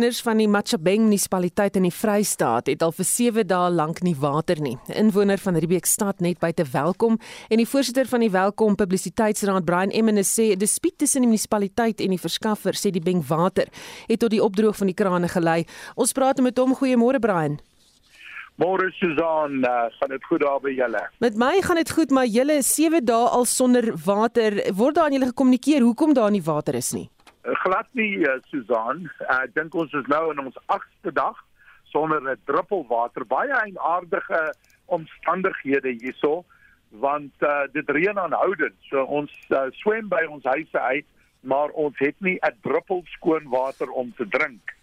Inwoners 0.00 0.22
van 0.24 0.38
die 0.40 0.48
Machabeng 0.48 1.02
munisipaliteit 1.04 1.74
in 1.76 1.84
die 1.84 1.92
Vrystaat 1.92 2.70
het 2.70 2.80
al 2.80 2.94
vir 2.96 3.04
7 3.04 3.42
dae 3.44 3.66
lank 3.68 3.98
nie 4.00 4.14
water 4.16 4.56
nie. 4.56 4.78
'n 4.88 4.96
Inwoner 4.96 5.36
van 5.36 5.58
Riebeekstad 5.60 6.20
net 6.20 6.38
buite 6.38 6.64
welkom 6.72 7.18
en 7.50 7.56
die 7.56 7.68
voorsitter 7.68 8.06
van 8.08 8.20
die 8.20 8.30
Welkom 8.30 8.76
Publisiteitsraad 8.76 9.64
Brian 9.64 9.90
Emmenes 9.90 10.32
sê 10.32 10.52
'n 10.52 10.58
dispuut 10.58 10.96
tussen 10.98 11.20
die 11.20 11.28
munisipaliteit 11.28 12.00
en 12.00 12.08
die 12.08 12.18
verskaffer 12.18 12.72
sê 12.72 12.90
die 12.90 13.02
Beng 13.02 13.22
water 13.28 13.68
het 14.08 14.18
tot 14.20 14.30
die 14.30 14.42
opdroog 14.42 14.76
van 14.76 14.86
die 14.86 14.96
krane 14.96 15.28
gelei. 15.28 15.66
Ons 15.94 16.12
praat 16.12 16.40
met 16.40 16.56
hom. 16.56 16.74
Goeiemôre 16.74 17.20
Brian. 17.20 17.60
Môre 18.56 18.90
Susan, 18.92 19.64
uh, 19.64 19.88
gaan 19.98 20.08
dit 20.08 20.24
goed 20.24 20.40
daar 20.40 20.60
by 20.60 20.70
julle? 20.70 21.10
Met 21.18 21.36
my 21.36 21.60
gaan 21.60 21.76
dit 21.76 21.90
goed, 21.90 22.10
maar 22.10 22.26
julle 22.26 22.52
is 22.52 22.74
7 22.74 23.04
dae 23.04 23.28
al 23.28 23.44
sonder 23.44 23.92
water. 24.04 24.72
Word 24.72 24.94
daar 24.94 25.04
aan 25.04 25.12
julle 25.12 25.26
gekommunikeer 25.26 25.80
hoekom 25.80 26.14
daar 26.14 26.30
nie 26.30 26.42
water 26.42 26.74
is 26.74 26.92
nie? 26.92 27.10
Eh, 27.50 27.56
glad 27.56 27.86
nie 27.92 28.18
uh, 28.18 28.38
Susan. 28.46 29.10
Uh, 29.20 29.42
ek 29.42 29.54
dink 29.56 29.74
ons 29.74 29.92
is 29.96 30.06
nou 30.10 30.28
in 30.30 30.42
ons 30.42 30.58
8ste 30.70 31.12
dag 31.16 31.38
sonder 31.90 32.22
'n 32.22 32.38
druppel 32.46 32.84
water. 32.86 33.24
Baie 33.26 33.50
eienaardige 33.50 34.54
omstandighede 34.86 35.96
hierso 35.98 36.44
want 36.90 37.34
uh, 37.42 37.66
dit 37.72 37.90
reën 37.90 38.18
aanhoudend. 38.18 38.76
So 38.90 39.02
ons 39.02 39.32
uh, 39.50 39.66
swem 39.82 40.08
by 40.08 40.22
ons 40.30 40.44
huise 40.44 40.78
uit, 40.78 41.06
maar 41.40 41.70
ons 41.70 41.98
het 41.98 42.14
nie 42.20 42.38
'n 42.38 42.58
druppel 42.62 43.02
skoon 43.16 43.48
water 43.48 43.90
om 43.90 44.14
te 44.14 44.28
drink. 44.28 44.74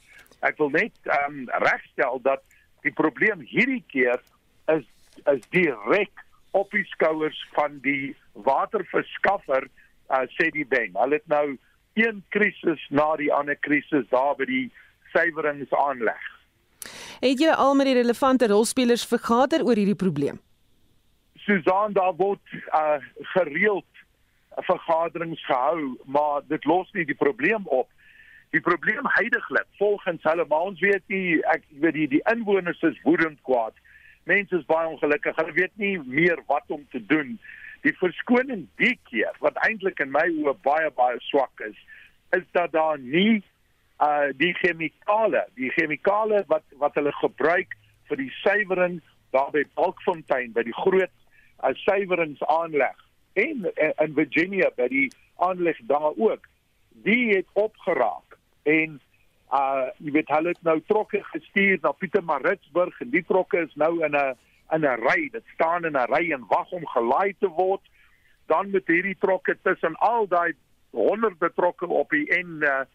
Ek 0.41 0.57
wil 0.57 0.69
net 0.69 0.95
um, 1.23 1.47
regstel 1.63 2.19
dat 2.21 2.43
die 2.83 2.91
probleem 2.91 3.39
hierdie 3.39 3.83
keer 3.87 4.19
is 4.67 4.85
is 5.25 5.41
direk 5.49 6.13
op 6.51 6.71
die 6.71 6.85
skouers 6.85 7.39
van 7.55 7.79
die 7.81 8.15
waterverskaffer 8.33 9.67
uh, 10.11 10.27
sê 10.35 10.51
die 10.51 10.67
bank. 10.67 10.93
Hulle 10.93 11.19
het 11.19 11.27
nou 11.27 11.57
een 11.97 12.23
krisis 12.29 12.87
na 12.89 13.15
die 13.19 13.31
ander 13.33 13.57
krisis 13.65 14.05
daar 14.13 14.35
by 14.37 14.45
die 14.45 14.65
suiweringsaanleg. 15.13 16.25
Het 17.19 17.41
jy 17.41 17.53
al 17.53 17.75
met 17.75 17.89
die 17.89 17.97
relevante 17.97 18.47
rolspelers 18.47 19.05
vergader 19.09 19.65
oor 19.65 19.79
hierdie 19.79 19.97
probleem? 19.97 20.39
Susan 21.47 21.93
daar 21.93 22.15
word 22.15 22.53
uh, 22.53 22.97
gereeld 23.33 23.85
vergaderings 24.65 25.45
gehou, 25.45 25.97
maar 26.05 26.41
dit 26.47 26.65
los 26.65 26.89
nie 26.93 27.05
die 27.05 27.17
probleem 27.17 27.65
op. 27.65 27.89
Die 28.55 28.61
probleem 28.61 29.05
heidaglik 29.17 29.67
volgens 29.77 30.23
hulle 30.23 30.45
maar 30.49 30.69
ons 30.71 30.79
weet 30.79 31.03
nie 31.11 31.41
ek 31.51 31.65
weet 31.81 31.93
die 31.93 32.07
die 32.15 32.23
inwoners 32.31 32.81
is 32.81 33.01
woedend 33.03 33.41
kwaad. 33.49 33.75
Mense 34.23 34.57
is 34.57 34.65
baie 34.67 34.87
ongelukkig. 34.87 35.35
Hulle 35.35 35.55
weet 35.55 35.75
nie 35.75 35.97
meer 36.05 36.39
wat 36.47 36.63
om 36.67 36.85
te 36.91 37.03
doen 37.05 37.37
die 37.87 37.95
verskoning 37.99 38.65
die 38.81 38.95
keer 39.09 39.35
wat 39.43 39.59
eintlik 39.67 40.01
in 40.03 40.11
my 40.11 40.25
oë 40.43 40.55
baie 40.65 40.89
baie 40.97 41.19
swak 41.29 41.63
is 41.67 41.77
is 42.35 42.45
dat 42.57 42.73
daar 42.75 42.99
nie 42.99 43.39
uh 44.03 44.29
die 44.41 44.53
chemikale 44.59 45.45
die 45.59 45.71
chemikale 45.77 46.43
wat 46.51 46.65
wat 46.81 46.97
hulle 46.99 47.13
gebruik 47.21 47.77
vir 48.09 48.21
die 48.23 48.31
suiwering 48.41 48.99
daar 49.35 49.49
by 49.55 49.63
Balkfontein 49.79 50.53
by 50.57 50.65
die 50.67 50.75
groot 50.81 51.13
uh, 51.63 51.73
suiweringsaanleg 51.85 53.03
en 53.45 53.65
uh, 53.71 53.91
in 54.05 54.13
Virginia 54.19 54.69
by 54.77 54.89
die 54.91 55.07
aanleg 55.47 55.79
daar 55.91 56.13
ook 56.15 56.47
die 57.07 57.35
het 57.35 57.49
opgeraak 57.53 58.37
en 58.63 58.99
uh 59.57 59.87
jy 60.03 60.11
weet 60.17 60.33
hulle 60.35 60.51
het 60.51 60.63
nou 60.67 60.79
trokke 60.91 61.23
gestuur 61.31 61.79
na 61.81 61.95
Pietermaritzburg 61.95 62.99
en 63.05 63.13
die 63.15 63.23
trokke 63.27 63.63
is 63.63 63.75
nou 63.79 63.93
in 64.03 64.15
'n 64.15 64.35
in 64.73 64.85
'n 64.85 64.99
ry, 65.01 65.29
dit 65.31 65.43
staan 65.53 65.85
in 65.85 65.97
'n 65.97 66.11
ry 66.11 66.31
en 66.31 66.45
wag 66.47 66.71
om 66.71 66.87
gelaai 66.87 67.35
te 67.39 67.47
word. 67.47 67.81
Dan 68.45 68.71
met 68.71 68.87
hierdie 68.87 69.17
trokke 69.19 69.57
tussen 69.61 69.95
al 69.95 70.27
daai 70.27 70.53
honderde 70.91 71.51
trokke 71.55 71.87
op 71.87 72.09
die 72.09 72.27
N 72.33 72.63
uh, 72.63 72.85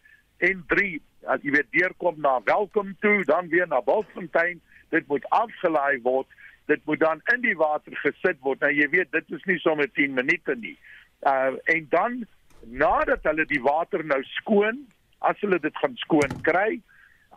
N3, 0.43 0.99
as 1.25 1.41
jy 1.41 1.51
weer 1.51 1.67
deurkom 1.71 2.19
na 2.21 2.41
Welkom 2.43 2.95
toe, 2.99 3.23
dan 3.23 3.47
weer 3.47 3.67
na 3.67 3.81
Bultfontein, 3.81 4.61
dit 4.89 5.07
moet 5.07 5.29
afgelaai 5.29 6.01
word. 6.01 6.27
Dit 6.65 6.85
moet 6.85 6.99
dan 6.99 7.21
in 7.33 7.41
die 7.41 7.57
water 7.57 7.95
gesit 7.95 8.39
word. 8.39 8.59
Nou 8.59 8.71
jy 8.71 8.89
weet, 8.89 9.11
dit 9.11 9.31
is 9.31 9.43
nie 9.43 9.59
sommer 9.59 9.91
10 9.91 10.13
minute 10.13 10.55
nie. 10.55 10.77
Uh 11.21 11.55
en 11.65 11.87
dan 11.89 12.25
nadat 12.59 13.23
hulle 13.23 13.45
die 13.45 13.61
water 13.61 14.03
nou 14.05 14.21
skoon, 14.23 14.85
as 15.19 15.39
hulle 15.39 15.59
dit 15.59 15.77
gaan 15.77 15.95
skoon 15.95 16.41
kry, 16.41 16.81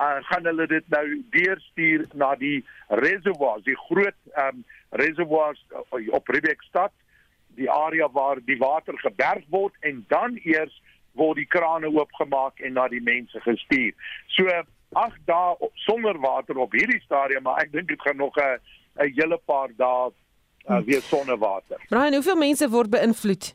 uh, 0.00 0.18
gaan 0.28 0.44
hulle 0.44 0.66
dit 0.66 0.88
nou 0.88 1.06
deurstuur 1.30 2.06
na 2.14 2.34
die 2.40 2.64
reservoirs, 2.88 3.64
die 3.64 3.78
groot 3.88 4.18
um, 4.36 4.64
reservoirs 4.90 5.62
op 5.90 6.28
Riebeekstad, 6.28 6.92
die 7.56 7.70
area 7.70 8.08
waar 8.12 8.40
die 8.44 8.58
water 8.60 8.98
geberg 9.00 9.44
word 9.50 9.74
en 9.80 10.04
dan 10.08 10.36
eers 10.44 10.74
word 11.16 11.40
die 11.40 11.48
krane 11.48 11.88
oopgemaak 11.88 12.60
en 12.60 12.76
na 12.76 12.88
die 12.92 13.02
mense 13.02 13.40
gestuur. 13.40 13.94
So 14.36 14.52
8 14.96 15.22
dae 15.28 15.70
sonder 15.86 16.18
water 16.20 16.58
op 16.62 16.76
hierdie 16.76 17.00
stadium, 17.04 17.46
maar 17.48 17.64
ek 17.64 17.72
dink 17.72 17.88
dit 17.88 18.00
gaan 18.00 18.16
nog 18.16 18.36
'n 18.36 18.60
'n 19.00 19.12
hele 19.16 19.38
paar 19.44 19.70
dae 19.76 20.12
uh, 20.68 20.80
weer 20.84 21.02
sonder 21.02 21.38
water. 21.38 21.80
Brian, 21.88 22.12
hoeveel 22.12 22.36
mense 22.36 22.68
word 22.68 22.90
beïnvloed? 22.90 23.54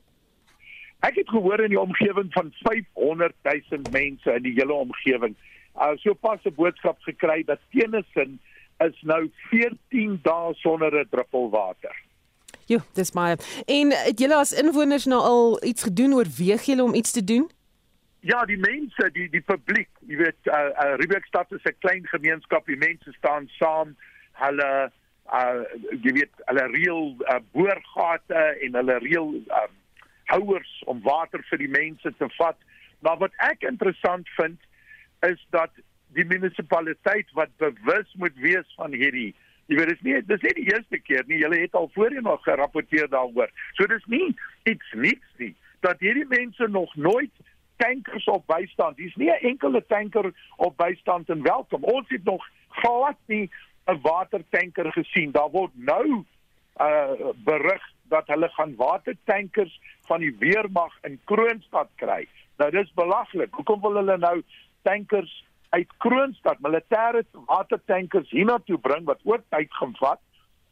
Ek 1.02 1.16
het 1.16 1.29
gehoor 1.29 1.59
in 1.59 1.73
die 1.73 1.79
omgewing 1.79 2.29
van 2.34 2.53
500 2.62 3.34
000 3.41 3.81
mense 3.91 4.34
in 4.34 4.44
die 4.44 4.53
hele 4.53 4.73
omgewing 4.73 5.35
uh, 5.76 5.96
so 5.98 6.14
pas 6.14 6.40
'n 6.44 6.54
boodskap 6.56 6.98
gekry 7.02 7.44
dat 7.44 7.59
Tennyson 7.72 8.40
is 8.78 9.02
nou 9.02 9.32
14 9.50 10.20
dae 10.22 10.54
sonder 10.54 10.94
'n 11.00 11.08
druppel 11.09 11.50
water. 11.50 11.96
Jo, 12.66 12.80
dis 12.94 13.12
maar. 13.12 13.38
En 13.66 13.92
het 13.92 14.20
julle 14.20 14.36
as 14.36 14.54
inwoners 14.54 15.06
nou 15.06 15.22
al 15.22 15.64
iets 15.64 15.84
gedoen 15.84 16.14
oor 16.14 16.28
weeg 16.38 16.64
julle 16.64 16.84
om 16.84 16.94
iets 16.94 17.12
te 17.12 17.24
doen? 17.24 17.50
Ja, 18.20 18.46
die 18.46 18.58
mense, 18.58 19.09
die 19.12 19.30
die 19.30 19.42
publiek, 19.42 19.90
jy 20.00 20.16
weet, 20.16 20.38
uh, 20.46 20.70
uh 20.84 20.96
Riebeekstad 21.02 21.52
is 21.52 21.64
'n 21.64 21.76
klein 21.80 22.08
gemeenskap, 22.08 22.66
die 22.66 22.78
mense 22.78 23.12
staan 23.12 23.50
saam. 23.58 23.96
Hulle 24.32 24.92
uh 25.34 25.62
jy 26.03 26.12
weet, 26.14 26.34
hulle 26.46 26.66
reël 26.68 27.16
uh, 27.20 27.40
boorgate 27.52 28.44
en 28.62 28.76
hulle 28.76 28.98
reël 28.98 29.34
uh, 29.48 29.68
houers 30.26 30.84
om 30.86 31.02
water 31.02 31.44
vir 31.50 31.58
die 31.58 31.72
mense 31.72 32.14
te 32.18 32.30
vat. 32.38 32.58
Maar 33.00 33.18
wat 33.18 33.34
ek 33.38 33.64
interessant 33.68 34.30
vind, 34.38 34.59
is 35.28 35.48
dat 35.50 35.72
die 36.16 36.26
munisipaliteit 36.26 37.32
wat 37.38 37.54
bewus 37.58 38.14
moet 38.20 38.36
wees 38.36 38.76
van 38.76 38.92
hierdie 38.92 39.32
jy 39.72 39.78
weet 39.80 39.94
dis 39.94 40.04
nie 40.04 40.18
dis 40.28 40.44
nie 40.44 40.54
die 40.58 40.68
eerste 40.74 41.00
keer 41.00 41.24
nie. 41.28 41.40
Julle 41.40 41.62
het 41.62 41.76
al 41.80 41.90
voorheen 41.96 42.28
nog 42.28 42.44
gerapporteer 42.44 43.08
daaroor. 43.12 43.52
So 43.78 43.88
dis 43.88 44.06
nie 44.12 44.34
iets 44.70 44.94
niks 44.94 45.38
nie 45.40 45.54
dat 45.82 46.02
hierdie 46.04 46.28
mense 46.30 46.68
nog 46.70 46.92
nooit 46.96 47.32
tankers 47.82 48.28
op 48.30 48.44
bystand 48.52 48.98
dis 48.98 49.16
nie 49.16 49.32
'n 49.32 49.48
enkele 49.54 49.84
tanker 49.88 50.34
op 50.58 50.78
bystand 50.78 51.30
en 51.30 51.42
welkom. 51.42 51.84
Ons 51.84 52.09
het 52.09 52.24
nog 52.24 52.44
glad 52.70 53.18
nie 53.26 53.50
'n 53.88 54.02
watertanker 54.02 54.92
gesien. 54.92 55.32
Daar 55.32 55.50
word 55.50 55.72
nou 55.76 56.24
uh 56.80 57.32
berig 57.36 57.84
dat 58.03 58.28
hulle 58.28 58.50
gaan 58.50 58.76
watertankers 58.76 59.80
van 60.02 60.20
die 60.20 60.36
weermag 60.40 60.94
in 61.02 61.20
Kroonstad 61.24 61.90
kry. 61.96 62.28
Nou 62.58 62.72
dis 62.72 62.94
belaglik. 62.94 63.53
Hoekom 63.53 63.82
wil 63.82 63.96
hulle 63.96 64.18
nou 64.18 64.44
tankers 64.81 65.31
uit 65.69 65.88
Kroonstad, 65.97 66.59
militêre 66.59 67.24
watertankers 67.47 68.30
hiernatoe 68.30 68.78
bring 68.78 69.06
wat 69.08 69.19
ook 69.24 69.44
tyd 69.50 69.72
gaan 69.80 69.96
vat 70.00 70.19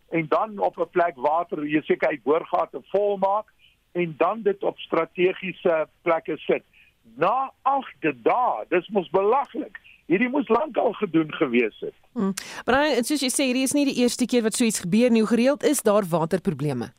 en 0.09 0.25
dan 0.28 0.59
op 0.59 0.78
'n 0.78 0.90
plek 0.92 1.16
water 1.16 1.64
jy 1.64 1.81
seker 1.81 2.09
uit 2.09 2.24
boorgate 2.24 2.81
volmaak 2.92 3.46
en 3.92 4.16
dan 4.18 4.42
dit 4.42 4.64
op 4.64 4.80
strategiese 4.80 5.88
plekke 6.02 6.38
sit. 6.38 6.64
Na 7.16 7.52
8de 7.62 8.14
dae, 8.22 8.66
dis 8.69 8.88
mos 8.88 9.09
belaglik. 9.09 9.80
Hierdie 10.06 10.30
moes 10.30 10.48
lankal 10.48 10.94
gedoen 10.94 11.34
gewees 11.34 11.80
het. 11.80 11.94
Hmm. 12.14 12.34
Maar 12.66 13.03
soos 13.06 13.22
jy 13.22 13.30
sê, 13.30 13.46
hierdie 13.50 13.68
is 13.68 13.75
nie 13.78 13.86
die 13.86 14.02
eerste 14.02 14.25
keer 14.25 14.42
wat 14.42 14.57
so 14.57 14.66
iets 14.66 14.80
gebeur 14.80 15.12
nie. 15.12 15.22
Hoe 15.22 15.30
gereeld 15.30 15.63
is 15.63 15.81
daar 15.81 16.04
waterprobleme? 16.10 16.94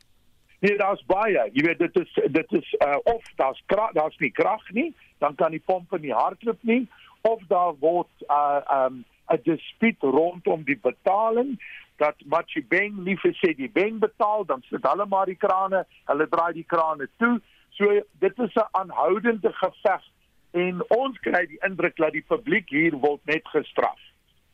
Nee, 0.59 0.77
daar's 0.77 1.03
baie. 1.05 1.49
Jy 1.53 1.63
weet 1.65 1.79
dit 1.79 1.95
is 1.99 2.19
dit 2.31 2.51
is 2.51 2.75
uh, 2.85 2.95
of 3.03 3.23
daar's 3.35 3.63
daar's 3.93 4.17
nie 4.17 4.31
krag 4.31 4.61
nie, 4.71 4.93
dan 5.21 5.35
kan 5.35 5.53
die 5.53 5.63
pompe 5.65 5.99
nie 6.01 6.13
hardloop 6.13 6.61
nie 6.61 6.87
of 7.21 7.41
daar 7.47 7.73
word 7.79 8.13
'n 8.19 8.33
uh, 8.33 8.85
um, 8.85 9.05
'n 9.31 9.41
dispuut 9.43 10.01
rondom 10.01 10.63
die 10.63 10.79
betaling 10.81 11.59
dat 12.01 12.15
Machibeng 12.25 13.03
nie 13.05 13.17
vir 13.21 13.33
sê 13.37 13.53
die 13.55 13.69
Beng 13.69 13.99
betaal 13.99 14.45
dan 14.49 14.63
sit 14.69 14.85
hulle 14.89 15.05
maar 15.05 15.29
die 15.29 15.37
krane, 15.37 15.83
hulle 16.09 16.27
draai 16.27 16.53
die 16.57 16.65
krane 16.73 17.07
toe. 17.21 17.35
So 17.77 18.01
dit 18.23 18.39
is 18.45 18.55
'n 18.55 18.71
aanhoudende 18.79 19.51
geveg 19.53 20.03
en 20.51 20.81
ons 20.89 21.19
kry 21.19 21.45
die 21.47 21.61
indruk 21.67 21.95
dat 21.95 22.11
die 22.11 22.25
publiek 22.33 22.69
hier 22.69 22.97
word 23.05 23.21
net 23.25 23.47
gestraf. 23.47 23.99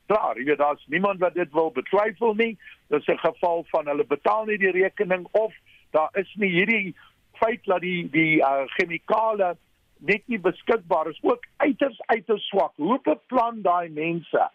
Klaar, 0.05 0.37
jy 0.37 0.45
weet 0.45 0.57
daar's 0.57 0.85
niemand 0.87 1.19
wat 1.19 1.33
dit 1.33 1.51
wil 1.51 1.71
betwyfel 1.71 2.33
nie. 2.35 2.57
Dis 2.87 3.07
'n 3.07 3.17
geval 3.17 3.65
van 3.71 3.87
hulle 3.87 4.05
betaal 4.05 4.45
nie 4.45 4.57
die 4.57 4.75
rekening 4.83 5.27
of 5.31 5.53
daar 5.91 6.09
is 6.13 6.35
nie 6.35 6.51
hierdie 6.51 6.95
feit 7.39 7.63
dat 7.65 7.81
die 7.81 8.09
die 8.09 8.39
uh, 8.41 8.67
chemikale 8.75 9.57
net 9.99 10.27
nie 10.27 10.39
beskikbaar 10.39 11.09
is 11.09 11.19
ook 11.21 11.45
uiters 11.57 12.01
uiters 12.05 12.47
swak. 12.47 12.73
Hoe 12.75 12.99
beplan 13.03 13.61
daai 13.61 13.89
mense? 13.89 14.49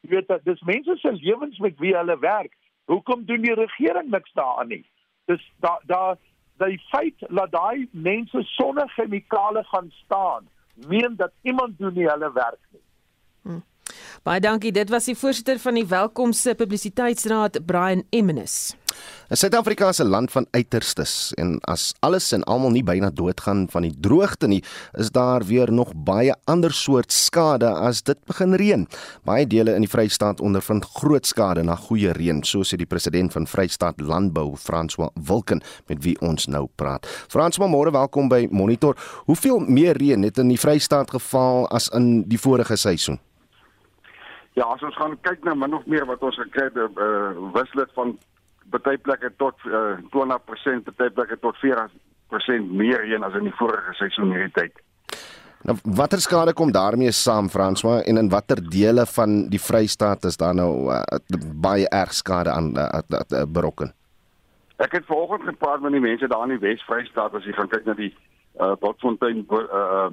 Jy 0.00 0.10
weet 0.10 0.28
dat 0.28 0.44
dis 0.44 0.62
mense 0.62 0.96
se 1.00 1.12
lewens 1.12 1.58
met 1.58 1.78
wie 1.78 1.94
hulle 1.96 2.18
werk. 2.18 2.52
Hoekom 2.84 3.24
doen 3.24 3.42
die 3.42 3.54
regering 3.54 4.10
niks 4.10 4.32
daaraan 4.32 4.68
nie? 4.68 4.84
Dis 5.26 5.42
da 5.60 5.78
da 5.86 6.16
die 6.64 6.80
feit 6.90 7.26
dat 7.28 7.52
daai 7.52 7.88
mense 7.90 8.42
sonder 8.56 8.88
chemikale 8.94 9.64
gaan 9.64 9.90
staan, 10.04 10.48
meen 10.88 11.16
dat 11.16 11.32
iemand 11.42 11.78
doen 11.78 11.94
nie 11.94 12.08
hulle 12.08 12.32
werk 12.32 12.62
nie. 12.70 12.85
Baie 14.26 14.40
dankie. 14.42 14.72
Dit 14.74 14.90
was 14.90 15.04
die 15.06 15.14
voorsitter 15.14 15.60
van 15.62 15.76
die 15.78 15.84
Welkomse 15.86 16.56
Publisiteitsraad, 16.58 17.60
Brian 17.62 18.00
Emmenis. 18.10 18.74
In 19.30 19.38
Suid-Afrika 19.38 19.88
is 19.88 20.00
'n 20.02 20.10
land 20.10 20.30
van 20.30 20.46
uiterstes 20.50 21.32
en 21.34 21.60
as 21.60 21.94
alles 22.00 22.32
en 22.32 22.42
almal 22.44 22.70
nie 22.70 22.82
byna 22.82 23.10
doodgaan 23.10 23.68
van 23.70 23.82
die 23.82 23.94
droogte 24.00 24.46
nie, 24.46 24.64
is 24.92 25.10
daar 25.10 25.44
weer 25.44 25.72
nog 25.72 25.92
baie 25.94 26.34
ander 26.44 26.72
soort 26.72 27.12
skade 27.12 27.68
as 27.68 28.02
dit 28.02 28.18
begin 28.24 28.54
reën. 28.54 28.88
Baie 29.24 29.46
dele 29.46 29.74
in 29.74 29.80
die 29.80 29.90
Vrystaat 29.90 30.40
ondervind 30.40 30.84
groot 30.84 31.26
skade 31.26 31.62
na 31.62 31.76
goeie 31.76 32.12
reën, 32.12 32.42
so 32.44 32.62
sê 32.62 32.76
die 32.76 32.86
president 32.86 33.32
van 33.32 33.46
Vrystaat 33.46 34.00
Landbou, 34.00 34.56
François 34.56 35.10
Wilken, 35.14 35.62
met 35.86 36.02
wie 36.02 36.20
ons 36.20 36.46
nou 36.46 36.68
praat. 36.74 37.06
François, 37.28 37.70
môre 37.70 37.92
welkom 37.92 38.28
by 38.28 38.48
Monitor. 38.50 38.96
Hoeveel 39.24 39.58
meer 39.58 39.96
reën 39.96 40.22
het 40.22 40.38
in 40.38 40.48
die 40.48 40.60
Vrystaat 40.60 41.10
geval 41.10 41.68
as 41.68 41.88
in 41.88 42.22
die 42.28 42.38
vorige 42.38 42.76
seisoen? 42.76 43.18
Ja, 44.56 44.64
as 44.72 44.82
ons 44.86 44.96
gaan 44.96 45.18
kyk 45.20 45.44
na 45.44 45.52
min 45.54 45.76
of 45.76 45.84
meer 45.84 46.06
wat 46.08 46.22
ons 46.24 46.38
gekry 46.40 46.70
het, 46.70 46.76
uh, 46.80 47.36
wissel 47.52 47.82
dit 47.82 47.90
van 47.98 48.14
baie 48.72 48.98
plekke 48.98 49.28
tot 49.36 49.66
uh, 49.68 49.98
20%, 50.14 50.88
baie 50.96 51.12
plekke 51.12 51.36
tot 51.42 51.58
40% 51.60 52.70
meer 52.72 53.04
heen 53.04 53.26
as 53.26 53.36
in 53.36 53.50
die 53.50 53.58
vorige 53.58 53.92
seisoen 54.00 54.32
hierdie 54.32 54.54
tyd. 54.56 54.80
Nou 55.68 55.76
watter 55.98 56.22
skade 56.24 56.54
kom 56.56 56.72
daarmee 56.72 57.12
saam 57.12 57.50
Franswa 57.52 57.98
en 58.08 58.20
in 58.22 58.32
watter 58.32 58.62
dele 58.70 59.04
van 59.12 59.36
die 59.52 59.60
Vrystaat 59.60 60.24
is 60.24 60.40
daar 60.40 60.56
nou 60.56 60.88
uh, 60.94 61.02
baie 61.68 61.88
erg 61.88 62.16
skade 62.16 62.52
aan 62.52 62.72
uh, 62.78 62.88
uh, 62.96 63.20
uh, 63.20 63.44
berokken? 63.44 63.92
Ek 64.80 64.92
het 64.92 65.08
vanoggend 65.08 65.44
gepraat 65.48 65.84
met 65.84 65.92
die 65.96 66.04
mense 66.04 66.28
daar 66.32 66.48
in 66.48 66.56
die 66.56 66.64
Wes-Vrystaat 66.64 67.36
as 67.36 67.44
jy 67.44 67.52
gaan 67.56 67.72
kyk 67.72 67.84
na 67.88 67.96
die 67.98 68.12
uh, 68.60 68.72
Botfontein 68.80 69.44
uh, 69.52 70.08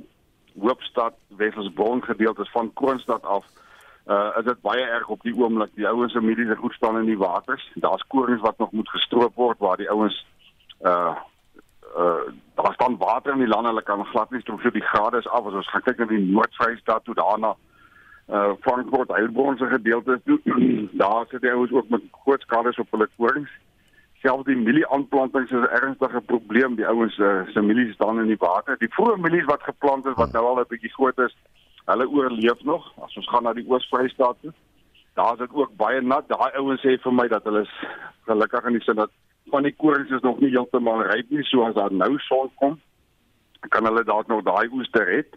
Hoopstad 0.60 1.16
Wesselsbron 1.40 2.04
gedeeltes 2.04 2.52
van 2.52 2.72
Kroonstad 2.80 3.24
af 3.24 3.48
uh 4.08 4.38
is 4.38 4.44
dit 4.44 4.62
baie 4.62 4.82
erg 4.84 5.08
op 5.08 5.22
die 5.24 5.36
oomblik. 5.36 5.72
Die 5.76 5.88
ouens 5.88 6.12
se 6.12 6.22
medies 6.22 6.50
is 6.50 6.60
goed 6.60 6.74
staan 6.74 6.98
in 6.98 7.06
die 7.06 7.18
waters. 7.18 7.72
Daar's 7.76 8.04
korings 8.08 8.42
wat 8.42 8.58
nog 8.58 8.72
moet 8.72 8.90
gestroop 8.90 9.36
word 9.36 9.60
waar 9.60 9.78
die 9.78 9.90
ouens 9.90 10.26
uh 10.82 11.16
uh 11.98 12.26
daar 12.56 12.74
staan 12.74 12.98
water 12.98 13.34
in 13.34 13.40
die 13.40 13.48
land 13.48 13.66
hulle 13.66 13.84
kan 13.84 14.06
glad 14.06 14.32
nie 14.32 14.42
stroop. 14.42 14.62
So 14.62 14.70
die 14.70 14.82
grade 14.82 15.18
is 15.18 15.28
af. 15.28 15.46
As 15.46 15.54
ons 15.54 15.70
gaan 15.70 15.86
kyk 15.88 15.98
na 15.98 16.06
die 16.06 16.20
Noord-Vrystaat 16.20 17.04
toe 17.04 17.16
daarna 17.16 17.56
uh 18.28 18.52
Frankfurt 18.60 19.16
Heilbronn 19.16 19.58
se 19.58 19.68
gedeeltes 19.72 20.20
toe 20.26 20.40
daar 21.04 21.26
sit 21.30 21.42
die 21.42 21.52
ouens 21.52 21.72
ook 21.72 21.90
met 21.90 22.02
groot 22.12 22.42
skade 22.42 22.76
op 22.78 22.92
hulle 22.92 23.10
korings. 23.16 23.56
Selfs 24.20 24.46
die 24.48 24.56
mielieaanplantings 24.56 25.52
is 25.52 25.64
'n 25.64 25.76
ernstige 25.80 26.22
probleem. 26.22 26.76
Die 26.76 26.88
ouens 26.88 27.18
uh, 27.18 27.48
se 27.48 27.62
mielies 27.62 27.94
staan 27.94 28.20
in 28.20 28.28
die 28.28 28.40
water. 28.40 28.78
Die 28.78 28.92
vroeë 28.92 29.18
mielies 29.18 29.48
wat 29.48 29.64
geplant 29.64 30.06
is 30.06 30.20
wat 30.20 30.32
nou 30.32 30.46
al 30.46 30.60
'n 30.60 30.68
bietjie 30.68 30.92
groot 31.00 31.20
is 31.20 31.36
Hulle 31.86 32.08
oorleef 32.10 32.64
nog. 32.64 32.86
As 33.04 33.16
ons 33.20 33.28
gaan 33.30 33.44
na 33.44 33.54
die 33.54 33.66
Oos-Vrystaat 33.68 34.40
toe, 34.42 34.54
daar 35.20 35.34
is 35.34 35.44
dit 35.44 35.54
ook 35.54 35.76
baie 35.78 36.02
nat. 36.02 36.28
Daai 36.28 36.56
ouens 36.60 36.82
sê 36.82 36.96
vir 37.04 37.14
my 37.14 37.28
dat 37.32 37.44
hulle 37.50 37.66
is 37.68 37.76
gelukkig 38.30 38.70
in 38.70 38.78
die 38.78 38.86
sin 38.86 39.02
dat 39.02 39.12
van 39.52 39.68
die 39.68 39.76
korings 39.76 40.12
is 40.16 40.24
nog 40.24 40.40
nie 40.40 40.52
heeltemal 40.54 41.04
ryp 41.10 41.30
nie, 41.30 41.44
so 41.44 41.66
as 41.68 41.76
daar 41.76 41.92
nou 41.92 42.16
son 42.28 42.50
kom, 42.62 42.80
kan 43.70 43.86
hulle 43.90 44.06
dalk 44.08 44.32
nog 44.32 44.46
daai 44.48 44.72
oes 44.72 44.90
te 44.96 45.04
red. 45.04 45.36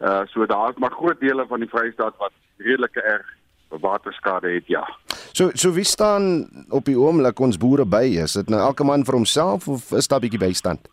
Uh 0.00 0.22
so 0.32 0.46
daar 0.46 0.70
is 0.70 0.78
maar 0.80 0.92
groot 0.96 1.20
dele 1.20 1.46
van 1.48 1.64
die 1.64 1.68
Vrystaat 1.68 2.16
wat 2.20 2.36
redelike 2.56 3.00
erg 3.00 3.26
waterskade 3.80 4.50
het, 4.50 4.66
ja. 4.66 4.84
So 5.32 5.50
so 5.54 5.72
wie 5.72 5.84
staan 5.84 6.48
op 6.68 6.84
die 6.84 6.98
oomblik 6.98 7.40
ons 7.40 7.58
boere 7.58 7.86
by? 7.86 8.04
Is 8.24 8.36
dit 8.38 8.48
nou 8.48 8.60
elke 8.60 8.84
man 8.84 9.04
vir 9.04 9.14
homself 9.14 9.68
of 9.68 9.92
is 9.92 10.08
daar 10.08 10.18
'n 10.20 10.28
bietjie 10.28 10.46
bystand? 10.46 10.88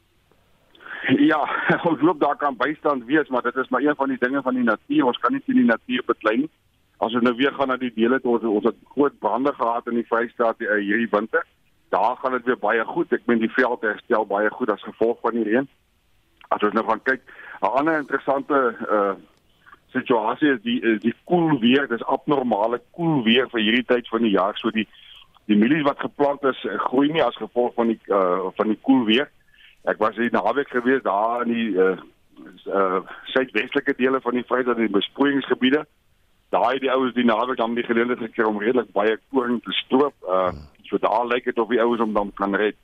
Ja, 1.31 1.41
ons 1.89 2.01
loop 2.01 2.19
daar 2.19 2.35
kan 2.35 2.57
bystand 2.57 3.05
wees, 3.05 3.27
maar 3.27 3.41
dit 3.41 3.55
is 3.55 3.69
maar 3.69 3.81
een 3.81 3.95
van 3.95 4.09
die 4.09 4.17
dinge 4.19 4.41
van 4.41 4.53
die 4.53 4.63
natuur. 4.63 5.05
Ons 5.05 5.17
kan 5.17 5.33
nie 5.33 5.41
teen 5.45 5.61
die 5.61 5.69
natuur 5.69 6.03
beklei 6.05 6.37
nie. 6.37 6.49
As 6.97 7.13
ons 7.13 7.23
nou 7.23 7.35
weer 7.37 7.53
gaan 7.53 7.69
na 7.69 7.77
die 7.77 7.93
dele 7.93 8.19
toe 8.21 8.37
ons 8.37 8.45
ons 8.49 8.65
het 8.65 8.77
groot 8.95 9.19
brande 9.19 9.53
gehad 9.53 9.87
in 9.87 9.99
die 9.99 10.07
Vrystaat 10.09 10.61
uh, 10.65 10.79
hierdie 10.81 11.09
winter. 11.11 11.45
Daar 11.93 12.17
gaan 12.17 12.33
dit 12.33 12.45
weer 12.49 12.59
baie 12.59 12.85
goed. 12.85 13.13
Ek 13.13 13.27
meen 13.29 13.43
die 13.43 13.53
veld 13.53 13.85
herstel 13.85 14.25
baie 14.25 14.49
goed 14.51 14.71
as 14.73 14.83
gevolg 14.83 15.19
van 15.21 15.37
die 15.37 15.45
reën. 15.45 15.67
As 16.49 16.63
ons 16.65 16.73
nou 16.73 16.83
gaan 16.87 17.03
kyk, 17.03 17.21
'n 17.61 17.73
ander 17.79 17.99
interessante 18.01 18.61
uh 18.89 19.15
situasie 19.93 20.49
is 20.51 20.61
die 20.61 20.81
is 20.81 20.99
die 21.01 21.13
koel 21.23 21.59
weer. 21.59 21.87
Dis 21.87 22.03
abnormale 22.03 22.81
koel 22.91 23.23
weer 23.23 23.47
vir 23.49 23.61
hierdie 23.61 23.85
tyd 23.85 24.07
van 24.07 24.25
die 24.25 24.33
jaar. 24.33 24.57
So 24.57 24.73
die 24.73 24.87
die 25.47 25.55
mielies 25.55 25.85
wat 25.85 25.99
geplant 25.99 26.43
is, 26.43 26.65
groei 26.89 27.07
nie 27.11 27.23
as 27.23 27.37
gevolg 27.37 27.73
van 27.73 27.93
die 27.93 27.99
uh 28.09 28.49
van 28.57 28.73
die 28.73 28.79
koel 28.81 29.05
weer 29.05 29.29
Ek 29.87 29.99
was 30.03 30.17
hier 30.19 30.31
naweek 30.31 30.69
gewees 30.69 31.03
daar 31.05 31.45
in 31.45 31.53
die 31.53 31.69
uh 31.75 31.95
uh 32.67 32.99
suidwestelike 33.33 33.95
dele 33.97 34.19
van 34.21 34.35
die 34.35 34.43
Vrystaat 34.47 34.81
in 34.81 34.89
die 34.89 34.97
besproeiingsgebiede. 34.97 35.85
Daai 36.55 36.73
het 36.73 36.83
die 36.83 36.91
ouens 36.91 37.15
die 37.15 37.25
naweek 37.25 37.57
dan 37.57 37.75
die 37.75 37.87
geleentheid 37.87 38.19
gekry 38.19 38.47
om 38.47 38.59
redelik 38.59 38.91
baie 38.95 39.15
koring 39.31 39.61
te 39.63 39.75
stroop. 39.83 40.15
Uh 40.27 40.51
so 40.87 40.99
daar 41.03 41.25
lyk 41.27 41.43
dit 41.43 41.59
of 41.59 41.71
die 41.71 41.81
ouens 41.83 42.01
om 42.01 42.13
dan 42.13 42.31
kan 42.35 42.55
red. 42.55 42.75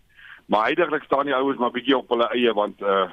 Maar 0.45 0.71
eintlik 0.71 1.03
staan 1.03 1.25
die 1.25 1.35
ouens 1.35 1.59
maar 1.59 1.71
bietjie 1.71 1.97
op 1.97 2.09
hulle 2.09 2.27
eie 2.35 2.53
want 2.53 2.81
uh 2.81 3.07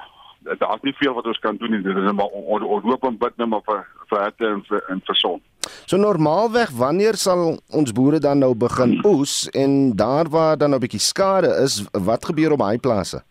daar's 0.59 0.81
nie 0.81 0.93
veel 0.97 1.13
wat 1.13 1.27
ons 1.27 1.39
kan 1.39 1.57
doen 1.57 1.71
nie. 1.71 1.81
Dit 1.81 1.97
is 1.97 2.11
maar 2.11 2.31
ons 2.31 2.63
ons 2.63 2.85
loop 2.87 3.03
en 3.07 3.17
bid 3.17 3.37
net 3.37 3.47
maar 3.47 3.65
vir 3.67 3.83
vir 4.09 4.23
hitte 4.23 4.47
en 4.47 4.63
vir 4.69 4.85
en 4.89 5.01
vir 5.07 5.19
son. 5.19 5.41
So 5.85 5.97
normaalweg 5.97 6.71
wanneer 6.79 7.19
sal 7.19 7.59
ons 7.69 7.91
boere 7.91 8.19
dan 8.19 8.39
nou 8.39 8.53
begin 8.55 8.97
oes 9.05 9.49
en 9.51 9.95
daar 9.95 10.31
waar 10.31 10.57
dan 10.57 10.69
nou 10.69 10.79
'n 10.79 10.85
bietjie 10.87 11.03
skade 11.03 11.51
is, 11.63 11.83
wat 11.91 12.25
gebeur 12.25 12.51
op 12.51 12.59
daai 12.59 12.79
plase? 12.79 13.21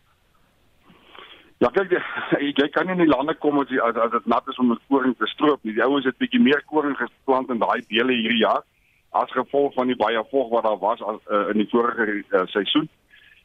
Ja, 1.61 1.69
kyk, 1.69 1.93
jy 2.61 2.69
kan 2.73 2.87
nie 2.89 2.97
in 2.97 3.03
die 3.05 3.11
lande 3.11 3.35
kom 3.37 3.59
as 3.61 3.69
jy, 3.69 3.81
as, 3.85 3.97
dit 4.15 4.29
nat 4.33 4.47
is 4.49 4.59
om 4.63 4.73
'n 4.73 4.81
koring 4.89 5.17
te 5.17 5.27
stroop 5.29 5.61
nie. 5.63 5.75
Die 5.77 5.85
ouens 5.85 6.07
het 6.09 6.17
bietjie 6.17 6.41
meer 6.41 6.63
koring 6.67 6.97
geplant 6.97 7.51
in 7.51 7.61
daai 7.61 7.83
dele 7.89 8.17
hierdie 8.17 8.45
jaar 8.45 8.65
as 9.13 9.33
gevolg 9.35 9.75
van 9.75 9.91
die 9.91 9.99
baie 9.99 10.23
vog 10.31 10.49
wat 10.55 10.65
daar 10.65 10.79
was 10.79 11.03
as, 11.03 11.19
uh, 11.29 11.49
in 11.51 11.59
die 11.59 11.69
vorige 11.69 12.23
uh, 12.23 12.47
seisoen. 12.47 12.89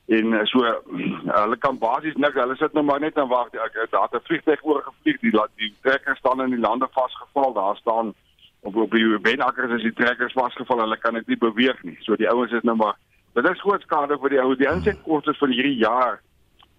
En 0.08 0.34
uh, 0.38 0.44
so 0.46 0.62
uh, 0.64 0.76
hulle 1.42 1.58
kan 1.58 1.80
basies 1.82 2.16
niks, 2.16 2.38
hulle 2.40 2.56
sit 2.56 2.74
nou 2.74 2.84
maar 2.86 3.02
net 3.02 3.18
en 3.18 3.28
wag. 3.28 3.50
Ek 3.52 3.92
daar 3.92 4.08
het 4.08 4.16
'n 4.22 4.28
vliegtuig 4.30 4.64
oor 4.64 4.84
gevlieg, 4.86 5.20
die 5.20 5.34
die 5.58 5.74
trekkers 5.82 6.20
staan 6.20 6.42
in 6.42 6.56
die 6.56 6.66
lande 6.68 6.88
vasgevall. 6.92 7.54
Daar 7.54 7.76
staan 7.76 8.14
op 8.62 8.76
op 8.76 8.92
die 8.92 9.20
benakkers 9.20 9.76
is 9.76 9.84
die 9.90 9.94
trekkers 9.94 10.34
vasgevall. 10.34 10.80
Hulle 10.86 10.98
kan 10.98 11.14
dit 11.14 11.28
nie 11.28 11.38
beweeg 11.38 11.84
nie. 11.84 11.98
So 12.00 12.16
die 12.16 12.30
ouens 12.30 12.52
is 12.52 12.64
nou 12.64 12.76
maar 12.76 12.96
Dit 13.36 13.50
is 13.50 13.60
groot 13.60 13.82
skade 13.82 14.16
vir 14.18 14.30
die 14.30 14.40
ouens. 14.40 14.58
Die 14.58 14.70
insetkoste 14.72 15.34
vir 15.34 15.52
hierdie 15.52 15.80
jaar 15.82 16.22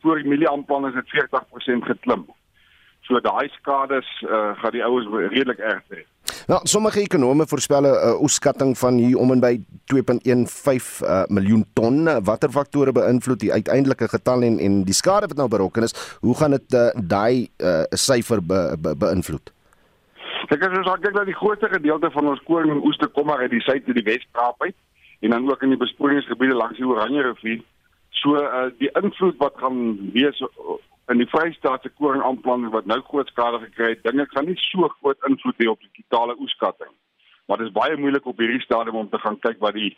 voor 0.07 0.23
die 0.23 0.31
mielieaanplan 0.31 0.87
is 0.89 0.95
dit 0.95 1.15
40% 1.15 1.89
geklim. 1.91 2.27
So 3.07 3.21
daai 3.23 3.49
skades 3.55 4.07
uh, 4.27 4.53
gaan 4.59 4.75
die 4.75 4.83
ouens 4.83 5.07
redelik 5.31 5.61
erg 5.63 5.83
hê. 5.95 6.05
Nou, 6.51 6.59
sommige 6.67 7.05
ekonome 7.05 7.47
voorspel 7.47 7.87
'n 7.87 7.93
uh, 7.95 8.23
oeskatting 8.27 8.73
van 8.79 8.99
hier 8.99 9.19
om 9.19 9.31
en 9.35 9.43
by 9.43 9.55
2.15 9.95 9.99
uh, 11.03 11.23
miljoen 11.39 11.65
ton. 11.75 12.09
Watter 12.31 12.51
faktore 12.51 12.93
beïnvloed 12.93 13.41
die 13.41 13.53
uiteindelike 13.53 14.09
getal 14.09 14.43
en 14.43 14.59
en 14.59 14.83
die 14.85 14.95
skade 14.95 15.31
wat 15.31 15.37
nou 15.37 15.49
berokken 15.49 15.83
is? 15.83 15.95
Hoe 16.21 16.37
gaan 16.37 16.51
dit 16.51 16.75
uh, 16.75 16.89
daai 16.95 17.49
syfer 17.91 18.43
uh, 18.43 18.47
be, 18.47 18.61
be, 18.79 18.97
beïnvloed? 18.97 19.55
Ek 20.47 20.63
het 20.63 20.71
gesê 20.71 20.93
ek 20.95 21.15
dat 21.15 21.27
die 21.27 21.41
grootste 21.43 21.69
gedeelte 21.69 22.11
van 22.11 22.27
ons 22.27 22.43
koring 22.47 22.71
en 22.73 22.85
oeste 22.87 23.07
kom 23.07 23.27
maar 23.27 23.43
uit 23.47 23.51
die 23.51 23.63
suid 23.67 23.87
en 23.87 23.99
die 23.99 24.07
Wes-Kaap 24.07 24.63
uit 24.63 24.77
en 25.21 25.31
dan 25.31 25.51
ook 25.51 25.63
in 25.63 25.75
die 25.75 25.83
besproeiingsgebiede 25.87 26.55
langs 26.55 26.79
die 26.79 26.87
Oranje 26.87 27.23
rivier. 27.23 27.63
So 28.21 28.37
uh, 28.41 28.69
die 28.81 28.91
invloed 28.99 29.37
wat 29.43 29.59
gaan 29.61 30.11
wees 30.15 30.41
in 31.13 31.21
die 31.21 31.29
Vrystaat 31.31 31.83
se 31.83 31.93
koringaanplanting 32.01 32.73
wat 32.75 32.89
nou 32.91 32.99
groot 33.11 33.29
skade 33.31 33.61
gekry 33.67 33.93
het, 33.95 34.03
dinge 34.07 34.27
gaan 34.33 34.49
nie 34.49 34.59
so 34.59 34.89
groot 34.99 35.29
invloed 35.29 35.61
hê 35.63 35.69
op 35.71 35.83
die 35.85 35.93
totale 36.03 36.39
oeskatting. 36.41 36.93
Maar 37.47 37.63
dit 37.63 37.69
is 37.71 37.77
baie 37.77 37.99
moeilik 38.01 38.27
op 38.27 38.41
hierdie 38.43 38.65
stadium 38.65 38.99
om 39.05 39.11
te 39.11 39.21
gaan 39.23 39.39
kyk 39.45 39.63
wat 39.63 39.79
die 39.79 39.93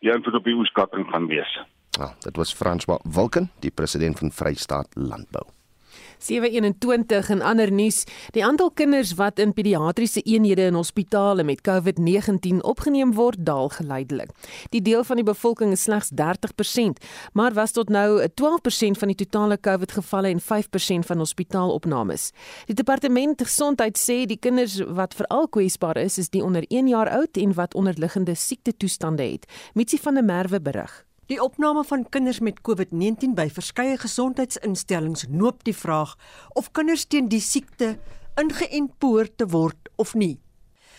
die 0.00 0.08
invloed 0.08 0.40
op 0.40 0.48
die 0.48 0.56
oeskatting 0.56 1.04
gaan 1.12 1.28
wees. 1.28 1.52
Ja, 1.98 2.14
dit 2.24 2.36
was 2.40 2.54
François 2.56 3.00
Wilken, 3.04 3.50
die 3.60 3.70
president 3.70 4.18
van 4.18 4.32
Vrystaat 4.32 4.88
Landbou. 4.96 5.59
721 6.24 7.30
en 7.30 7.42
ander 7.42 7.72
nuus. 7.72 8.04
Die 8.30 8.44
aantal 8.44 8.70
kinders 8.70 9.14
wat 9.14 9.38
in 9.38 9.52
pediatriese 9.52 10.22
eenhede 10.22 10.68
in 10.70 10.74
hospitale 10.74 11.44
met 11.44 11.60
COVID-19 11.68 12.60
opgeneem 12.60 13.14
word, 13.14 13.40
daal 13.46 13.68
geleidelik. 13.68 14.30
Die 14.70 14.82
deel 14.82 15.04
van 15.04 15.16
die 15.16 15.24
bevolking 15.24 15.72
is 15.72 15.82
slegs 15.82 16.10
30%, 16.14 17.02
maar 17.32 17.52
was 17.52 17.72
tot 17.72 17.88
nou 17.88 18.20
12% 18.42 18.98
van 19.00 19.12
die 19.12 19.18
totale 19.24 19.58
COVID-gevalle 19.60 20.28
en 20.28 20.40
5% 20.40 21.06
van 21.06 21.18
hospitaalopnames. 21.18 22.30
Die 22.66 22.74
departement 22.74 23.42
gesondheid 23.42 23.98
sê 23.98 24.24
die 24.26 24.38
kinders 24.38 24.80
wat 24.86 25.14
veral 25.14 25.48
kwesbaar 25.48 25.96
is, 25.96 26.18
is 26.18 26.30
die 26.30 26.44
onder 26.44 26.64
1 26.68 26.88
jaar 26.88 27.10
oud 27.10 27.36
en 27.36 27.54
wat 27.54 27.74
onderliggende 27.74 28.34
siekte 28.34 28.76
toestande 28.76 29.22
het. 29.22 29.46
Mitsi 29.74 29.98
van 29.98 30.14
der 30.14 30.24
Merwe 30.24 30.60
berig. 30.60 31.09
Die 31.30 31.38
opname 31.38 31.84
van 31.86 32.08
kinders 32.10 32.40
met 32.42 32.56
COVID-19 32.66 33.36
by 33.38 33.44
verskeie 33.54 33.94
gesondheidsinstellings 34.02 35.28
noop 35.30 35.60
die 35.62 35.74
vraag 35.78 36.16
of 36.58 36.72
kinders 36.74 37.04
teen 37.06 37.28
die 37.30 37.38
siekte 37.38 37.92
ingeënt 38.40 38.96
behoort 38.98 39.36
te 39.38 39.46
word 39.52 39.92
of 40.02 40.16
nie. 40.18 40.40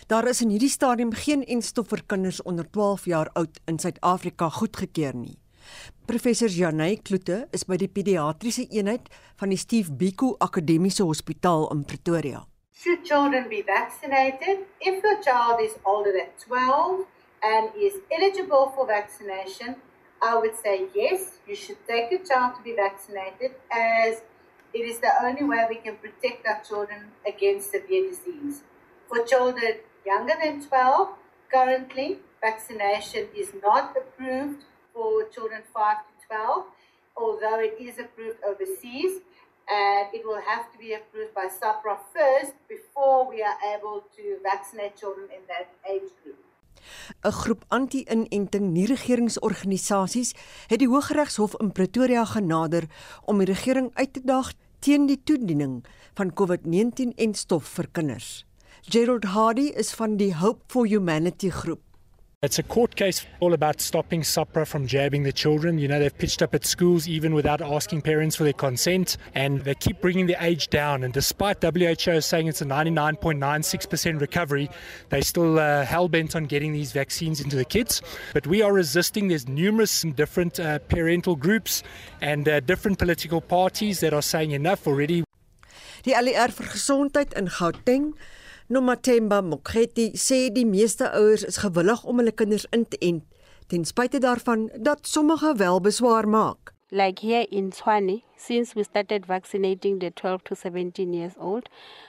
Daar 0.08 0.30
is 0.30 0.40
in 0.40 0.54
hierdie 0.54 0.72
stadium 0.72 1.12
geen 1.12 1.44
enstof 1.44 1.90
vir 1.92 2.04
kinders 2.08 2.40
onder 2.48 2.64
12 2.78 3.04
jaar 3.12 3.28
oud 3.42 3.60
in 3.68 3.76
Suid-Afrika 3.76 4.48
goedgekeur 4.56 5.12
nie. 5.12 5.36
Professor 6.08 6.48
Janey 6.48 6.96
Kloete 7.04 7.42
is 7.52 7.68
by 7.68 7.76
die 7.76 7.92
pediatriese 7.92 8.64
eenheid 8.72 9.12
van 9.36 9.52
die 9.52 9.60
Steve 9.60 9.92
Biko 9.92 10.32
Akademiese 10.40 11.04
Hospitaal 11.04 11.68
in 11.76 11.84
Pretoria. 11.84 12.46
Should 12.72 13.04
children 13.04 13.52
be 13.52 13.60
vaccinated? 13.68 14.64
If 14.80 15.04
your 15.04 15.20
child 15.20 15.60
is 15.60 15.76
older 15.84 16.16
than 16.16 16.32
12 16.48 17.04
and 17.44 17.76
is 17.76 18.00
eligible 18.08 18.72
for 18.72 18.88
vaccination, 18.88 19.76
I 20.22 20.38
would 20.38 20.54
say 20.56 20.86
yes, 20.94 21.38
you 21.48 21.56
should 21.56 21.84
take 21.88 22.12
your 22.12 22.24
child 22.24 22.54
to 22.56 22.62
be 22.62 22.74
vaccinated 22.74 23.56
as 23.72 24.22
it 24.72 24.78
is 24.78 25.00
the 25.00 25.10
only 25.20 25.42
way 25.42 25.66
we 25.68 25.74
can 25.76 25.96
protect 25.96 26.46
our 26.46 26.62
children 26.62 27.10
against 27.26 27.72
severe 27.72 28.08
disease. 28.08 28.62
For 29.08 29.24
children 29.24 29.78
younger 30.06 30.34
than 30.42 30.64
12, 30.64 31.08
currently 31.52 32.18
vaccination 32.40 33.26
is 33.36 33.52
not 33.62 33.96
approved 33.96 34.62
for 34.94 35.24
children 35.28 35.62
5 35.74 35.96
to 35.96 36.26
12, 36.28 36.64
although 37.16 37.58
it 37.58 37.74
is 37.80 37.98
approved 37.98 38.38
overseas. 38.46 39.22
And 39.68 40.08
it 40.12 40.24
will 40.24 40.40
have 40.40 40.72
to 40.72 40.78
be 40.78 40.92
approved 40.94 41.34
by 41.34 41.46
SAPRA 41.46 41.98
first 42.14 42.52
before 42.68 43.28
we 43.28 43.42
are 43.42 43.56
able 43.76 44.04
to 44.16 44.38
vaccinate 44.42 44.96
children 44.96 45.28
in 45.34 45.42
that 45.48 45.68
age 45.88 46.10
group. 46.22 46.38
'n 47.24 47.32
Groep 47.32 47.64
anti-inenting 47.68 48.70
nie-regeringsorganisasies 48.72 50.34
het 50.66 50.78
die 50.78 50.88
Hooggeregshof 50.88 51.54
in 51.60 51.72
Pretoria 51.72 52.24
genader 52.24 52.88
om 53.24 53.38
die 53.38 53.46
regering 53.46 53.90
uit 53.94 54.12
te 54.12 54.22
daag 54.24 54.52
teen 54.78 55.06
die 55.06 55.20
toediening 55.24 55.84
van 56.14 56.32
COVID-19 56.40 57.14
en 57.16 57.34
stof 57.34 57.64
vir 57.76 57.88
kinders. 57.92 58.44
Gerald 58.82 59.24
Hardy 59.24 59.70
is 59.78 59.94
van 59.94 60.16
die 60.16 60.34
Hope 60.34 60.64
for 60.66 60.86
Humanity 60.86 61.50
groep. 61.50 61.91
It's 62.42 62.58
a 62.58 62.64
court 62.64 62.96
case 62.96 63.24
all 63.38 63.52
about 63.52 63.80
stopping 63.80 64.22
SAPRA 64.22 64.66
from 64.66 64.88
jabbing 64.88 65.22
the 65.22 65.32
children. 65.32 65.78
You 65.78 65.86
know, 65.86 66.00
they've 66.00 66.18
pitched 66.18 66.42
up 66.42 66.56
at 66.56 66.66
schools 66.66 67.06
even 67.06 67.34
without 67.34 67.62
asking 67.62 68.02
parents 68.02 68.34
for 68.34 68.42
their 68.42 68.52
consent, 68.52 69.16
and 69.36 69.60
they 69.60 69.76
keep 69.76 70.00
bringing 70.00 70.26
the 70.26 70.34
age 70.44 70.66
down. 70.66 71.04
And 71.04 71.14
despite 71.14 71.62
WHO 71.62 72.20
saying 72.20 72.48
it's 72.48 72.60
a 72.60 72.64
99.96% 72.64 74.20
recovery, 74.20 74.68
they're 75.10 75.22
still 75.22 75.60
uh, 75.60 75.84
hell 75.84 76.08
bent 76.08 76.34
on 76.34 76.46
getting 76.46 76.72
these 76.72 76.90
vaccines 76.90 77.40
into 77.40 77.54
the 77.54 77.64
kids. 77.64 78.02
But 78.34 78.48
we 78.48 78.60
are 78.60 78.72
resisting. 78.72 79.28
There's 79.28 79.46
numerous 79.46 80.02
different 80.02 80.58
uh, 80.58 80.80
parental 80.80 81.36
groups 81.36 81.84
and 82.20 82.48
uh, 82.48 82.58
different 82.58 82.98
political 82.98 83.40
parties 83.40 84.00
that 84.00 84.12
are 84.12 84.20
saying 84.20 84.50
enough 84.50 84.88
already. 84.88 85.22
Die 86.04 86.12
ALR 86.12 86.50
vir 86.50 86.66
gesondheid 86.66 87.34
in 87.34 87.46
Gauteng 87.46 88.14
Nomathemba 88.72 89.42
Mokgethi 89.44 90.04
sê 90.16 90.48
die 90.48 90.64
meeste 90.64 91.04
ouers 91.12 91.42
is 91.44 91.58
gewillig 91.60 92.04
om 92.08 92.20
hulle 92.22 92.32
kinders 92.32 92.62
in 92.72 92.86
te 92.88 92.96
ent 93.08 93.24
ten 93.68 93.82
spyte 93.84 94.20
daarvan 94.24 94.62
dat 94.86 95.04
sommige 95.14 95.50
wel 95.60 95.80
beswaar 95.84 96.28
maak. 96.28 96.72
Like 96.88 97.20
here 97.20 97.44
in 97.58 97.68
Tshwane, 97.70 98.22
since 98.36 98.72
we 98.74 98.82
started 98.82 99.26
vaccinating 99.26 99.98
the 99.98 100.10
12 100.10 100.44
to 100.44 100.54
17 100.54 101.12
years 101.12 101.36
old, 101.38 101.68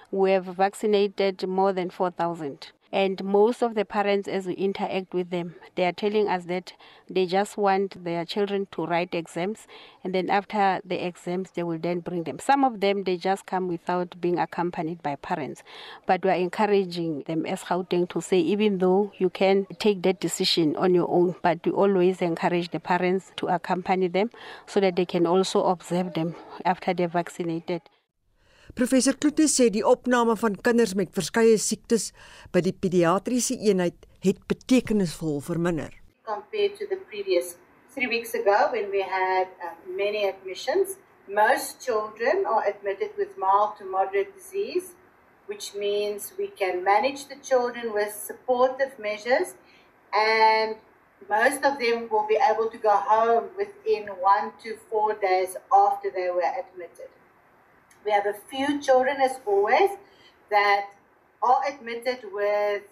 we 0.10 0.32
have 0.32 0.56
vaccinated 0.56 1.46
more 1.48 1.74
than 1.74 1.92
4000. 1.92 2.72
And 2.94 3.24
most 3.24 3.64
of 3.64 3.74
the 3.74 3.86
parents, 3.86 4.28
as 4.28 4.46
we 4.46 4.54
interact 4.54 5.16
with 5.16 5.32
them, 5.32 5.56
they 5.74 5.86
are 5.86 5.92
telling 5.92 6.28
us 6.28 6.46
that 6.46 6.74
they 7.10 7.26
just 7.26 7.58
want 7.58 8.04
their 8.04 8.24
children 8.24 8.68
to 8.74 8.86
write 8.86 9.16
exams, 9.16 9.66
and 10.04 10.14
then 10.14 10.30
after 10.30 10.80
the 10.86 11.04
exams, 11.04 11.50
they 11.56 11.64
will 11.64 11.80
then 11.80 12.02
bring 12.02 12.24
them. 12.24 12.38
Some 12.38 12.64
of 12.64 12.82
them, 12.82 13.04
they 13.04 13.18
just 13.18 13.48
come 13.48 13.68
without 13.68 14.22
being 14.22 14.38
accompanied 14.38 15.02
by 15.02 15.16
parents. 15.16 15.64
But 16.06 16.24
we 16.24 16.30
are 16.30 16.36
encouraging 16.36 17.24
them 17.26 17.48
as 17.48 17.64
Gauteng 17.64 18.08
to 18.10 18.22
say, 18.22 18.40
even 18.40 18.78
though 18.78 19.12
you 19.18 19.32
can 19.32 19.66
take 19.80 20.04
that 20.04 20.20
decision 20.20 20.76
on 20.76 20.94
your 20.94 21.10
own, 21.10 21.36
but 21.42 21.66
we 21.66 21.72
always 21.72 22.22
encourage 22.22 22.70
the 22.70 22.80
parents 22.80 23.32
to 23.38 23.48
accompany 23.48 24.08
them 24.08 24.30
so 24.68 24.80
that 24.80 24.96
they 24.98 25.06
can 25.06 25.26
also 25.26 25.64
observe 25.64 26.14
them 26.14 26.36
after 26.64 26.94
they're 26.94 27.08
vaccinated. 27.08 27.82
Professor 28.74 29.14
Kloete 29.14 29.46
sê 29.46 29.68
die 29.70 29.84
opname 29.86 30.34
van 30.42 30.56
kinders 30.66 30.96
met 30.98 31.12
verskeie 31.14 31.60
siektes 31.62 32.08
by 32.56 32.64
die 32.66 32.74
pediatriese 32.74 33.54
eenheid 33.70 34.08
het 34.26 34.40
betekenisvol 34.50 35.38
verminder. 35.46 35.92
Compared 36.26 36.74
to 36.80 36.88
the 36.90 36.98
previous 37.12 37.54
3 37.94 38.10
weeks 38.10 38.34
ago 38.34 38.58
when 38.74 38.90
we 38.90 39.06
had 39.06 39.54
uh, 39.62 39.76
many 39.86 40.26
admissions, 40.26 40.98
most 41.30 41.86
children 41.86 42.50
are 42.50 42.66
admitted 42.66 43.14
with 43.16 43.38
mild 43.38 43.78
to 43.78 43.86
moderate 43.86 44.34
disease, 44.34 44.98
which 45.46 45.76
means 45.78 46.34
we 46.42 46.50
can 46.50 46.82
manage 46.82 47.30
the 47.30 47.38
children 47.46 47.94
with 47.94 48.10
supportive 48.10 48.98
measures 48.98 49.54
and 50.18 50.82
most 51.30 51.62
of 51.62 51.78
them 51.78 52.10
will 52.10 52.26
be 52.26 52.42
able 52.42 52.74
to 52.74 52.82
go 52.82 52.98
home 52.98 53.54
within 53.56 54.10
1 54.18 54.54
to 54.66 54.80
4 54.90 55.14
days 55.22 55.62
after 55.70 56.10
they 56.10 56.32
were 56.34 56.50
admitted. 56.58 57.14
We 58.06 58.12
have 58.12 58.26
a 58.26 58.38
few 58.52 58.82
children, 58.82 59.18
as 59.22 59.40
always, 59.46 59.92
that 60.50 60.92
are 61.42 61.60
admitted 61.68 62.20
with 62.32 62.84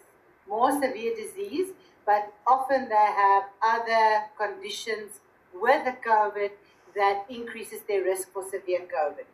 more 0.47 0.71
severe 0.71 1.15
disease, 1.15 1.69
but 2.05 2.33
often 2.47 2.89
they 2.89 3.09
have 3.23 3.43
other 3.61 4.31
conditions 4.37 5.19
with 5.53 5.83
the 5.85 5.95
COVID 6.03 6.51
that 6.95 7.25
increases 7.29 7.81
their 7.87 8.03
risk 8.03 8.31
for 8.33 8.43
severe 8.43 8.87
COVID. 8.87 9.27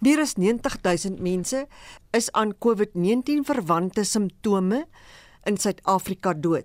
Meer 0.00 0.20
as 0.20 0.38
90000 0.38 1.20
mense 1.20 1.66
is 2.16 2.30
aan 2.32 2.54
COVID-19 2.56 3.44
verwante 3.44 4.04
simptome 4.04 4.86
in 5.44 5.60
Suid-Afrika 5.60 6.32
dood 6.32 6.64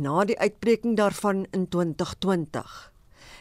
na 0.00 0.24
die 0.24 0.38
uitbreking 0.38 0.96
daarvan 0.96 1.44
in 1.52 1.66
2020. 1.68 2.64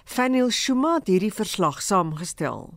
Faniel 0.03 0.49
Shuma 0.51 0.97
het 0.97 1.07
hierdie 1.07 1.33
verslag 1.33 1.79
saamgestel. 1.85 2.73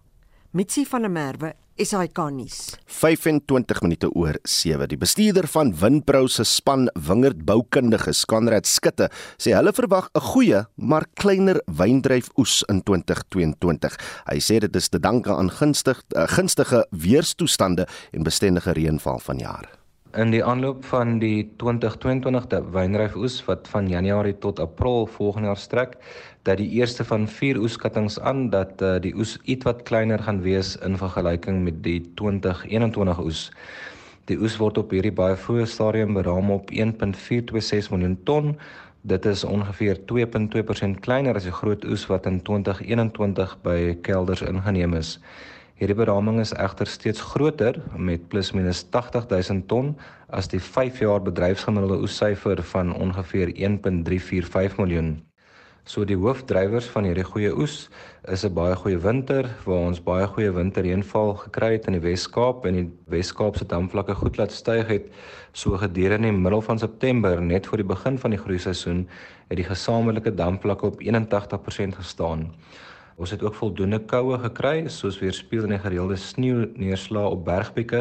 Mitsi 0.53 0.83
van 0.85 1.07
der 1.07 1.09
Merwe 1.09 1.55
SAK 1.81 2.19
nuus. 2.37 2.57
25 2.85 3.81
minute 3.87 4.11
oor 4.13 4.37
7. 4.45 4.85
Die 4.91 4.99
bestuurder 5.01 5.49
van 5.49 5.73
Winpro 5.81 6.27
se 6.29 6.45
span 6.45 6.91
wingerd 7.09 7.41
boukundiges, 7.49 8.27
Konrad 8.29 8.69
Skutte, 8.69 9.09
sê 9.41 9.57
hulle 9.57 9.73
verwag 9.73 10.11
'n 10.13 10.21
goeie, 10.21 10.67
maar 10.77 11.09
kleiner 11.17 11.63
wyndryfoes 11.65 12.65
in 12.69 12.83
2022. 12.83 13.97
Hy 14.29 14.39
sê 14.41 14.61
dit 14.61 14.77
is 14.77 14.89
te 14.89 15.01
danke 15.01 15.33
aan 15.33 15.51
gunstig, 15.51 16.03
uh, 16.15 16.29
gunstige 16.29 16.87
weerstoestande 16.91 17.89
en 18.13 18.23
bestendige 18.23 18.73
reënval 18.73 19.19
vanjaar 19.19 19.82
in 20.13 20.33
die 20.33 20.43
aanloop 20.45 20.85
van 20.85 21.17
die 21.23 21.47
2022 21.61 22.67
wynryfoes 22.75 23.39
wat 23.47 23.69
van 23.73 23.89
Januarie 23.89 24.35
tot 24.45 24.61
April 24.61 25.07
volgende 25.07 25.49
jaar 25.49 25.61
strek 25.61 25.97
dat 26.45 26.59
die 26.61 26.69
eerste 26.77 27.05
van 27.05 27.25
vier 27.29 27.61
oeskattings 27.61 28.19
aan 28.21 28.51
dat 28.53 28.83
uh, 28.83 28.99
die 29.01 29.15
oes 29.17 29.39
ietwat 29.45 29.83
kleiner 29.89 30.21
gaan 30.23 30.43
wees 30.45 30.75
in 30.85 30.99
vergelyking 31.01 31.63
met 31.65 31.81
die 31.85 32.01
2021 32.21 33.23
oes. 33.25 33.47
Die 34.29 34.37
oes 34.39 34.59
word 34.61 34.79
op 34.79 34.93
hierdie 34.93 35.15
baie 35.15 35.37
vroeë 35.39 35.67
stadium 35.67 36.13
beraam 36.19 36.51
op 36.53 36.71
1.426 36.71 37.89
miljoen 37.95 38.19
ton. 38.29 38.53
Dit 39.09 39.25
is 39.27 39.45
ongeveer 39.45 40.03
2.2% 40.13 41.01
kleiner 41.01 41.41
as 41.41 41.49
die 41.49 41.57
groot 41.57 41.87
oes 41.89 42.05
wat 42.11 42.29
in 42.29 42.43
2021 42.45 43.57
by 43.65 43.79
kelders 44.05 44.45
ingeneem 44.45 44.95
is. 44.99 45.17
Hierdie 45.83 45.99
beraming 45.99 46.37
is 46.39 46.53
egter 46.63 46.87
steeds 46.87 47.23
groter 47.27 47.81
met 47.99 48.29
plus 48.31 48.53
minus 48.55 48.85
80 48.95 49.25
000 49.33 49.65
ton 49.67 49.89
as 50.31 50.47
die 50.53 50.61
5 50.63 51.01
jaar 51.03 51.25
bedryfsgemiddelde 51.27 51.97
oessyfer 52.05 52.61
van 52.71 52.93
ongeveer 52.95 53.51
1.345 53.51 54.77
miljoen. 54.79 55.09
So 55.83 56.07
die 56.07 56.15
hoofdrywers 56.15 56.87
van 56.93 57.09
hierdie 57.09 57.27
goeie 57.27 57.51
oes 57.51 57.89
is 58.31 58.45
'n 58.47 58.55
baie 58.55 58.77
goeie 58.79 59.01
winter 59.09 59.49
waar 59.65 59.89
ons 59.89 59.99
baie 59.99 60.27
goeie 60.37 60.53
winterreënval 60.55 61.35
gekry 61.43 61.73
het 61.73 61.91
in 61.91 61.99
die 61.99 62.05
Wes-Kaap 62.07 62.63
en 62.71 62.79
die 62.79 62.87
Wes-Kaapse 63.11 63.67
damvlakke 63.67 64.15
goed 64.15 64.39
laat 64.39 64.55
styg 64.55 64.87
het 64.87 65.11
so 65.53 65.75
gedurende 65.83 66.31
die 66.31 66.39
middel 66.39 66.63
van 66.63 66.79
September 66.79 67.43
net 67.43 67.67
voor 67.67 67.83
die 67.83 67.91
begin 67.91 68.19
van 68.19 68.31
die 68.31 68.43
groeiseisoen 68.45 69.09
het 69.49 69.57
die 69.59 69.67
gesamentlike 69.67 70.35
damvlakke 70.35 70.87
op 70.87 71.03
81% 71.03 71.99
gestaan. 71.99 72.53
Ons 73.23 73.31
het 73.31 73.43
ook 73.47 73.55
voldoende 73.55 74.01
koue 74.11 74.35
gekry, 74.43 74.89
soos 74.91 75.21
weerspieël 75.23 75.69
in 75.69 75.77
die 75.77 75.83
gereelde 75.85 76.17
sneeu 76.19 76.65
neerslae 76.75 77.29
op 77.31 77.45
bergpieke, 77.47 78.01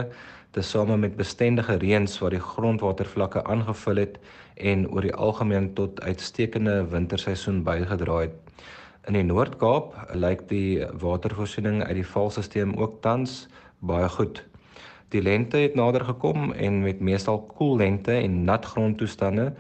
tesame 0.55 0.95
met 0.97 1.13
bestendige 1.19 1.75
reëns 1.83 2.15
wat 2.23 2.33
die 2.33 2.41
grondwatervlakke 2.41 3.43
aangevul 3.45 4.01
het 4.01 4.17
en 4.57 4.87
oor 4.89 5.05
die 5.05 5.13
algemeen 5.13 5.67
tot 5.77 6.01
uitstekende 6.01 6.79
winterseisoen 6.89 7.61
bygedra 7.67 8.23
het. 8.23 8.33
In 9.05 9.19
die 9.19 9.27
Noord-Kaap 9.27 9.93
lyk 10.17 10.47
die 10.49 10.87
watervoorsiening 11.03 11.83
uit 11.83 11.99
die 11.99 12.07
valstelsel 12.15 12.73
ook 12.81 12.97
tans 13.05 13.45
baie 13.77 14.09
goed. 14.09 14.41
Die 15.13 15.21
lente 15.21 15.61
het 15.61 15.77
nader 15.77 16.01
gekom 16.07 16.49
en 16.53 16.81
met 16.81 16.99
meestal 16.99 17.43
koel 17.53 17.77
lente 17.77 18.17
en 18.17 18.41
nat 18.49 18.65
grondtoestande 18.65 19.51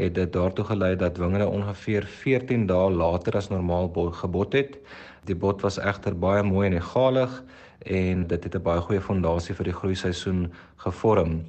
het 0.00 0.14
dit 0.14 0.32
daartoe 0.32 0.64
gelei 0.64 0.96
dat 0.96 1.16
wingerde 1.18 1.48
ongeveer 1.48 2.06
14 2.06 2.66
dae 2.66 2.90
later 2.90 3.36
as 3.36 3.48
normaal 3.48 3.90
gebot 4.22 4.52
het. 4.52 4.78
Die 5.24 5.36
bot 5.36 5.60
was 5.62 5.78
egter 5.78 6.14
baie 6.16 6.42
mooi 6.42 6.68
en 6.68 6.78
egalig 6.78 7.42
en 7.84 8.26
dit 8.26 8.44
het 8.44 8.54
'n 8.54 8.62
baie 8.62 8.80
goeie 8.80 9.00
fondasie 9.00 9.54
vir 9.54 9.64
die 9.64 9.78
groeiseisoen 9.80 10.52
gevorm. 10.76 11.44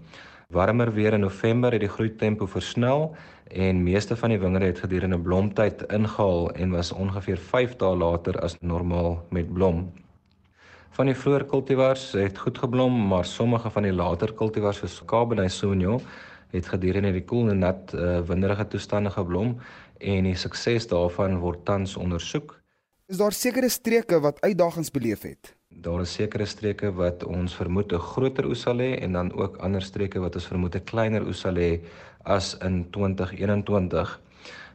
Warmer 0.49 0.93
weer 0.93 1.13
in 1.13 1.21
November 1.21 1.71
het 1.71 1.79
die 1.79 1.89
groeitempo 1.89 2.45
versnel 2.45 3.15
en 3.47 3.83
meeste 3.83 4.15
van 4.15 4.29
die 4.29 4.39
wingerde 4.39 4.65
het 4.65 4.79
gedurende 4.79 5.19
blomtyd 5.19 5.81
ingehaal 5.87 6.51
en 6.51 6.71
was 6.71 6.91
ongeveer 6.91 7.37
5 7.37 7.75
dae 7.75 7.95
later 7.95 8.39
as 8.39 8.57
normaal 8.59 9.25
met 9.29 9.53
blom. 9.53 9.91
Van 10.91 11.05
die 11.05 11.15
vroeë 11.15 11.45
kultivars 11.47 12.11
het 12.11 12.37
goed 12.37 12.57
geblom, 12.57 13.07
maar 13.07 13.25
sommige 13.25 13.69
van 13.69 13.83
die 13.83 13.93
later 13.93 14.33
kultivars 14.33 14.77
soos 14.77 15.01
Cabernet 15.05 15.51
Sauvignon 15.51 16.01
het 16.51 16.67
gedurende 16.67 17.11
die 17.11 17.23
koel 17.23 17.49
en 17.49 17.59
nat 17.59 17.93
uh, 17.95 18.19
winderige 18.27 18.67
toestande 18.67 19.09
geblom 19.09 19.57
en 19.97 20.23
die 20.23 20.35
sukses 20.35 20.87
daarvan 20.87 21.39
word 21.39 21.65
tans 21.65 21.95
ondersoek. 21.97 22.60
Is 23.11 23.19
daar 23.19 23.33
sekere 23.35 23.67
streke 23.67 24.21
wat 24.23 24.37
uitdagings 24.39 24.87
beleef 24.95 25.25
het? 25.27 25.49
Daar 25.83 25.99
is 26.05 26.13
sekere 26.15 26.45
streke 26.47 26.93
wat 26.95 27.25
ons 27.27 27.55
vermoed 27.59 27.91
'n 27.91 27.99
groter 27.99 28.45
oes 28.47 28.61
sal 28.61 28.79
hê 28.79 29.03
en 29.03 29.11
dan 29.11 29.31
ook 29.33 29.57
ander 29.57 29.81
streke 29.81 30.19
wat 30.19 30.35
ons 30.35 30.47
vermoed 30.47 30.75
'n 30.75 30.83
kleiner 30.91 31.25
oes 31.27 31.41
sal 31.41 31.55
hê 31.55 31.81
as 32.23 32.55
in 32.61 32.87
2021. 32.91 34.21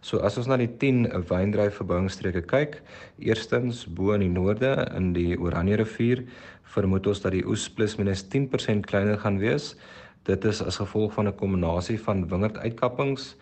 So 0.02 0.18
as 0.18 0.36
ons 0.36 0.46
na 0.46 0.56
die 0.56 0.68
10 0.68 1.08
wyndryfverbouingsstreke 1.30 2.42
kyk, 2.42 2.82
eerstens 3.18 3.86
bo 3.86 4.12
in 4.12 4.20
die 4.20 4.28
noorde 4.40 4.92
in 4.96 5.12
die 5.14 5.38
Oranje 5.38 5.76
rivier, 5.76 6.26
vermoed 6.64 7.06
ons 7.06 7.20
dat 7.20 7.32
die 7.32 7.46
oes 7.46 7.70
plus 7.70 7.96
minus 7.96 8.22
10% 8.22 8.86
kleiner 8.86 9.18
gaan 9.18 9.38
wees. 9.38 9.76
Dit 10.24 10.44
is 10.44 10.62
as 10.62 10.76
gevolg 10.76 11.12
van 11.14 11.28
'n 11.28 11.36
kombinasie 11.36 11.98
van 11.98 12.28
wingerduitkappings 12.28 13.34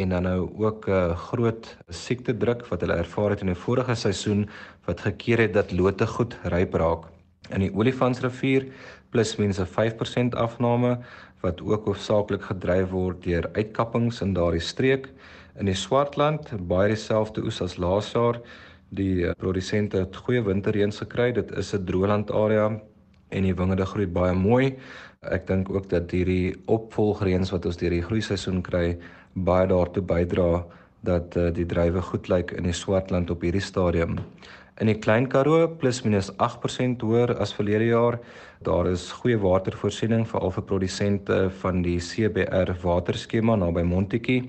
en 0.00 0.08
dan 0.08 0.22
nou 0.22 0.50
ook 0.56 0.86
'n 0.88 0.90
uh, 0.90 1.16
groot 1.16 1.76
siekte 1.88 2.36
druk 2.36 2.66
wat 2.66 2.80
hulle 2.80 2.96
ervaar 2.96 3.30
het 3.30 3.40
in 3.40 3.52
die 3.52 3.62
vorige 3.66 3.94
seisoen 3.94 4.48
wat 4.86 5.00
gekeer 5.00 5.38
het 5.38 5.52
dat 5.52 5.72
lote 5.72 6.06
goed 6.06 6.38
ryp 6.42 6.74
raak. 6.74 7.04
In 7.50 7.60
die 7.60 7.74
Olifantsrivier 7.74 8.66
plus 9.10 9.36
minus 9.36 9.60
'n 9.60 9.66
5% 9.66 10.34
afname 10.34 10.98
wat 11.40 11.60
ook 11.60 11.84
hoofsaaklik 11.84 12.42
gedryf 12.42 12.90
word 12.90 13.22
deur 13.22 13.48
uitkappings 13.52 14.20
in 14.20 14.32
daardie 14.32 14.60
streek. 14.60 15.08
In 15.58 15.66
die 15.66 15.74
Swartland 15.74 16.50
baie 16.68 16.88
dieselfde 16.88 17.42
oes 17.42 17.60
as 17.60 17.76
laas 17.76 18.12
jaar. 18.12 18.40
Die 18.88 19.26
eh, 19.26 19.34
produsente 19.38 19.96
het 19.96 20.16
goeie 20.16 20.42
winterreëns 20.42 20.98
gekry. 20.98 21.32
Dit 21.32 21.50
is 21.50 21.74
'n 21.74 21.84
droëland 21.84 22.30
area 22.30 22.80
en 23.28 23.42
die 23.42 23.54
wingerde 23.54 23.86
groei 23.86 24.06
baie 24.06 24.34
mooi. 24.34 24.76
Ek 25.20 25.46
dink 25.46 25.70
ook 25.70 25.88
dat 25.88 26.10
hierdie 26.10 26.54
opvolgreëns 26.66 27.50
wat 27.50 27.66
ons 27.66 27.76
deur 27.76 27.90
die 27.90 28.02
groei 28.02 28.20
seisoen 28.20 28.62
kry 28.62 28.98
baie 29.34 29.66
daartoe 29.66 30.02
bydra 30.02 30.64
dat 31.06 31.36
uh, 31.36 31.48
die 31.54 31.66
druiwe 31.66 32.02
goed 32.02 32.28
lyk 32.28 32.52
in 32.56 32.66
die 32.68 32.76
Swartland 32.76 33.30
op 33.30 33.42
hierdie 33.42 33.64
stadium. 33.64 34.18
In 34.80 34.88
die 34.88 34.98
Klein 34.98 35.28
Karoo 35.28 35.68
plus 35.80 36.02
minus 36.04 36.30
8% 36.40 37.02
hoër 37.04 37.34
as 37.40 37.52
verlede 37.52 37.90
jaar. 37.90 38.18
Daar 38.64 38.88
is 38.88 39.10
goeie 39.12 39.38
watervoorsiening 39.40 40.26
vir 40.28 40.40
al 40.40 40.52
vir 40.56 40.64
produsente 40.68 41.40
van 41.62 41.82
die 41.84 41.98
CBR 42.00 42.72
waterskema 42.82 43.56
naby 43.60 43.84
Montetjie. 43.84 44.42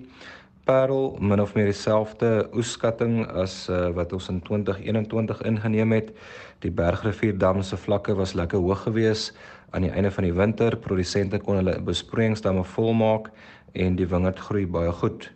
Parel 0.64 1.18
min 1.20 1.42
of 1.42 1.56
meer 1.56 1.72
dieselfde 1.72 2.48
oeskatting 2.56 3.26
as 3.28 3.66
uh, 3.70 3.90
wat 3.98 4.14
ons 4.14 4.30
in 4.32 4.40
2021 4.46 5.42
ingeneem 5.50 5.96
het. 5.98 6.12
Die 6.64 6.72
Bergrivier 6.72 7.36
dam 7.38 7.64
se 7.66 7.80
vlakke 7.80 8.16
was 8.16 8.36
lekker 8.38 8.62
hoog 8.62 8.86
geweest 8.86 9.34
aan 9.72 9.88
die 9.88 9.92
einde 9.92 10.12
van 10.12 10.28
die 10.28 10.36
winter. 10.36 10.78
Produsente 10.78 11.40
kon 11.44 11.60
hulle 11.60 11.80
besproeiingsdamme 11.88 12.64
volmaak 12.76 13.32
en 13.74 13.96
die 13.96 14.08
wingerd 14.08 14.40
groei 14.40 14.66
baie 14.68 14.92
goed. 14.92 15.30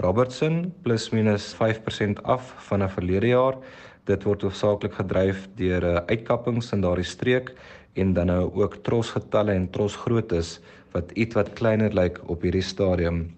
Robertson 0.00 0.72
plus 0.82 1.10
minus 1.12 1.54
5% 1.54 2.22
af 2.24 2.54
van 2.68 2.82
'n 2.82 2.88
verlede 2.88 3.26
jaar. 3.26 3.56
Dit 4.04 4.24
word 4.24 4.42
hoofsaaklik 4.42 4.94
gedryf 4.94 5.48
deur 5.56 5.84
uh, 5.84 5.96
uitkappings 6.06 6.72
in 6.72 6.80
daardie 6.80 7.04
streek 7.04 7.52
en 7.94 8.12
dan 8.12 8.26
nou 8.26 8.50
ook 8.54 8.74
trosgetalle 8.82 9.52
en 9.52 9.70
trosgroottes 9.70 10.60
wat 10.92 11.12
ietwat 11.12 11.52
kleiner 11.52 11.94
lyk 11.94 12.20
op 12.26 12.42
hierdie 12.42 12.64
stadium. 12.64 13.28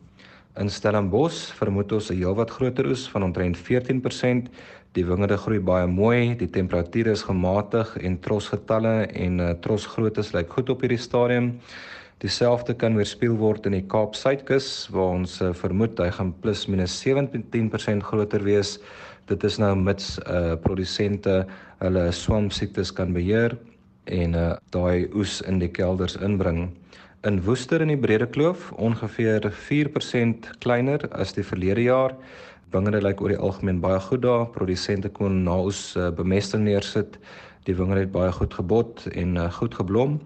In 0.60 0.68
Stellenbosch 0.68 1.52
vermoed 1.56 1.92
ons 1.92 2.10
'n 2.10 2.16
heelwat 2.16 2.50
groter 2.50 2.86
oes 2.86 3.08
van 3.08 3.22
omtrent 3.22 3.56
14%. 3.56 4.48
Die 4.92 5.04
wingerde 5.04 5.36
groei 5.36 5.60
baie 5.60 5.86
mooi, 5.86 6.36
die 6.36 6.50
temperature 6.50 7.10
is 7.10 7.22
gematig 7.22 7.96
en 7.96 8.20
trosgetalle 8.20 9.06
en 9.06 9.40
uh, 9.40 9.50
trosgroottes 9.50 10.32
lyk 10.32 10.52
goed 10.52 10.68
op 10.68 10.80
hierdie 10.80 10.98
stadium. 10.98 11.60
Dieselfde 12.22 12.76
kan 12.78 12.94
weerspieël 12.94 13.34
word 13.34 13.64
in 13.66 13.74
die 13.74 13.86
Kaap 13.90 14.14
Suidkus 14.14 14.66
waar 14.94 15.16
ons 15.16 15.40
uh, 15.42 15.48
vermoed 15.58 15.98
hy 15.98 16.06
gaan 16.14 16.28
plus 16.44 16.68
minus 16.70 16.94
17% 17.02 18.04
groter 18.06 18.44
wees. 18.46 18.76
Dit 19.26 19.42
is 19.48 19.58
nou 19.58 19.72
mits 19.74 20.20
uh 20.30 20.54
produsente 20.62 21.40
hulle 21.80 22.04
swamsiektes 22.14 22.94
kan 22.94 23.10
beheer 23.16 23.56
en 24.06 24.38
uh 24.38 24.46
daai 24.70 25.10
oes 25.18 25.40
in 25.50 25.58
die 25.58 25.72
kelders 25.80 26.14
inbring. 26.22 26.68
In 27.26 27.42
Woester 27.42 27.82
in 27.82 27.90
die 27.90 27.98
Brede 27.98 28.30
Kloof 28.30 28.70
ongeveer 28.78 29.50
4% 29.50 30.52
kleiner 30.62 31.02
as 31.18 31.34
die 31.34 31.46
verlede 31.46 31.88
jaar. 31.88 32.14
Wingerde 32.70 33.02
lyk 33.02 33.18
oor 33.18 33.34
die 33.34 33.42
algemeen 33.50 33.82
baie 33.82 33.98
goed 33.98 34.22
daar. 34.22 34.46
Produsente 34.54 35.10
kon 35.10 35.42
na 35.42 35.58
ons 35.66 35.88
uh, 35.98 36.12
bemesting 36.14 36.68
neersit. 36.70 37.18
Die 37.66 37.74
wingerde 37.78 38.06
het 38.06 38.14
baie 38.14 38.32
goed 38.34 38.54
gebot 38.58 39.04
en 39.14 39.36
uh, 39.38 39.46
goed 39.54 39.74
geblom, 39.78 40.16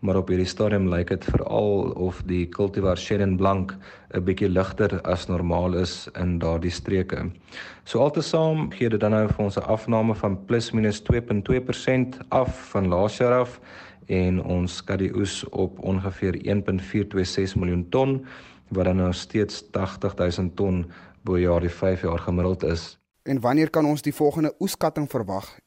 maar 0.00 0.16
op 0.16 0.28
hierdie 0.28 0.48
stadium 0.48 0.88
lyk 0.92 1.08
dit 1.08 1.24
veral 1.24 1.92
of 1.96 2.22
die 2.28 2.44
cultivar 2.48 2.96
Chenin 2.96 3.36
Blanc 3.36 3.72
'n 4.14 4.24
bietjie 4.24 4.48
ligter 4.48 5.00
as 5.02 5.26
normaal 5.26 5.74
is 5.74 6.08
in 6.20 6.38
daardie 6.38 6.70
streke. 6.70 7.30
So 7.84 8.00
altesaam 8.00 8.70
gee 8.72 8.88
dit 8.88 9.00
dan 9.00 9.10
nou 9.10 9.28
vir 9.28 9.44
ons 9.44 9.56
'n 9.56 9.68
afname 9.68 10.14
van 10.14 10.44
plus 10.46 10.70
minus 10.72 11.00
2.2% 11.00 12.18
af 12.28 12.70
van 12.70 12.88
laas 12.88 13.16
jaar 13.18 13.40
af 13.40 13.60
en 14.06 14.42
ons 14.42 14.76
skat 14.76 14.98
die 14.98 15.14
oes 15.14 15.44
op 15.48 15.78
ongeveer 15.78 16.34
1.426 16.44 17.56
miljoen 17.56 17.88
ton 17.88 18.26
wat 18.68 18.84
dan 18.84 18.96
nou 18.96 19.12
steeds 19.12 19.64
80000 19.72 20.56
ton 20.56 20.84
bo 21.22 21.38
jaar 21.38 21.60
die 21.60 21.70
5 21.70 22.02
jaar 22.02 22.18
gemiddeld 22.18 22.62
is. 22.62 22.98
En 23.22 23.40
wanneer 23.40 23.70
kan 23.70 23.84
ons 23.84 24.02
die 24.02 24.14
volgende 24.14 24.54
oeskatting 24.58 25.10
verwag? 25.10 25.58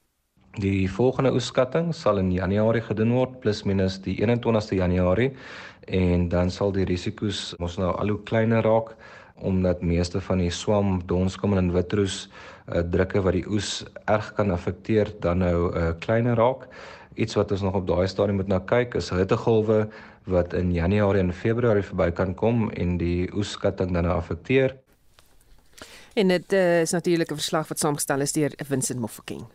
Die 0.60 0.89
volgende 0.91 1.32
oeskatting 1.32 1.93
sal 1.95 2.17
in 2.19 2.32
Januarie 2.36 2.82
gedoen 2.84 3.13
word 3.15 3.38
plus 3.39 3.62
minus 3.63 4.00
die 4.04 4.17
21ste 4.19 4.76
Januarie 4.76 5.30
en 5.88 6.26
dan 6.32 6.50
sal 6.52 6.74
die 6.76 6.88
risiko's 6.89 7.54
ons 7.63 7.78
nou 7.80 7.93
al 7.93 8.12
hoe 8.12 8.24
kleiner 8.28 8.65
raak 8.65 8.95
omdat 9.39 9.86
meeste 9.86 10.19
van 10.19 10.41
die 10.43 10.52
swam, 10.52 10.98
donskom 11.08 11.56
en 11.56 11.72
witroes 11.72 12.26
uh, 12.26 12.82
drukke 12.82 13.22
wat 13.24 13.38
die 13.38 13.45
oes 13.48 13.86
erg 14.12 14.34
kan 14.36 14.52
affekteer 14.52 15.13
dan 15.24 15.45
nou 15.45 15.69
uh, 15.69 15.93
kleiner 16.04 16.36
raak 16.36 16.67
iets 17.15 17.39
wat 17.39 17.54
ons 17.56 17.63
nog 17.63 17.80
op 17.80 17.88
daai 17.88 18.08
stadium 18.12 18.41
moet 18.41 18.52
na 18.52 18.60
kyk 18.60 19.00
is 19.00 19.13
hittegolwe 19.15 19.86
wat 20.28 20.54
in 20.60 20.74
Januarie 20.76 21.24
en 21.24 21.32
Februarie 21.34 21.88
verby 21.88 22.10
kan 22.19 22.36
kom 22.36 22.67
en 22.76 22.98
die 23.00 23.30
oeskatting 23.32 23.95
dan 23.95 24.10
nou 24.10 24.17
affekteer. 24.17 24.76
En 26.19 26.36
dit 26.36 26.54
uh, 26.54 26.82
is 26.82 26.91
natuurlik 26.91 27.32
'n 27.32 27.39
verslag 27.39 27.67
wat 27.67 27.80
saamgestel 27.80 28.22
is 28.22 28.36
deur 28.36 28.52
Vincent 28.67 29.00
Mofokeng. 29.00 29.48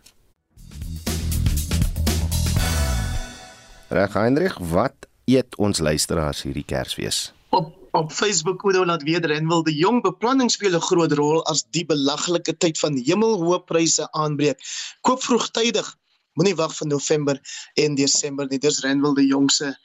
Reg 3.94 4.16
Heinrich, 4.18 4.56
wat 4.58 5.06
eet 5.30 5.54
ons 5.62 5.78
luisteraars 5.78 6.40
hierdie 6.42 6.64
Kersfees? 6.66 7.30
Op 7.54 7.70
op 7.94 8.12
Facebook 8.12 8.64
Oudo 8.66 8.82
laat 8.84 9.04
weet 9.06 9.24
Renwil 9.30 9.62
die 9.62 9.76
jong 9.78 10.00
beplanning 10.02 10.50
speel 10.50 10.74
'n 10.74 10.82
groot 10.82 11.12
rol 11.12 11.44
as 11.46 11.62
die 11.70 11.84
belaglike 11.86 12.56
tyd 12.58 12.78
van 12.78 12.96
hemelhoë 12.98 13.60
pryse 13.70 14.08
aanbreek. 14.10 14.58
Koop 15.06 15.22
vroegtydig 15.22 15.94
Moenie 16.34 16.56
wag 16.58 16.74
vir 16.74 16.88
November 16.88 17.38
en 17.74 17.94
Desember 17.94 18.46
nie. 18.50 18.58
Dis 18.58 18.80
Randwil 18.82 19.14
die 19.14 19.28
jongse 19.28 19.76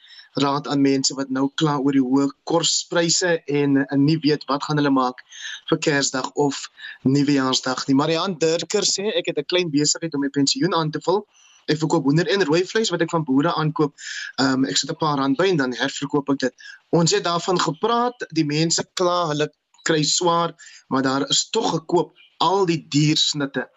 raad 0.42 0.66
aan 0.66 0.82
mense 0.82 1.14
wat 1.14 1.30
nou 1.30 1.46
kla 1.54 1.76
oor 1.78 1.92
die 1.92 2.02
hoë 2.02 2.26
korspryse 2.50 3.36
en, 3.46 3.86
en 3.86 4.04
nie 4.04 4.18
weet 4.18 4.42
wat 4.50 4.64
gaan 4.64 4.76
hulle 4.82 4.90
maak 4.90 5.22
vir 5.70 5.78
Kersdag 5.78 6.32
of 6.34 6.66
Nuwejaarsdag 7.02 7.86
nie. 7.86 7.94
Marian 7.94 8.34
Durker 8.38 8.82
sê 8.82 9.06
ek 9.14 9.30
het 9.30 9.38
'n 9.38 9.46
klein 9.46 9.70
besigheid 9.70 10.14
om 10.14 10.20
my 10.20 10.28
pensioen 10.28 10.74
aan 10.74 10.90
te 10.90 11.00
vul. 11.06 11.22
Ek 11.70 11.78
verkoop 11.82 12.08
hoender 12.08 12.28
en 12.34 12.44
rooi 12.48 12.64
vleis 12.66 12.90
wat 12.90 13.04
ek 13.04 13.12
van 13.14 13.24
boere 13.24 13.54
aankoop. 13.54 13.94
Ehm 14.42 14.64
um, 14.64 14.68
ek 14.70 14.80
sit 14.80 14.90
'n 14.90 14.98
paar 15.00 15.18
rand 15.22 15.38
by 15.38 15.48
en 15.52 15.60
dan 15.62 15.76
herverkoop 15.82 16.30
ek 16.34 16.38
dit. 16.46 16.54
Ons 16.90 17.14
het 17.16 17.24
daarvan 17.24 17.60
gepraat, 17.60 18.26
die 18.34 18.46
mense 18.46 18.84
kla, 18.94 19.18
hulle 19.32 19.50
kry 19.88 20.02
swaar, 20.02 20.54
maar 20.88 21.02
daar 21.02 21.28
is 21.28 21.48
tog 21.50 21.70
gekoop 21.70 22.12
al 22.40 22.66
die 22.66 22.80
diersnitte. 22.88 23.68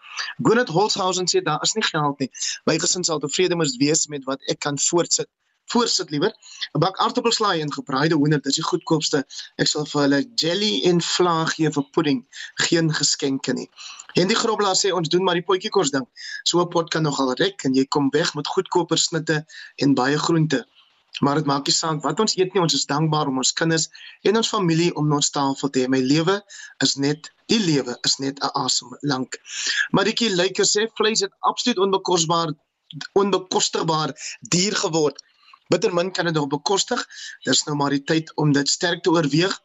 Gwyneth 0.42 0.72
Holzhausen 0.72 1.28
sê 1.30 1.42
daar 1.42 1.62
is 1.62 1.74
nie 1.74 1.84
geld 1.84 2.20
nie. 2.22 2.30
My 2.66 2.78
gesin 2.78 3.04
sal 3.04 3.20
tevrede 3.22 3.56
moet 3.56 3.76
wees 3.80 4.06
met 4.08 4.24
wat 4.30 4.40
ek 4.52 4.60
kan 4.66 4.78
voortsit. 4.78 5.28
Voorsit 5.72 6.10
liewer 6.10 6.32
'n 6.76 6.80
bak 6.84 6.98
aartappelslaai 7.04 7.60
en 7.60 7.72
gebraaide 7.72 8.14
hoender, 8.20 8.42
dis 8.42 8.58
die 8.60 8.66
goedkoopste. 8.70 9.24
Ek 9.56 9.66
sal 9.66 9.86
vir 9.92 10.00
hulle 10.02 10.20
jelly 10.42 10.72
en 10.90 11.00
vla 11.00 11.36
gee 11.52 11.70
vir 11.76 11.86
pudding, 11.96 12.20
geen 12.66 12.92
geskenke 13.00 13.52
nie. 13.52 13.68
En 14.14 14.28
die 14.28 14.36
groblaar 14.36 14.76
sê 14.78 14.92
ons 14.92 15.08
doen 15.08 15.24
maar 15.24 15.38
die 15.40 15.48
potjie 15.50 15.70
kos 15.70 15.90
ding. 15.90 16.06
So 16.44 16.60
'n 16.60 16.68
pot 16.68 16.90
kan 16.90 17.02
nogal 17.02 17.34
rek 17.34 17.64
en 17.64 17.74
jy 17.74 17.84
kom 17.84 18.10
weg 18.10 18.34
met 18.34 18.46
goedkoper 18.46 18.98
snitte 18.98 19.44
en 19.76 19.94
baie 19.94 20.18
groente. 20.18 20.64
Maar 21.20 21.34
dit 21.34 21.46
maak 21.46 21.66
nie 21.66 21.74
saak 21.74 22.02
wat 22.02 22.20
ons 22.20 22.36
eet 22.36 22.54
nie, 22.54 22.62
ons 22.62 22.74
is 22.74 22.86
dankbaar 22.90 23.28
om 23.30 23.36
ons 23.38 23.52
kinders 23.52 23.88
en 24.22 24.36
ons 24.36 24.48
familie 24.48 24.94
om 24.98 25.12
ons 25.12 25.30
tafel 25.30 25.70
te 25.70 25.84
hê. 25.84 25.88
My 25.88 26.00
lewe 26.02 26.40
is 26.82 26.96
net 26.96 27.30
die 27.52 27.60
lewe 27.60 27.96
is 28.08 28.18
net 28.18 28.42
'n 28.42 28.50
asem 28.64 28.96
lank. 29.02 29.38
Maritjie 29.92 30.30
Lyker 30.34 30.66
sê 30.66 30.88
vleis 30.98 31.20
het 31.20 31.32
absoluut 31.40 31.78
onbekosbaar 31.78 32.54
onbekostigbaar 33.12 34.10
duur 34.40 34.76
geword. 34.76 35.22
Bittermin 35.72 36.12
kan 36.12 36.24
dit 36.24 36.34
nog 36.34 36.48
bekostig. 36.48 37.06
Dis 37.44 37.64
nou 37.64 37.76
maar 37.76 37.90
die 37.90 38.04
tyd 38.04 38.32
om 38.36 38.52
dit 38.52 38.68
sterk 38.68 39.02
te 39.02 39.10
oorweeg 39.10 39.60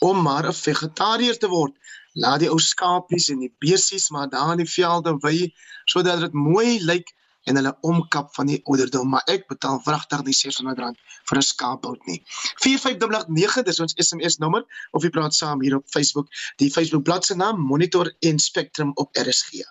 om 0.00 0.22
maar 0.22 0.46
'n 0.48 0.52
vegetariër 0.52 1.38
te 1.38 1.48
word. 1.48 1.74
Laat 2.12 2.40
die 2.40 2.50
ou 2.50 2.58
skaapies 2.58 3.28
en 3.28 3.38
die 3.38 3.54
besies 3.58 4.10
maar 4.10 4.28
daar 4.28 4.52
in 4.52 4.64
die 4.64 4.72
velde 4.72 5.16
wy 5.20 5.52
sodat 5.84 6.20
dit 6.20 6.32
mooi 6.32 6.80
lyk 6.84 7.14
en 7.44 7.56
hulle 7.58 7.72
omkap 7.80 8.34
van 8.34 8.46
die 8.46 8.60
ouderdom, 8.64 9.08
maar 9.08 9.22
ek 9.26 9.48
betaal 9.50 9.80
wragtig 9.86 10.22
die 10.22 10.34
R600 10.34 10.98
vir 11.28 11.38
'n 11.38 11.42
skaapbout 11.42 12.06
nie. 12.06 12.22
45889 12.62 13.64
dis 13.64 13.80
ons 13.80 13.94
SMS 13.96 14.38
nommer 14.38 14.64
of 14.92 15.02
jy 15.02 15.10
praat 15.10 15.34
saam 15.34 15.62
hier 15.62 15.76
op 15.76 15.86
Facebook. 15.90 16.28
Die 16.56 16.70
Facebook 16.70 17.02
bladsy 17.02 17.34
naam 17.34 17.60
Monitor 17.60 18.14
en 18.20 18.38
Spectrum 18.38 18.92
op 18.94 19.16
RSG. 19.16 19.66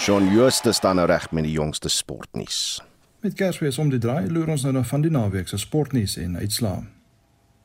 Shaun 0.00 0.32
Jooste 0.32 0.72
staan 0.72 0.96
nou 0.96 1.06
reg 1.06 1.30
met 1.30 1.44
die 1.44 1.52
jongste 1.52 1.88
sportnuus. 1.88 2.82
Met 3.20 3.34
Kersfees 3.34 3.78
om 3.78 3.90
die 3.92 3.98
draai 4.00 4.30
loer 4.32 4.48
ons 4.54 4.62
nou 4.64 4.70
na 4.72 4.80
van 4.88 5.02
die 5.04 5.10
naweek 5.12 5.48
se 5.50 5.58
sportnuus 5.60 6.14
en 6.16 6.38
uitslae. 6.40 6.86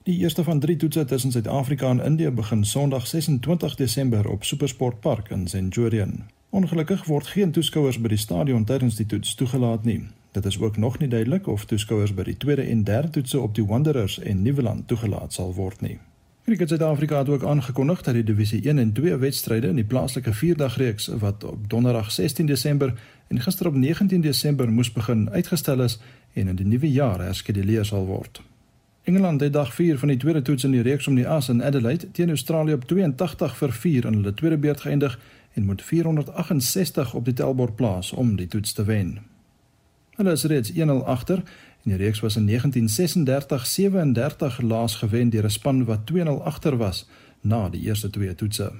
Die 0.04 0.18
eerste 0.20 0.44
van 0.44 0.60
3 0.60 0.76
toetse 0.82 1.06
tussen 1.06 1.32
Suid-Afrika 1.32 1.90
en 1.90 2.04
Indië 2.04 2.34
begin 2.36 2.66
Sondag 2.66 3.08
26 3.08 3.76
Desember 3.76 4.28
op 4.28 4.44
Supersport 4.44 5.00
Park 5.00 5.30
in 5.30 5.48
Centurion. 5.48 6.26
Ongelukkig 6.50 7.06
word 7.06 7.28
geen 7.28 7.56
toeskouers 7.56 8.02
by 8.04 8.12
die 8.12 8.20
stadion 8.20 8.68
tydens 8.68 9.00
die 9.00 9.06
toets 9.06 9.36
toegelaat 9.36 9.88
nie. 9.88 10.02
Dit 10.36 10.46
is 10.46 10.60
ook 10.60 10.78
nog 10.78 11.00
nie 11.00 11.08
duidelik 11.08 11.48
of 11.48 11.64
toeskouers 11.66 12.14
by 12.14 12.28
die 12.28 12.38
tweede 12.38 12.68
en 12.68 12.84
derde 12.84 13.10
toetse 13.10 13.40
op 13.40 13.56
die 13.56 13.66
Wanderers 13.66 14.20
en 14.20 14.42
Nieuweland 14.42 14.88
toegelaat 14.92 15.34
sal 15.34 15.56
word 15.56 15.82
nie. 15.82 16.00
Cricket 16.46 16.70
Suid-Afrika 16.70 17.18
het 17.18 17.30
ook 17.30 17.44
aangekondig 17.44 18.02
dat 18.02 18.14
die 18.14 18.24
divisie 18.24 18.62
1 18.64 18.78
en 18.78 18.92
2 18.94 19.16
wedstryde 19.16 19.68
in 19.68 19.76
die 19.76 19.86
plaaslike 19.86 20.34
vierdagreeks 20.34 21.08
wat 21.08 21.44
op 21.44 21.70
Donderdag 21.70 22.12
16 22.12 22.46
Desember 22.46 22.94
en 23.28 23.42
gister 23.42 23.68
op 23.68 23.74
19 23.74 24.22
Desember 24.22 24.72
moes 24.72 24.92
begin 24.92 25.30
uitgestel 25.30 25.82
is 25.82 26.00
en 26.34 26.48
in 26.48 26.56
die 26.56 26.66
nuwe 26.66 26.92
jaar 26.92 27.22
herskeduleer 27.22 27.86
sal 27.86 28.06
word. 28.06 28.42
Engeland 29.04 29.42
het 29.42 29.54
dag 29.54 29.74
4 29.74 29.98
van 30.00 30.08
die 30.08 30.18
tweede 30.18 30.42
toets 30.42 30.64
in 30.64 30.72
die 30.72 30.82
reeks 30.82 31.08
om 31.08 31.16
die 31.16 31.28
as 31.28 31.50
in 31.50 31.64
Adelaide 31.64 32.12
teen 32.12 32.30
Australië 32.30 32.74
op 32.74 32.86
82 32.86 33.58
vir 33.58 33.74
4 33.74 34.06
in 34.06 34.14
hulle 34.14 34.34
tweede 34.34 34.58
beurt 34.58 34.82
geëindig 34.82 35.20
en 35.54 35.66
moet 35.66 35.82
468 35.82 37.14
op 37.14 37.26
die 37.26 37.34
tellbord 37.34 37.76
plaas 37.76 38.12
om 38.12 38.36
die 38.36 38.48
toets 38.48 38.74
te 38.74 38.84
wen. 38.84 39.18
Hulle 40.16 40.32
is 40.32 40.44
reeds 40.44 40.72
1-0 40.72 41.04
agter 41.06 41.42
En 41.86 41.92
die 41.92 42.00
reeks 42.00 42.20
was 42.20 42.36
in 42.36 42.50
1936-37 42.50 42.52
laas 44.62 44.96
gewen 44.96 45.30
deur 45.30 45.44
'n 45.46 45.50
span 45.50 45.86
wat 45.86 46.06
2-0 46.06 46.44
agter 46.44 46.78
was 46.78 47.08
na 47.42 47.70
die 47.70 47.82
eerste 47.82 48.10
twee 48.10 48.36
toetse. 48.36 48.72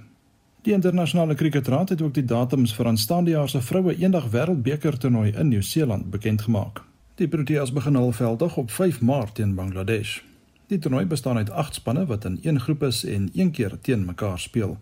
Die 0.62 0.74
internasionale 0.74 1.36
kriketraad 1.36 1.90
het 1.90 2.02
ook 2.02 2.14
die 2.14 2.26
datums 2.26 2.74
vir 2.74 2.86
aanstaande 2.86 3.30
jaar 3.30 3.50
se 3.50 3.62
vroue 3.62 3.98
eendag 3.98 4.30
wêreldbeker 4.30 4.98
toernooi 4.98 5.32
in 5.32 5.48
Nieu-Seeland 5.48 6.10
bekend 6.10 6.42
gemaak. 6.42 6.82
Die 7.16 7.28
Proteas 7.28 7.74
begin 7.74 7.96
hul 7.96 8.12
veldtog 8.12 8.58
op 8.58 8.72
5 8.72 9.02
Maart 9.02 9.36
teen 9.36 9.56
Bangladesh. 9.56 10.22
Die 10.68 10.80
toernooi 10.80 11.06
bestaan 11.06 11.38
uit 11.38 11.50
8 11.50 11.74
spanne 11.74 12.06
wat 12.06 12.26
in 12.26 12.40
een 12.42 12.60
groep 12.60 12.84
is 12.84 13.06
en 13.06 13.30
een 13.34 13.52
keer 13.52 13.78
teen 13.82 14.06
mekaar 14.06 14.40
speel. 14.40 14.78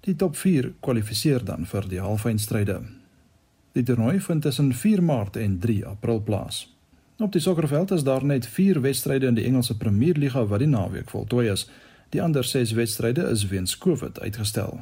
Die 0.00 0.16
top 0.16 0.36
4 0.36 0.72
kwalifiseer 0.80 1.44
dan 1.44 1.66
vir 1.66 1.88
die 1.88 2.00
halfeindstryde. 2.00 2.80
Die 3.72 3.82
toernooi 3.82 4.20
vind 4.20 4.42
tussen 4.42 4.74
4 4.74 5.02
Maart 5.02 5.36
en 5.36 5.58
3 5.58 5.86
April 5.86 6.20
plaas. 6.20 6.71
Op 7.22 7.32
die 7.32 7.40
sokkerveld 7.40 7.90
is 7.90 8.02
daar 8.02 8.24
net 8.24 8.46
4 8.46 8.80
wedstryde 8.80 9.26
in 9.26 9.34
die 9.34 9.44
Engelse 9.44 9.76
Premier 9.76 10.16
Liga 10.16 10.44
wat 10.44 10.58
die 10.58 10.68
naweek 10.68 11.10
voltooi 11.10 11.50
is. 11.50 11.68
Die 12.08 12.22
ander 12.22 12.44
6 12.44 12.72
wedstryde 12.72 13.22
is 13.22 13.46
weens 13.46 13.78
COVID 13.78 14.20
uitgestel. 14.20 14.80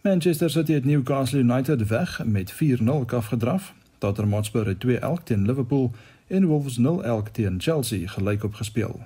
Manchester 0.00 0.50
City 0.50 0.72
het 0.72 0.84
Newcastle 0.84 1.38
United 1.38 1.86
weg 1.86 2.24
met 2.24 2.52
4-0 2.52 2.86
afgedraf. 3.06 3.74
Tottenham 3.98 4.34
Hotspur 4.34 4.66
het 4.66 4.84
2-1 4.86 5.24
teen 5.24 5.46
Liverpool 5.46 5.90
en 6.26 6.44
Wolves 6.44 6.78
0-1 6.78 6.82
teen 7.32 7.60
Chelsea 7.60 8.08
gelyk 8.08 8.44
op 8.44 8.54
gespeel. 8.54 9.00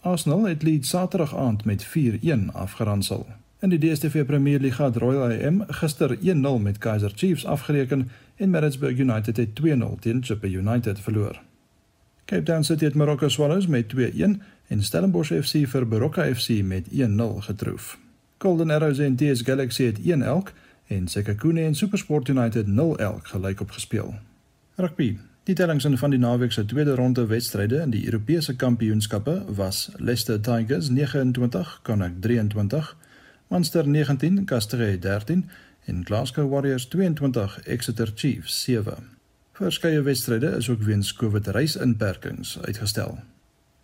Arsenal 0.00 0.46
het 0.46 0.62
Leeds 0.62 0.88
Saterdag 0.88 1.36
aand 1.36 1.64
met 1.64 1.86
4-1 1.86 2.30
afgeronsel. 2.52 3.26
In 3.60 3.68
die 3.68 3.78
DStv 3.78 4.24
Premier 4.26 4.60
Liga 4.60 4.84
het 4.84 4.96
Royal 4.96 5.30
AM 5.30 5.64
gister 5.66 6.18
1-0 6.18 6.62
met 6.62 6.78
Kaizer 6.78 7.12
Chiefs 7.14 7.46
afgereken 7.46 8.10
en 8.36 8.50
Middlesbrough 8.50 8.98
United 8.98 9.36
het 9.36 9.48
2-0 9.62 9.98
teen 10.00 10.24
Chippa 10.24 10.46
United 10.46 11.00
verloor. 11.00 11.46
Cape 12.28 12.42
Town 12.42 12.62
City 12.62 12.84
het 12.84 12.94
Marokko 12.94 13.28
Swallows 13.28 13.66
met 13.66 13.94
2-1 13.96 14.00
en 14.66 14.82
Stellenbosch 14.82 15.32
FC 15.32 15.62
vir 15.64 15.86
Baroka 15.88 16.34
FC 16.34 16.60
met 16.62 16.84
1-0 16.92 17.38
getroof. 17.38 17.98
Golden 18.38 18.70
Arrows 18.70 18.98
en 18.98 19.16
DS 19.16 19.40
Galaxy 19.42 19.84
het 19.84 19.98
1-1 20.00 20.52
en 20.86 21.08
Sekhukhune 21.08 21.62
en 21.62 21.74
SuperSport 21.74 22.28
United 22.28 22.66
0-1 22.66 22.70
gelyk 23.22 23.60
op 23.60 23.70
gespeel. 23.70 24.14
Rugby. 24.74 25.16
Die 25.42 25.54
tellings 25.54 25.84
in 25.84 25.98
van 25.98 26.10
die 26.10 26.18
naweek 26.18 26.52
se 26.52 26.64
tweede 26.64 26.94
ronde 26.94 27.26
wedstryde 27.26 27.80
in 27.80 27.90
die 27.90 28.04
Europese 28.04 28.56
Kampioenskappe 28.56 29.44
was 29.48 29.88
Leicester 29.96 30.40
Tigers 30.40 30.88
29, 30.88 31.80
Connacht 31.82 32.22
23, 32.22 32.96
Munster 33.46 33.88
19, 33.88 34.44
Castres 34.44 35.00
13 35.00 35.50
en 35.84 36.04
Glasgow 36.04 36.50
Warriors 36.50 36.86
22, 36.86 37.60
Exeter 37.64 38.12
Chiefs 38.14 38.62
7. 38.62 39.17
Verskeie 39.58 40.02
wedstryde 40.02 40.46
is 40.46 40.68
ook 40.70 40.82
weens 40.82 41.12
COVID 41.12 41.46
reisinperkings 41.46 42.58
uitgestel. 42.62 43.18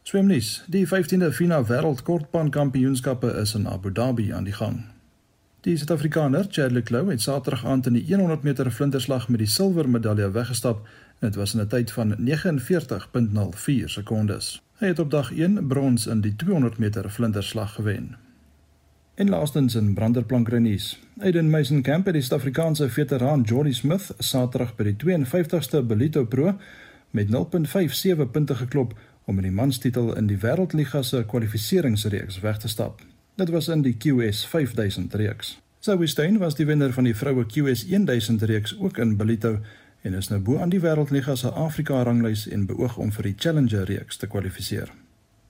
Swemnies, 0.03 0.65
die 0.71 0.87
15de 0.87 1.33
FINA 1.33 1.65
Wêreld 1.67 2.03
Kortbaan 2.07 2.51
Kampioenskappe 2.51 3.33
is 3.41 3.55
in 3.55 3.67
Abu 3.69 3.93
Dhabi 3.93 4.29
aan 4.33 4.45
die 4.47 4.53
gang. 4.53 4.85
Die 5.67 5.75
Suid-Afrikaner, 5.77 6.47
Charlie 6.49 6.83
Clou, 6.83 7.11
het 7.11 7.23
Saterdag 7.23 7.65
aand 7.67 7.87
in 7.91 7.99
die 7.99 8.05
100 8.07 8.43
meter 8.43 8.71
flinterslag 8.71 9.27
met 9.29 9.43
die 9.43 9.51
silwer 9.51 9.89
medalje 9.91 10.31
weggestap 10.31 10.87
en 11.19 11.27
dit 11.27 11.35
was 11.43 11.55
in 11.55 11.61
'n 11.61 11.69
tyd 11.69 11.91
van 11.93 12.15
49.04 12.19 13.91
sekondes. 13.91 14.63
Hy 14.79 14.87
het 14.87 14.99
op 14.99 15.11
dag 15.11 15.33
1 15.33 15.67
brons 15.67 16.07
in 16.07 16.21
die 16.21 16.37
200 16.37 16.79
meter 16.79 17.11
flinterslag 17.11 17.75
gewen. 17.75 18.17
En 19.15 19.29
laastens 19.29 19.75
in 19.75 19.95
Branderplankrenuus. 19.95 20.99
Aiden 21.19 21.51
Mason 21.51 21.83
Camp 21.83 22.05
het 22.05 22.15
die 22.15 22.23
Suid-Afrikaanse 22.23 22.89
veteraan 22.91 23.43
Johnny 23.43 23.73
Smith 23.73 24.15
Saterdag 24.19 24.73
by 24.75 24.89
die 24.89 24.97
52ste 24.99 25.85
Belito 25.87 26.25
Pro 26.25 26.57
met 27.11 27.31
0.57 27.31 28.25
punte 28.31 28.55
geklop 28.55 28.97
om 29.25 29.39
in 29.39 29.47
die 29.47 29.55
manstitel 29.55 30.17
in 30.19 30.27
die 30.27 30.39
Wêreldliga 30.43 31.03
se 31.03 31.23
kwalifikasieringsreeks 31.31 32.41
weg 32.43 32.59
te 32.59 32.69
stap. 32.69 33.05
Dit 33.39 33.55
was 33.55 33.69
in 33.69 33.87
die 33.87 33.95
QS 33.95 34.47
5000 34.51 35.15
reeks. 35.15 35.55
Zoe 35.79 36.07
Stein 36.07 36.39
was 36.43 36.59
die 36.59 36.67
wenner 36.67 36.93
van 36.93 37.07
die 37.07 37.15
vroue 37.15 37.47
QS 37.47 37.87
1000 37.87 38.43
reeks 38.43 38.75
ook 38.79 38.99
in 38.99 39.17
Belito 39.17 39.61
en 40.03 40.15
is 40.15 40.29
nou 40.29 40.41
bo 40.43 40.59
aan 40.59 40.75
die 40.75 40.83
Wêreldliga 40.83 41.39
se 41.39 41.55
Afrika 41.55 42.03
ranglys 42.03 42.49
en 42.49 42.67
beoog 42.67 42.99
om 42.99 43.15
vir 43.15 43.31
die 43.31 43.39
Challenger 43.39 43.87
reeks 43.87 44.17
te 44.17 44.27
kwalifiseer. 44.27 44.91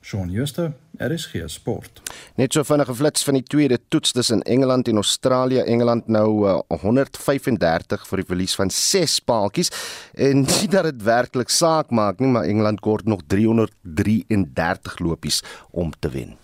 Shaun 0.05 0.29
Schuster, 0.29 0.73
RSG 1.01 1.47
Sport. 1.49 2.03
Net 2.37 2.53
so 2.53 2.61
vinnige 2.69 2.93
flits 2.95 3.25
van 3.25 3.39
die 3.39 3.47
tweede 3.49 3.79
toets 3.89 4.13
tussen 4.13 4.43
Engeland 4.43 4.89
en 4.89 5.01
Australië. 5.01 5.63
Engeland 5.65 6.11
nou 6.13 6.29
uh, 6.45 6.59
135 6.83 8.05
vir 8.11 8.21
die 8.21 8.29
verlies 8.29 8.59
van 8.61 8.69
6 8.69 9.17
paaltjies 9.25 9.73
en 10.13 10.45
nie 10.51 10.69
dat 10.69 10.91
dit 10.91 11.03
werklik 11.09 11.49
saak 11.49 11.89
maak 11.89 12.21
nie, 12.21 12.35
maar 12.37 12.45
Engeland 12.45 12.85
kort 12.85 13.09
nog 13.09 13.25
333 13.33 15.01
lopies 15.01 15.41
om 15.73 15.97
te 15.97 16.13
wen. 16.13 16.37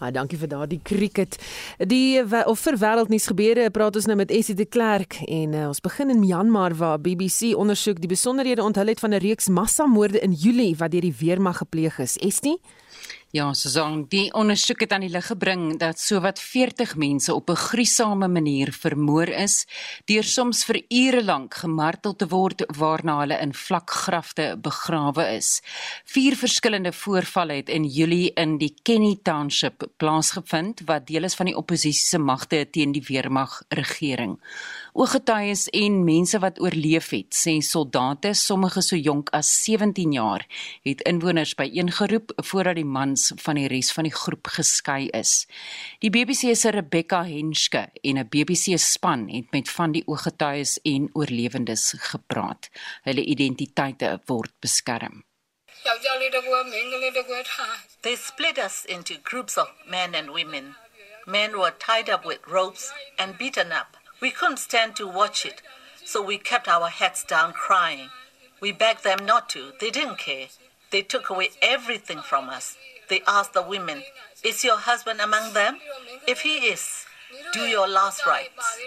Baie 0.00 0.14
dankie 0.16 0.38
vir 0.40 0.48
daardie 0.48 0.80
cricket. 0.80 1.36
Die 1.76 2.22
of 2.48 2.60
vir 2.64 2.78
wêreldnuus 2.80 3.26
gebeure, 3.28 3.66
praat 3.70 3.98
ons 4.00 4.06
nou 4.08 4.16
met 4.16 4.30
Essie 4.32 4.56
de 4.56 4.64
Klerk 4.64 5.18
en 5.26 5.52
uh, 5.52 5.66
ons 5.68 5.82
begin 5.84 6.08
in 6.14 6.22
Myanmar 6.22 6.72
waar 6.78 7.02
BBC 7.04 7.52
ondersoek 7.52 8.00
die 8.00 8.08
besonderhede 8.08 8.64
onthul 8.64 8.94
het 8.94 9.02
van 9.04 9.12
'n 9.12 9.20
reeks 9.20 9.48
massamoorde 9.52 10.22
in 10.24 10.32
Julie 10.32 10.76
wat 10.76 10.90
deur 10.90 11.04
die 11.04 11.16
weermag 11.20 11.60
gepleeg 11.60 11.98
is. 11.98 12.16
Essie? 12.16 12.56
Ja, 13.30 13.52
Susan, 13.54 14.08
die 14.10 14.32
ondersoek 14.34 14.80
het 14.82 14.92
aan 14.92 15.04
die 15.04 15.10
lig 15.12 15.28
gebring 15.30 15.76
dat 15.78 16.00
sowat 16.02 16.40
40 16.42 16.96
mense 16.98 17.34
op 17.34 17.50
'n 17.50 17.56
gruisame 17.56 18.28
manier 18.28 18.72
vermoor 18.72 19.28
is, 19.28 19.66
deur 20.04 20.24
soms 20.24 20.64
vir 20.64 20.82
ure 20.88 21.24
lank 21.24 21.54
gemartel 21.54 22.16
te 22.16 22.26
word 22.26 22.64
waarna 22.76 23.18
hulle 23.20 23.38
in 23.38 23.54
vlak 23.54 23.90
grafte 23.90 24.58
begrawe 24.58 25.36
is. 25.36 25.62
Vier 26.04 26.36
verskillende 26.36 26.92
voorvalle 26.92 27.52
het 27.52 27.68
in 27.68 27.84
Julie 27.84 28.32
in 28.34 28.58
die 28.58 28.74
Kenny 28.82 29.18
Township 29.22 29.86
plaasgevind 29.96 30.80
wat 30.86 31.06
deel 31.06 31.24
is 31.24 31.34
van 31.34 31.46
die 31.46 31.56
oppositie 31.56 32.08
se 32.08 32.18
magte 32.18 32.66
teen 32.70 32.92
die 32.92 33.04
weermag 33.08 33.62
regering. 33.68 34.40
Ooggetuies 34.92 35.68
en 35.70 36.00
mense 36.04 36.38
wat 36.42 36.58
oorleef 36.58 37.12
het, 37.14 37.30
sê 37.36 37.52
soldate, 37.62 38.32
sommige 38.34 38.82
so 38.82 38.98
jonk 38.98 39.30
as 39.36 39.50
17 39.62 40.16
jaar, 40.16 40.42
het 40.82 41.04
inwoners 41.06 41.54
byeengeroep 41.54 42.32
voordat 42.50 42.80
die 42.80 42.86
mans 42.86 43.30
van 43.44 43.60
die 43.60 43.68
res 43.70 43.92
van 43.94 44.08
die 44.08 44.14
groep 44.14 44.50
geskei 44.56 45.06
is. 45.14 45.46
Die 46.02 46.10
BBC 46.10 46.56
se 46.58 46.74
Rebecca 46.74 47.22
Henske 47.24 47.86
en 48.02 48.18
'n 48.18 48.28
BBC 48.28 48.78
span 48.78 49.28
het 49.28 49.52
met 49.52 49.70
van 49.70 49.92
die 49.92 50.02
ooggetuies 50.06 50.78
en 50.82 51.08
oorlewendes 51.12 51.94
gepraat. 51.96 52.70
Hulle 53.02 53.24
identiteite 53.24 54.20
word 54.26 54.52
beskerm. 54.60 55.24
They 58.02 58.16
split 58.16 58.58
us 58.58 58.84
into 58.84 59.14
groups 59.22 59.56
of 59.56 59.68
men 59.86 60.14
and 60.14 60.28
women. 60.30 60.76
Men 61.26 61.52
were 61.52 61.72
tied 61.78 62.08
up 62.08 62.24
with 62.24 62.40
ropes 62.46 62.92
and 63.18 63.38
beaten 63.38 63.72
up. 63.72 63.99
We 64.20 64.30
couldn't 64.30 64.58
stand 64.58 64.96
to 64.96 65.06
watch 65.06 65.46
it, 65.46 65.62
so 66.04 66.22
we 66.22 66.36
kept 66.38 66.68
our 66.68 66.88
heads 66.88 67.24
down 67.24 67.52
crying. 67.52 68.10
We 68.60 68.72
begged 68.72 69.04
them 69.04 69.24
not 69.24 69.48
to, 69.50 69.72
they 69.80 69.90
didn't 69.90 70.18
care. 70.18 70.48
They 70.90 71.02
took 71.02 71.30
away 71.30 71.50
everything 71.62 72.20
from 72.20 72.48
us. 72.50 72.76
They 73.08 73.22
asked 73.26 73.54
the 73.54 73.62
women, 73.62 74.02
Is 74.44 74.64
your 74.64 74.76
husband 74.76 75.20
among 75.20 75.54
them? 75.54 75.78
If 76.28 76.40
he 76.40 76.66
is, 76.68 77.06
do 77.52 77.60
your 77.60 77.88
last 77.88 78.26
rites. 78.26 78.78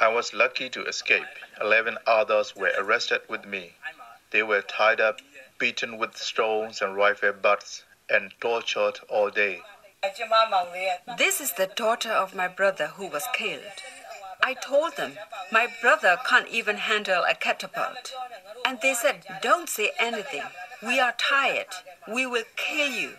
I 0.00 0.08
was 0.08 0.34
lucky 0.34 0.68
to 0.70 0.84
escape. 0.84 1.24
11 1.60 1.98
others 2.06 2.56
were 2.56 2.72
arrested 2.76 3.20
with 3.28 3.44
me. 3.46 3.72
They 4.30 4.42
were 4.42 4.62
tied 4.62 5.00
up, 5.00 5.20
beaten 5.58 5.98
with 5.98 6.16
stones 6.16 6.82
and 6.82 6.96
rifle 6.96 7.32
butts, 7.32 7.84
and 8.10 8.32
tortured 8.40 9.00
all 9.08 9.30
day. 9.30 9.62
This 11.18 11.40
is 11.40 11.52
the 11.52 11.70
daughter 11.74 12.12
of 12.12 12.34
my 12.34 12.48
brother 12.48 12.86
who 12.96 13.06
was 13.10 13.24
killed. 13.32 13.78
I 14.42 14.54
told 14.54 14.96
them 14.96 15.12
my 15.50 15.66
brother 15.80 16.16
can't 16.28 16.48
even 16.48 16.76
handle 16.76 17.22
a 17.24 17.34
catapult. 17.34 18.12
And 18.64 18.78
they 18.80 18.94
said, 18.94 19.24
Don't 19.42 19.68
say 19.68 19.90
anything. 19.98 20.42
We 20.82 21.00
are 21.00 21.14
tired. 21.18 21.72
We 22.06 22.26
will 22.26 22.44
kill 22.56 22.90
you. 22.90 23.10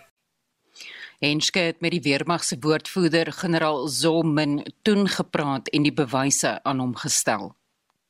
Enske 1.19 1.59
het 1.59 1.79
met 1.81 1.91
die 1.91 2.01
weermag 2.01 2.43
se 2.43 2.57
woordvoerder 2.59 3.31
generaal 3.33 3.87
Zomin 3.87 4.73
toen 4.81 5.07
gepraat 5.09 5.67
en 5.67 5.81
die 5.83 5.93
bewyse 5.93 6.59
aan 6.63 6.79
hom 6.79 6.95
gestel. 6.95 7.55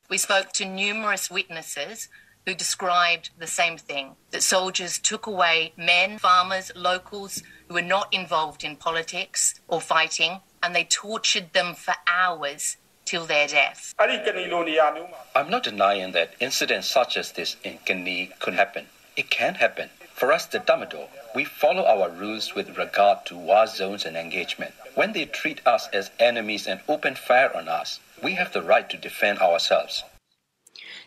We 0.08 0.18
spoke 0.18 0.50
to 0.50 0.64
numerous 0.64 1.28
witnesses 1.28 2.08
who 2.48 2.54
described 2.54 3.28
the 3.38 3.46
same 3.46 3.76
thing 3.76 4.16
that 4.30 4.42
soldiers 4.42 4.98
took 4.98 5.26
away 5.26 5.70
men, 5.76 6.16
farmers, 6.16 6.72
locals 6.74 7.42
who 7.66 7.74
were 7.74 7.82
not 7.82 8.10
involved 8.10 8.64
in 8.64 8.74
politics 8.74 9.60
or 9.68 9.82
fighting 9.82 10.40
and 10.62 10.74
they 10.74 10.84
tortured 10.84 11.52
them 11.52 11.74
for 11.74 11.94
hours 12.06 12.78
till 13.04 13.26
their 13.26 13.46
death. 13.46 13.94
I'm 13.98 15.50
not 15.50 15.62
denying 15.62 16.12
that 16.12 16.36
incidents 16.40 16.88
such 16.88 17.18
as 17.18 17.32
this 17.32 17.56
in 17.62 17.80
Guinea 17.84 18.30
could 18.38 18.54
happen. 18.54 18.86
It 19.14 19.28
can 19.28 19.56
happen. 19.56 19.90
For 20.14 20.32
us, 20.32 20.46
the 20.46 20.58
Damador, 20.58 21.08
we 21.34 21.44
follow 21.44 21.84
our 21.84 22.08
rules 22.08 22.54
with 22.54 22.78
regard 22.78 23.26
to 23.26 23.36
war 23.36 23.66
zones 23.66 24.06
and 24.06 24.16
engagement. 24.16 24.72
When 24.94 25.12
they 25.12 25.26
treat 25.26 25.60
us 25.66 25.86
as 25.92 26.10
enemies 26.18 26.66
and 26.66 26.80
open 26.88 27.14
fire 27.14 27.54
on 27.54 27.68
us, 27.68 28.00
we 28.22 28.32
have 28.36 28.54
the 28.54 28.62
right 28.62 28.88
to 28.88 28.96
defend 28.96 29.38
ourselves. 29.38 30.02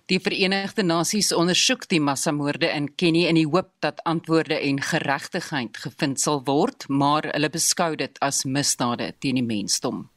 Die 0.10 0.20
Verenigde 0.20 0.84
Nasies 0.84 1.30
ondersoek 1.32 1.86
die 1.92 2.00
massamoorde 2.02 2.68
in 2.74 2.90
Kenia 2.98 3.30
in 3.30 3.38
die 3.38 3.48
hoop 3.48 3.70
dat 3.86 4.02
antwoorde 4.10 4.58
en 4.58 4.82
geregtigheid 4.82 5.78
gevind 5.78 6.20
sal 6.20 6.42
word, 6.48 6.88
maar 6.90 7.30
hulle 7.30 7.50
beskou 7.54 7.94
dit 7.96 8.18
as 8.26 8.44
misdade 8.44 9.12
teen 9.20 9.40
die 9.40 9.46
mensdom. 9.46 10.08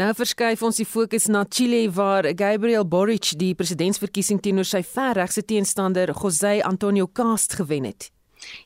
Nou 0.00 0.10
verskuif 0.16 0.62
ons 0.64 0.78
die 0.80 0.86
fokus 0.88 1.28
na 1.28 1.44
Chile 1.44 1.84
waar 1.92 2.30
Gabriel 2.32 2.86
Boric 2.88 3.34
die 3.38 3.54
presidentsverkiesing 3.58 4.40
teenoor 4.42 4.66
sy 4.66 4.82
verregse 4.86 5.44
teenstander 5.44 6.14
José 6.14 6.58
Antonio 6.64 7.06
Cast 7.06 7.58
gewen 7.58 7.90
het. 7.90 8.10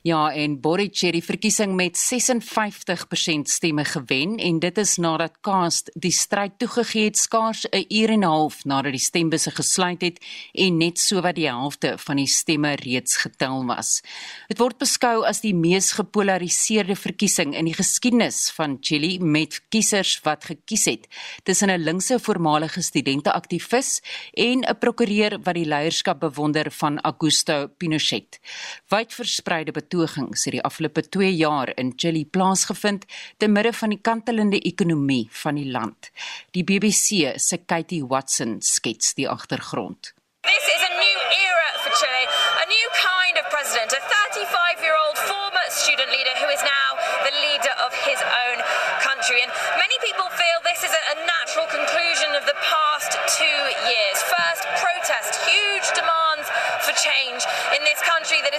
Ja, 0.02 0.32
en 0.34 0.60
Boric 0.60 0.98
het 1.00 1.12
die 1.12 1.24
verkiesing 1.24 1.74
met 1.74 1.98
56% 1.98 3.50
stemme 3.50 3.84
gewen 3.84 4.36
en 4.36 4.58
dit 4.58 4.78
is 4.78 4.96
nadat 4.96 5.38
Kaast 5.40 5.90
die 5.94 6.12
stryd 6.12 6.58
toegegee 6.58 7.04
het 7.04 7.16
skaars 7.16 7.66
'n 7.70 7.84
uur 7.88 8.08
en 8.08 8.18
'n 8.18 8.22
half 8.22 8.64
nadat 8.64 8.92
die 8.92 9.00
stembusse 9.00 9.50
gesluit 9.50 10.00
het 10.00 10.24
en 10.52 10.76
net 10.76 10.98
so 10.98 11.20
wat 11.20 11.34
die 11.34 11.46
helfte 11.46 11.94
van 11.98 12.16
die 12.16 12.26
stemme 12.26 12.74
reeds 12.74 13.16
getel 13.16 13.66
was. 13.66 14.02
Dit 14.48 14.58
word 14.58 14.78
beskou 14.78 15.24
as 15.24 15.40
die 15.40 15.54
mees 15.54 15.92
gepolariseerde 15.92 16.96
verkiesing 16.96 17.54
in 17.54 17.64
die 17.64 17.74
geskiedenis 17.74 18.50
van 18.50 18.78
Chili 18.80 19.18
met 19.18 19.62
kiesers 19.68 20.20
wat 20.22 20.44
gekies 20.44 20.84
het 20.84 21.06
tussen 21.42 21.70
'n 21.70 21.84
linkse 21.84 22.18
voormalige 22.18 22.82
studente-aktivis 22.82 24.02
en 24.32 24.64
'n 24.64 24.78
prokureur 24.78 25.38
wat 25.42 25.54
die 25.54 25.66
leierskap 25.66 26.20
bewonder 26.20 26.70
van 26.70 27.00
Augusto 27.00 27.66
Pinochet. 27.76 28.40
Wyd 28.88 29.14
verspreide 29.62 29.72
betogings 29.72 30.44
het 30.44 30.54
die 30.54 30.62
afgelope 30.62 31.02
2 31.08 31.34
jaar 31.36 31.70
in 31.76 31.92
Chili 31.96 32.24
plaasgevind 32.24 33.04
te 33.38 33.46
midde 33.46 33.72
van 33.72 33.90
die 33.90 34.00
kantelende 34.00 34.58
ekonomie 34.58 35.28
van 35.30 35.54
die 35.54 35.70
land. 35.70 36.10
Die 36.50 36.64
BBC 36.64 37.38
se 37.38 37.58
Katie 37.66 38.04
Watson 38.06 38.60
skets 38.60 39.14
die 39.14 39.28
agtergrond. 39.28 40.14
This 40.42 40.66
is 40.74 40.82
a 40.82 40.92
new 40.98 41.18
era 41.46 41.70
for 41.82 41.92
Chile, 41.94 42.24
a 42.58 42.66
new 42.66 42.88
kind 42.90 43.34
of 43.38 43.46
president, 43.54 43.94
a 43.94 44.02
35-year-old 44.02 45.18
former 45.30 45.66
student 45.70 46.10
leader 46.10 46.34
who 46.42 46.50
is 46.50 46.62
now 46.66 46.88
the 47.22 47.34
leader 47.46 47.74
of 47.86 47.94
his 48.02 48.18
own 48.18 48.58
country. 48.98 49.38
And 49.46 49.52
many 49.78 49.96
people 50.02 50.26
feel 50.34 50.58
this 50.66 50.82
is 50.82 50.90
a 50.90 51.16
natural 51.22 51.70
conclusion 51.70 52.34
of 52.34 52.44
the 52.50 52.58
past 52.58 53.14
two 53.38 53.60
years. 53.86 54.18
First, 54.26 54.62
protest, 54.82 55.30
huge 55.46 55.88
demands 55.94 56.50
for 56.82 56.92
change 56.98 57.46
in 57.78 57.82
this 57.86 58.02
country 58.02 58.42
that 58.42 58.52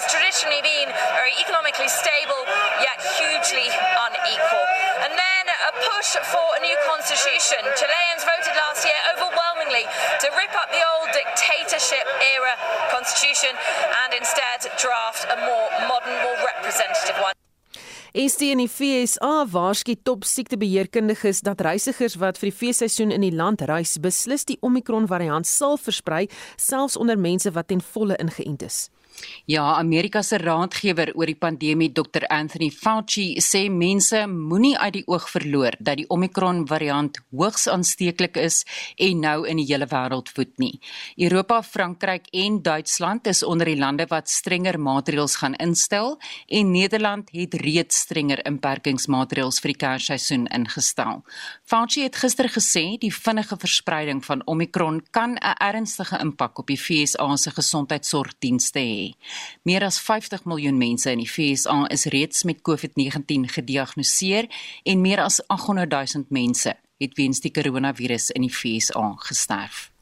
traditionally 0.43 0.61
been 0.61 0.91
very 1.15 1.31
economically 1.39 1.87
stable 1.87 2.43
yet 2.83 2.99
hugely 3.15 3.67
unequal. 3.71 4.65
And 5.03 5.11
then 5.15 5.43
a 5.47 5.71
push 5.71 6.19
for 6.19 6.47
a 6.57 6.61
new 6.61 6.75
constitution. 6.83 7.63
Chileans 7.79 8.23
voted 8.27 8.55
last 8.59 8.83
year 8.83 8.99
overwhelmingly 9.15 9.87
to 10.19 10.27
rip 10.35 10.51
up 10.59 10.67
the 10.75 10.83
old 10.83 11.09
dictatorship 11.15 12.03
era 12.35 12.55
constitution 12.91 13.55
and 14.03 14.13
instead 14.13 14.67
draft 14.79 15.23
a 15.31 15.37
more 15.47 15.67
modern, 15.87 16.15
more 16.23 16.39
representative 16.43 17.15
one. 17.23 17.33
ST 18.13 18.41
in 18.45 18.59
die 18.61 18.69
FSA 18.69 19.47
waarsku 19.49 19.95
top 20.03 20.23
siektebeheerkundiges 20.23 21.41
dat 21.41 21.61
reisigers 21.65 22.19
wat 22.21 22.37
vir 22.37 22.51
die 22.51 22.57
feesseisoen 22.57 23.09
in 23.09 23.25
die 23.25 23.33
land 23.33 23.63
reis, 23.65 23.95
beslis 23.97 24.45
die 24.45 24.59
Omicron 24.61 25.07
variant 25.09 25.49
sal 25.49 25.79
versprei, 25.81 26.27
selfs 26.55 26.99
onder 26.99 27.17
mense 27.17 27.49
wat 27.55 27.71
ten 27.73 27.81
volle 27.81 28.19
ingeënt 28.21 28.67
is. 28.69 28.91
Ja, 29.45 29.75
Amerika 29.75 30.21
se 30.23 30.37
raadgewer 30.37 31.11
oor 31.15 31.27
die 31.27 31.35
pandemie, 31.35 31.91
Dr 31.91 32.23
Anthony 32.29 32.69
Fauci, 32.71 33.39
sê 33.43 33.69
mense 33.69 34.23
moenie 34.27 34.77
uit 34.77 34.93
die 34.93 35.03
oog 35.07 35.25
verloor 35.29 35.75
dat 35.79 35.99
die 35.99 36.07
Omicron 36.09 36.63
variant 36.67 37.19
hoogs 37.31 37.67
aansteeklik 37.67 38.37
is 38.39 38.61
en 38.97 39.19
nou 39.23 39.43
in 39.47 39.59
die 39.59 39.67
hele 39.67 39.87
wêreld 39.91 40.31
woed 40.37 40.53
nie. 40.61 40.79
Europa, 41.17 41.61
Frankryk 41.63 42.29
en 42.31 42.61
Duitsland 42.63 43.27
is 43.27 43.43
onder 43.43 43.67
die 43.67 43.77
lande 43.79 44.07
wat 44.09 44.31
strenger 44.31 44.79
maatreëls 44.79 45.37
gaan 45.41 45.57
instel 45.59 46.17
en 46.47 46.71
Nederland 46.71 47.29
het 47.35 47.57
reeds 47.61 48.03
strenger 48.05 48.43
inperkingsmaatreëls 48.47 49.59
vir 49.63 49.73
die 49.73 49.79
Kersseisoen 49.85 50.47
ingestel. 50.55 51.23
Fauci 51.67 52.03
het 52.07 52.19
gister 52.19 52.49
gesê 52.51 52.85
die 52.99 53.13
vinnige 53.13 53.57
verspreiding 53.59 54.23
van 54.25 54.41
Omicron 54.45 55.01
kan 55.11 55.35
'n 55.35 55.55
ernstige 55.59 56.19
impak 56.19 56.59
op 56.59 56.67
die 56.67 56.77
FSA 56.77 57.35
se 57.37 57.51
gesondheidsorgdienste 57.51 58.79
hê. 58.79 59.12
Meer 59.63 59.83
as 59.83 59.99
50 59.99 60.45
miljoen 60.45 60.77
mense 60.77 61.11
in 61.11 61.21
die 61.21 61.29
VSA 61.29 61.85
is 61.93 62.05
reeds 62.05 62.43
met 62.43 62.61
COVID-19 62.61 63.49
gediagnoseer 63.55 64.49
en 64.83 65.01
meer 65.01 65.23
as 65.23 65.41
800 65.47 65.91
000 65.91 66.25
mense 66.29 66.75
het 66.97 67.17
weens 67.17 67.39
die 67.39 67.51
koronavirus 67.51 68.31
in 68.31 68.41
die 68.41 68.53
VSA 68.53 69.15
gesterf. 69.17 69.92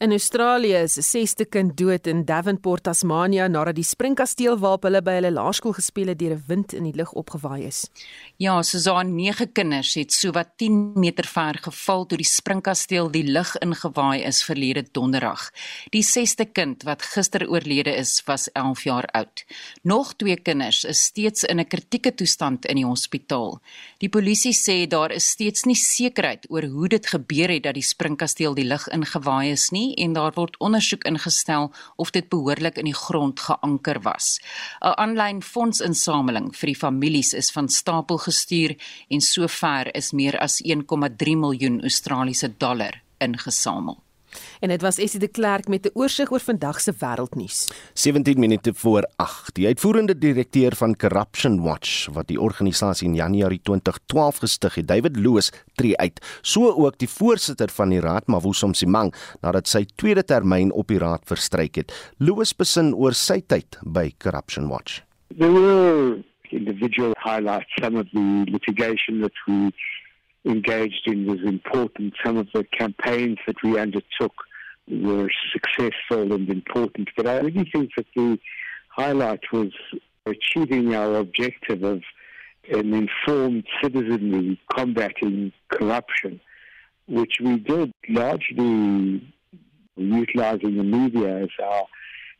In 0.00 0.12
Australië 0.12 0.74
is 0.74 0.96
'n 0.96 1.02
sesde 1.02 1.44
kind 1.44 1.76
dood 1.76 2.06
in 2.06 2.24
Devonport, 2.24 2.82
Tasmania 2.82 3.46
nadat 3.48 3.74
die 3.74 3.84
springkasteel 3.84 4.58
waarop 4.58 4.82
hulle 4.82 5.02
by 5.02 5.12
hulle 5.18 5.30
laerskool 5.30 5.72
gespeel 5.72 6.06
het 6.08 6.18
deur 6.18 6.32
'n 6.36 6.44
wind 6.46 6.72
in 6.72 6.84
die 6.84 6.94
lug 6.94 7.12
opgewaai 7.12 7.66
is. 7.66 7.88
Ja, 8.36 8.62
Susan, 8.62 9.14
9 9.14 9.52
kinders 9.52 9.94
het 9.94 10.12
sowat 10.12 10.48
10 10.56 10.92
meter 10.94 11.24
ver 11.26 11.58
geval 11.62 12.06
toe 12.06 12.16
die 12.16 12.26
springkasteel 12.26 13.10
die 13.10 13.24
lug 13.24 13.56
ingewaai 13.58 14.22
is 14.22 14.42
verlede 14.44 14.84
donderdag. 14.92 15.50
Die 15.90 16.02
sesde 16.02 16.44
kind 16.44 16.82
wat 16.82 17.02
gister 17.02 17.48
oorlede 17.48 17.94
is, 17.94 18.22
was 18.24 18.52
11 18.52 18.84
jaar 18.84 19.04
oud. 19.04 19.44
Nog 19.82 20.14
twee 20.16 20.36
kinders 20.36 20.84
is 20.84 21.04
steeds 21.04 21.44
in 21.44 21.58
'n 21.60 21.68
kritieke 21.68 22.14
toestand 22.14 22.64
in 22.66 22.76
die 22.76 22.86
hospitaal. 22.86 23.60
Die 23.98 24.08
polisie 24.08 24.54
sê 24.54 24.86
daar 24.88 25.12
is 25.12 25.28
steeds 25.28 25.64
nie 25.64 25.76
sekerheid 25.76 26.46
oor 26.48 26.62
hoe 26.62 26.88
dit 26.88 27.06
gebeur 27.06 27.48
het 27.48 27.62
dat 27.62 27.74
die 27.74 27.82
springkasteel 27.82 28.54
die 28.54 28.64
lug 28.66 28.88
ingewaai 28.88 29.50
is 29.50 29.70
nie 29.70 29.89
en 29.94 30.12
daar 30.12 30.32
word 30.34 30.56
ondersoek 30.58 31.04
ingestel 31.04 31.72
of 31.96 32.10
dit 32.10 32.28
behoorlik 32.28 32.78
in 32.78 32.84
die 32.84 32.94
grond 32.94 33.40
geanker 33.40 34.00
was. 34.02 34.40
'n 34.80 34.94
Aanlyn 34.96 35.42
fondsinsameling 35.42 36.54
vir 36.56 36.66
die 36.66 36.80
families 36.84 37.32
is 37.34 37.50
van 37.50 37.68
stapel 37.68 38.18
gestuur 38.18 38.76
en 39.08 39.20
sover 39.20 39.94
is 39.94 40.12
meer 40.12 40.38
as 40.38 40.60
1,3 40.64 41.36
miljoen 41.36 41.80
Australiese 41.82 42.56
dollar 42.58 43.02
ingesamel. 43.18 44.02
En 44.60 44.68
dit 44.68 44.82
was 44.82 44.98
Essie 44.98 45.20
de 45.20 45.28
Klerk 45.28 45.68
met 45.68 45.86
'n 45.86 45.90
oorsig 45.94 46.30
oor 46.30 46.40
vandag 46.40 46.80
se 46.80 46.92
wêreldnuus. 46.92 47.68
17 47.94 48.38
minute 48.38 48.74
voor 48.74 49.10
8. 49.16 49.54
Die 49.54 49.66
uitvoerende 49.66 50.18
direkteur 50.18 50.76
van 50.76 50.96
Corruption 50.96 51.62
Watch 51.62 52.08
wat 52.12 52.26
die 52.26 52.40
organisasie 52.40 53.08
in 53.08 53.14
Januarie 53.14 53.60
2012 53.62 54.36
gestig 54.36 54.74
het, 54.74 54.88
David 54.88 55.16
Loos, 55.16 55.52
tree 55.74 55.96
uit. 55.96 56.38
So 56.40 56.72
ook 56.72 56.98
die 56.98 57.08
voorsitter 57.08 57.68
van 57.68 57.88
die 57.88 58.00
raad, 58.00 58.26
Mavuso 58.26 58.68
Msimang, 58.68 59.14
nadat 59.40 59.68
sy 59.68 59.84
tweede 59.94 60.24
termyn 60.24 60.72
op 60.72 60.88
die 60.88 60.98
raad 60.98 61.22
verstryk 61.24 61.74
het. 61.74 62.12
Loos 62.18 62.56
besin 62.56 62.94
oor 62.94 63.12
sy 63.12 63.40
tyd 63.46 63.78
by 63.82 64.10
Corruption 64.18 64.68
Watch. 64.68 65.00
There 65.38 65.52
were 65.52 66.22
individual 66.50 67.12
highlights 67.16 67.70
some 67.80 67.96
of 67.96 68.06
the 68.12 68.44
litigation 68.50 69.20
that 69.20 69.32
we 69.46 69.72
engaged 70.44 71.02
in 71.06 71.26
was 71.26 71.40
important. 71.42 72.14
Some 72.24 72.36
of 72.36 72.48
the 72.54 72.64
campaigns 72.64 73.38
that 73.46 73.56
we 73.62 73.78
undertook 73.78 74.32
were 74.88 75.30
successful 75.52 76.32
and 76.32 76.48
important. 76.48 77.08
But 77.16 77.26
I 77.26 77.38
really 77.38 77.68
think 77.70 77.90
that 77.96 78.06
the 78.16 78.38
highlight 78.88 79.40
was 79.52 79.72
achieving 80.26 80.94
our 80.94 81.16
objective 81.16 81.82
of 81.82 82.02
an 82.72 82.92
informed 82.94 83.64
citizenry 83.82 84.60
combating 84.74 85.52
corruption, 85.68 86.40
which 87.06 87.38
we 87.42 87.56
did 87.58 87.92
largely 88.08 89.34
utilizing 89.96 90.76
the 90.76 90.84
media 90.84 91.42
as 91.42 91.48
our 91.62 91.86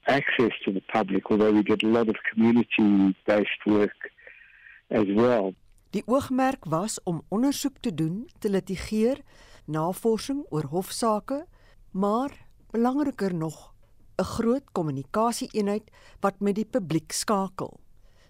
access 0.06 0.50
to 0.64 0.72
the 0.72 0.82
public, 0.92 1.30
although 1.30 1.52
we 1.52 1.62
did 1.62 1.82
a 1.82 1.86
lot 1.86 2.08
of 2.08 2.16
community 2.32 3.14
based 3.26 3.66
work 3.66 4.10
as 4.90 5.06
well. 5.10 5.54
Die 5.90 6.02
oogmerk 6.06 6.68
was 6.70 7.00
om 7.02 7.24
ondersoek 7.34 7.80
te 7.82 7.90
doen 7.94 8.28
te 8.38 8.50
litigeer, 8.50 9.18
navorsing 9.66 10.44
oor 10.54 10.68
hofsaake, 10.70 11.46
maar 11.90 12.30
belangriker 12.70 13.34
nog, 13.34 13.74
'n 14.18 14.22
groot 14.22 14.72
kommunikasie-eenheid 14.72 15.90
wat 16.20 16.40
met 16.40 16.54
die 16.54 16.64
publiek 16.64 17.12
skakel. 17.12 17.80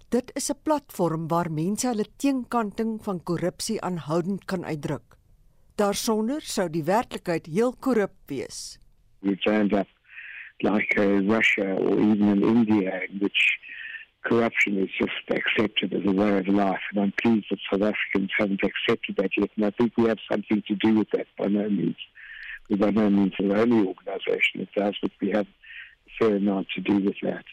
Dit 0.08 0.30
is 0.34 0.50
'n 0.50 0.62
platform 0.62 1.28
waar 1.28 1.52
mense 1.52 1.86
hulle 1.86 2.06
teenkanting 2.16 3.04
van 3.04 3.22
korrupsie 3.22 3.80
aanhoudend 3.80 4.44
kan 4.44 4.64
uitdruk. 4.64 5.16
Daarsonder 5.74 6.40
sou 6.40 6.70
die 6.70 6.84
werklikheid 6.84 7.46
heel 7.46 7.76
korrup 7.76 8.14
wees. 8.26 8.78
We 9.18 9.36
turned 9.36 9.72
up 9.72 9.88
like 10.58 11.00
uh, 11.00 11.28
Russia 11.28 11.74
or 11.74 11.98
even 11.98 12.28
in 12.28 12.42
India 12.42 13.00
in 13.08 13.18
which 13.18 13.58
corruption 14.24 14.78
is 14.78 14.90
just 14.98 15.12
accepted 15.30 15.92
as 15.92 16.04
a 16.06 16.12
way 16.12 16.38
of 16.38 16.48
life. 16.48 16.80
And 16.92 17.00
I'm 17.02 17.14
pleased 17.22 17.46
that 17.50 17.58
South 17.70 17.82
Africans 17.82 18.30
haven't 18.38 18.62
accepted 18.62 19.16
that 19.16 19.30
yet. 19.36 19.50
And 19.56 19.66
I 19.66 19.70
think 19.70 19.92
we 19.96 20.08
have 20.08 20.18
something 20.30 20.62
to 20.68 20.74
do 20.74 20.98
with 20.98 21.10
that 21.12 21.26
by 21.38 21.46
no 21.46 21.68
means. 21.68 21.96
We're 22.68 22.76
by 22.76 22.90
no 22.90 23.10
means 23.10 23.34
the 23.38 23.58
only 23.58 23.86
organisation 23.86 24.60
that 24.60 24.72
does, 24.74 24.96
but 25.02 25.10
we 25.20 25.30
have 25.30 25.46
a 25.46 26.10
fair 26.18 26.36
amount 26.36 26.68
to 26.74 26.80
do 26.80 26.96
with 26.98 27.16
that. 27.22 27.44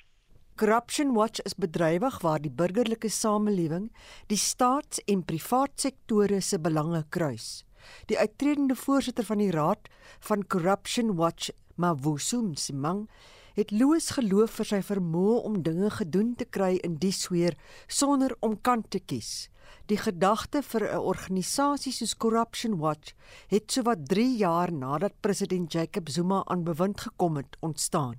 Corruption 0.56 1.14
Watch 1.14 1.40
is 1.46 1.54
bedrywig 1.54 2.22
waar 2.22 2.42
die 2.42 2.50
burgerlike 2.50 3.10
samelewing 3.10 3.92
die 4.28 4.38
staats- 4.38 5.04
en 5.06 5.26
privaatsektore 5.26 6.42
se 6.42 6.60
belange 6.60 7.04
kruis. 7.10 7.64
Die 8.06 8.18
uittredende 8.18 8.76
voorsitter 8.76 9.24
van 9.24 9.38
die 9.38 9.52
raad 9.52 9.90
van 10.20 10.48
Corruption 10.48 11.16
Watch, 11.16 11.50
Mavuso 11.76 12.42
Msimang, 12.42 13.08
het 13.58 13.72
Louis 13.72 14.06
geloof 14.14 14.60
vir 14.60 14.68
sy 14.70 14.78
vermoë 14.86 15.38
om 15.50 15.56
dinge 15.66 15.90
gedoen 15.96 16.36
te 16.38 16.46
kry 16.46 16.76
in 16.86 17.00
die 17.02 17.14
sweer 17.16 17.56
sonder 17.90 18.36
om 18.46 18.54
kant 18.62 18.92
te 18.94 19.00
kies. 19.02 19.50
Die 19.90 19.98
gedagte 19.98 20.62
vir 20.62 20.84
'n 20.86 21.08
organisasie 21.12 21.92
soos 21.92 22.14
Corruption 22.14 22.78
Watch 22.78 23.16
het 23.50 23.72
sowat 23.72 24.06
3 24.10 24.38
jaar 24.38 24.72
nadat 24.72 25.22
president 25.22 25.74
Jacob 25.74 26.10
Zuma 26.10 26.44
aan 26.46 26.64
bewind 26.64 27.02
gekom 27.02 27.36
het 27.36 27.58
ontstaan. 27.60 28.16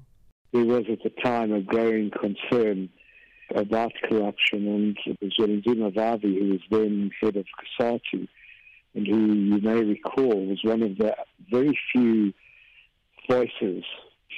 There 0.51 0.67
was 0.67 0.89
at 0.89 1.01
the 1.03 1.15
time 1.23 1.55
a 1.55 1.63
growing 1.67 2.11
concern 2.11 2.91
about 3.55 3.93
corruption 4.09 4.67
and 4.67 4.99
it 5.07 5.17
was 5.21 5.63
Zuma 5.63 5.91
Vavi 5.91 6.35
who 6.39 6.49
was 6.51 6.67
then 6.71 7.15
head 7.21 7.37
of 7.37 7.47
COSATU 7.61 8.27
and 8.95 9.07
who 9.07 9.21
you 9.51 9.61
may 9.63 9.85
recall 9.85 10.47
was 10.49 10.63
one 10.65 10.83
of 10.83 10.97
the 10.99 11.15
very 11.51 11.79
few 11.93 12.33
voices 13.29 13.85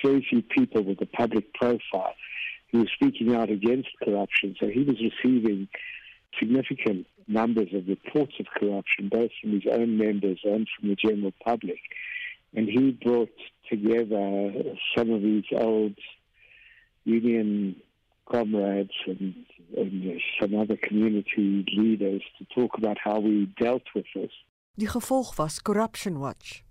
very 0.04 0.26
few 0.28 0.42
people 0.42 0.82
with 0.82 1.00
a 1.00 1.06
public 1.06 1.52
profile 1.54 2.14
who 2.70 2.80
were 2.80 2.90
speaking 2.94 3.34
out 3.34 3.50
against 3.50 3.88
corruption. 4.02 4.56
So 4.60 4.68
he 4.68 4.82
was 4.82 4.96
receiving 5.00 5.68
significant 6.38 7.06
numbers 7.26 7.68
of 7.74 7.88
reports 7.88 8.34
of 8.40 8.46
corruption, 8.46 9.08
both 9.08 9.30
from 9.40 9.52
his 9.52 9.64
own 9.70 9.96
members 9.96 10.40
and 10.44 10.66
from 10.78 10.90
the 10.90 10.96
general 10.96 11.32
public. 11.44 11.80
And 12.54 12.68
he 12.68 12.90
brought 12.90 13.36
together 13.68 14.52
some 14.96 15.10
of 15.10 15.22
his 15.22 15.44
old 15.52 15.94
union 17.04 17.76
comrades 18.30 18.90
and, 19.06 19.34
and 19.76 20.10
uh, 20.10 20.18
some 20.40 20.58
other 20.58 20.76
community 20.76 21.64
leaders 21.76 22.22
to 22.38 22.44
talk 22.54 22.76
about 22.78 22.98
how 23.02 23.18
we 23.18 23.52
dealt 23.58 23.82
with 23.94 24.06
this. 24.14 24.30
Die 24.78 24.86
gevolg 24.86 25.36
was 25.38 25.60
Corruption 25.60 26.18
Watch. 26.20 26.62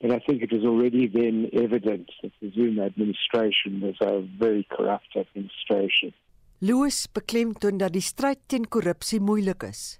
But 0.00 0.10
I 0.10 0.18
think 0.18 0.42
it 0.42 0.52
was 0.52 0.64
already 0.64 1.06
then 1.06 1.50
evident 1.52 2.10
that 2.22 2.32
the 2.40 2.52
Zuma 2.54 2.84
administration 2.84 3.80
was 3.80 3.96
a 4.00 4.20
very 4.38 4.66
corrupt 4.70 5.16
administration. 5.16 6.12
Louis 6.60 7.06
beklemtoon 7.06 7.78
dat 7.78 7.92
die 7.92 8.00
stryd 8.00 8.38
teen 8.46 8.66
korrupsie 8.68 9.20
moeilik 9.20 9.62
is. 9.62 9.98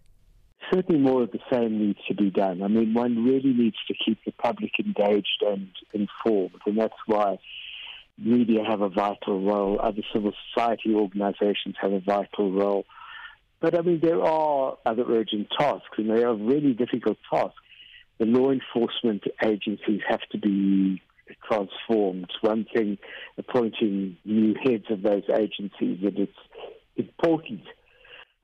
Certainly 0.73 1.01
more 1.01 1.23
of 1.23 1.31
the 1.31 1.41
same 1.51 1.79
needs 1.79 2.01
to 2.09 2.15
be 2.15 2.31
done. 2.31 2.63
I 2.63 2.69
mean, 2.69 2.93
one 2.95 3.25
really 3.25 3.53
needs 3.53 3.77
to 3.89 3.95
keep 3.95 4.19
the 4.25 4.33
public 4.33 4.73
engaged 4.79 5.43
and 5.47 5.69
informed, 5.93 6.61
and 6.67 6.79
that's 6.79 7.03
why 7.07 7.39
media 8.19 8.65
have 8.65 8.81
a 8.81 8.89
vital 8.89 9.41
role, 9.43 9.79
other 9.81 10.03
civil 10.13 10.33
society 10.49 10.95
organizations 10.95 11.77
have 11.81 11.93
a 11.93 12.01
vital 12.01 12.51
role. 12.53 12.85
But 13.61 13.79
I 13.79 13.83
mean, 13.83 14.01
there 14.01 14.23
are 14.23 14.77
other 14.85 15.05
urgent 15.09 15.49
tasks, 15.59 15.97
and 15.99 16.11
they 16.11 16.25
are 16.25 16.35
really 16.35 16.73
difficult 16.73 17.19
tasks 17.33 17.66
the 18.19 18.27
law 18.27 18.51
enforcement 18.51 19.25
agencies 19.45 20.01
have 20.09 20.21
to 20.33 20.39
be 20.39 21.03
transformed. 21.49 22.31
One 22.41 22.67
thing, 22.75 22.99
appointing 23.39 24.17
new 24.25 24.55
heads 24.63 24.85
of 24.91 25.03
those 25.03 25.25
agencies, 25.31 25.99
and 26.03 26.19
it's 26.19 26.33
important 26.97 27.63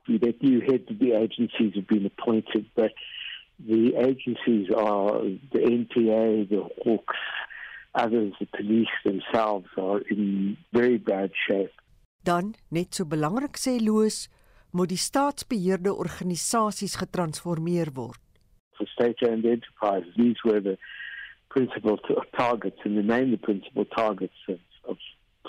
that 0.07 0.41
new 0.41 0.61
heads 0.61 0.89
of 0.89 0.99
the 0.99 1.13
agencies 1.13 1.75
have 1.75 1.87
been 1.87 2.05
appointed, 2.05 2.65
but 2.75 2.91
the 3.59 3.95
agencies 3.97 4.69
are 4.75 5.21
the 5.53 5.59
NPA, 5.59 6.49
the 6.49 6.67
Hawks, 6.83 7.17
others, 7.95 8.33
the 8.39 8.47
police 8.57 8.93
themselves 9.05 9.67
are 9.77 9.99
in 10.09 10.57
very 10.73 10.97
bad 10.97 11.31
shape. 11.47 11.71
Dan, 12.23 12.55
net 12.71 12.95
so 12.95 13.05
belangrik 13.05 13.59
sê 13.59 13.77
Loos, 13.79 14.29
moet 14.71 14.89
die 14.89 14.97
staatsbeheerde 14.97 15.91
organisasies 15.93 16.95
getransformeer 16.97 17.91
word. 17.93 18.22
For 18.77 18.85
state-owned 18.93 19.45
enterprises. 19.45 20.13
These 20.17 20.37
were 20.43 20.59
the 20.59 20.77
principal 21.49 21.99
targets 22.37 22.77
and 22.83 22.97
remain 22.97 23.31
the 23.31 23.37
principal 23.37 23.85
targets 23.85 24.33
of, 24.49 24.59
of 24.87 24.97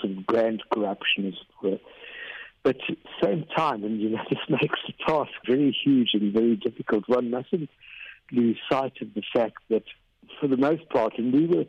some 0.01 0.25
grand 0.27 0.63
corruption, 0.73 1.29
as 1.29 1.35
it 1.35 1.67
were. 1.67 1.79
But 2.63 2.77
at 2.89 2.97
the 3.05 3.27
same 3.27 3.45
time, 3.57 3.85
and 3.85 4.01
you 4.01 4.11
know, 4.11 4.23
this 4.31 4.39
makes 4.49 4.81
the 4.87 4.95
task 5.07 5.33
very 5.47 5.77
huge 5.85 6.11
and 6.15 6.33
very 6.33 6.57
difficult. 6.57 7.05
One 7.09 7.31
mustn't 7.31 7.71
lose 8.33 8.59
sight 8.71 8.95
of 9.01 9.15
the 9.15 9.23
fact 9.33 9.59
that, 9.71 9.85
for 10.41 10.49
the 10.49 10.57
most 10.57 10.89
part, 10.89 11.19
and 11.19 11.33
we 11.33 11.47
were 11.47 11.67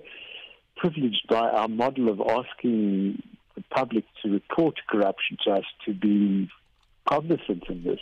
privileged 0.78 1.28
by 1.30 1.50
our 1.50 1.68
model 1.68 2.10
of 2.10 2.20
asking 2.22 3.22
the 3.56 3.64
public 3.70 4.06
to 4.22 4.30
report 4.30 4.76
corruption 4.90 5.38
to 5.46 5.52
us 5.54 5.64
to 5.86 5.94
be 5.94 6.50
cognizant 7.10 7.64
of 7.70 7.84
this. 7.84 8.00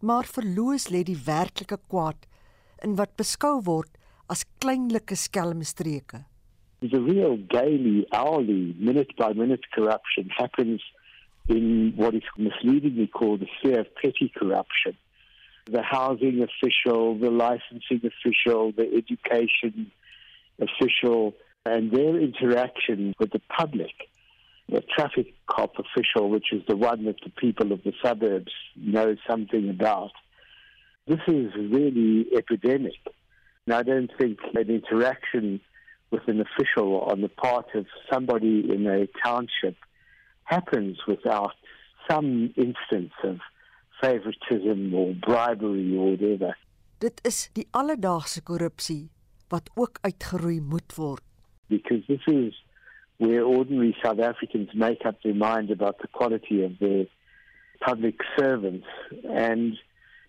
Maar 0.00 0.26
verloos 0.26 0.88
lê 0.88 1.02
die 1.02 1.18
werklike 1.24 1.78
kwaad 1.86 2.26
in 2.82 2.96
wat 2.98 3.16
beskou 3.16 3.60
word 3.66 3.90
as 4.30 4.44
kleinlike 4.60 5.16
skelmstreke. 5.16 6.24
The 6.82 7.00
real 7.00 7.36
daily, 7.36 8.06
hourly, 8.12 8.74
minute 8.78 9.14
by 9.16 9.32
minute 9.32 9.70
corruption 9.74 10.30
happens 10.36 10.82
in 11.48 11.92
what 11.96 12.14
is 12.14 12.22
misleadingly 12.36 13.06
called 13.06 13.40
the 13.40 13.48
sphere 13.58 13.80
of 13.80 13.94
petty 13.94 14.32
corruption. 14.36 14.96
The 15.70 15.82
housing 15.82 16.42
official, 16.42 17.16
the 17.18 17.30
licensing 17.30 18.02
official, 18.02 18.72
the 18.72 18.88
education 19.00 19.92
official, 20.60 21.34
and 21.64 21.92
their 21.92 22.18
interaction 22.18 23.14
with 23.20 23.30
the 23.30 23.40
public. 23.56 23.94
The 24.68 24.80
traffic 24.80 25.34
cop 25.46 25.74
official, 25.78 26.30
which 26.30 26.52
is 26.52 26.62
the 26.66 26.76
one 26.76 27.04
that 27.04 27.20
the 27.22 27.30
people 27.30 27.70
of 27.72 27.82
the 27.84 27.92
suburbs 28.02 28.52
know 28.76 29.14
something 29.28 29.68
about 29.70 30.12
this 31.06 31.20
is 31.26 31.52
really 31.54 32.26
epidemic. 32.36 32.98
And 33.66 33.74
I 33.74 33.82
don't 33.82 34.10
think 34.18 34.38
an 34.54 34.68
interaction 34.68 35.60
with 36.10 36.22
an 36.28 36.40
official 36.40 37.00
on 37.00 37.20
the 37.20 37.28
part 37.28 37.74
of 37.74 37.86
somebody 38.12 38.70
in 38.70 38.86
a 38.86 39.06
township 39.24 39.76
happens 40.44 40.98
without 41.06 41.54
some 42.10 42.52
instance 42.56 43.12
of 43.24 43.38
favoritism 44.02 44.92
or 44.94 45.14
bribery 45.14 45.96
or 45.96 46.10
whatever. 46.10 46.54
Dit 46.98 47.20
is 47.26 47.48
die 47.54 47.66
alledaagse 47.70 48.42
korrupsie 48.42 49.10
wat 49.48 49.70
ook 49.74 49.98
uitgeroei 50.02 50.60
moet 50.60 50.94
word. 50.96 51.22
Because 51.68 52.04
this 52.06 52.26
is 52.26 52.54
where 53.16 53.44
ordinary 53.44 53.96
South 54.02 54.20
Africans 54.20 54.70
make 54.74 55.06
up 55.06 55.22
their 55.22 55.34
mind 55.34 55.70
about 55.70 55.98
the 55.98 56.08
quality 56.08 56.62
of 56.64 56.78
their 56.78 57.06
public 57.80 58.22
servants 58.36 58.86
and 59.24 59.78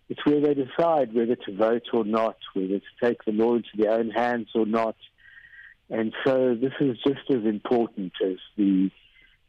It's 0.10 0.26
where 0.26 0.42
they 0.42 0.54
decide 0.54 1.14
whether 1.14 1.36
to 1.36 1.56
vote 1.56 1.88
or 1.94 2.06
not, 2.06 2.38
whether 2.54 2.80
to 2.80 2.94
take 3.02 3.24
the 3.26 3.32
law 3.32 3.56
into 3.56 3.70
their 3.78 3.92
own 3.92 4.10
hands 4.10 4.50
or 4.54 4.66
not. 4.66 4.96
And 5.90 6.14
so 6.26 6.56
this 6.56 6.74
is 6.80 6.98
just 7.06 7.30
as 7.30 7.46
important 7.46 8.14
as 8.24 8.38
the 8.58 8.90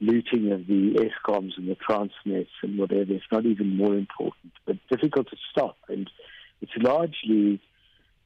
looting 0.00 0.52
of 0.52 0.66
the 0.66 0.94
ESCOMs 0.94 1.52
and 1.56 1.68
the 1.68 1.76
Transnets 1.76 2.54
and 2.62 2.78
whatever. 2.78 3.12
It's 3.12 3.32
not 3.32 3.46
even 3.46 3.76
more 3.76 3.94
important, 3.94 4.52
but 4.66 4.76
difficult 4.90 5.28
to 5.30 5.36
stop. 5.50 5.76
And 5.88 6.10
it's 6.60 6.76
largely 6.76 7.60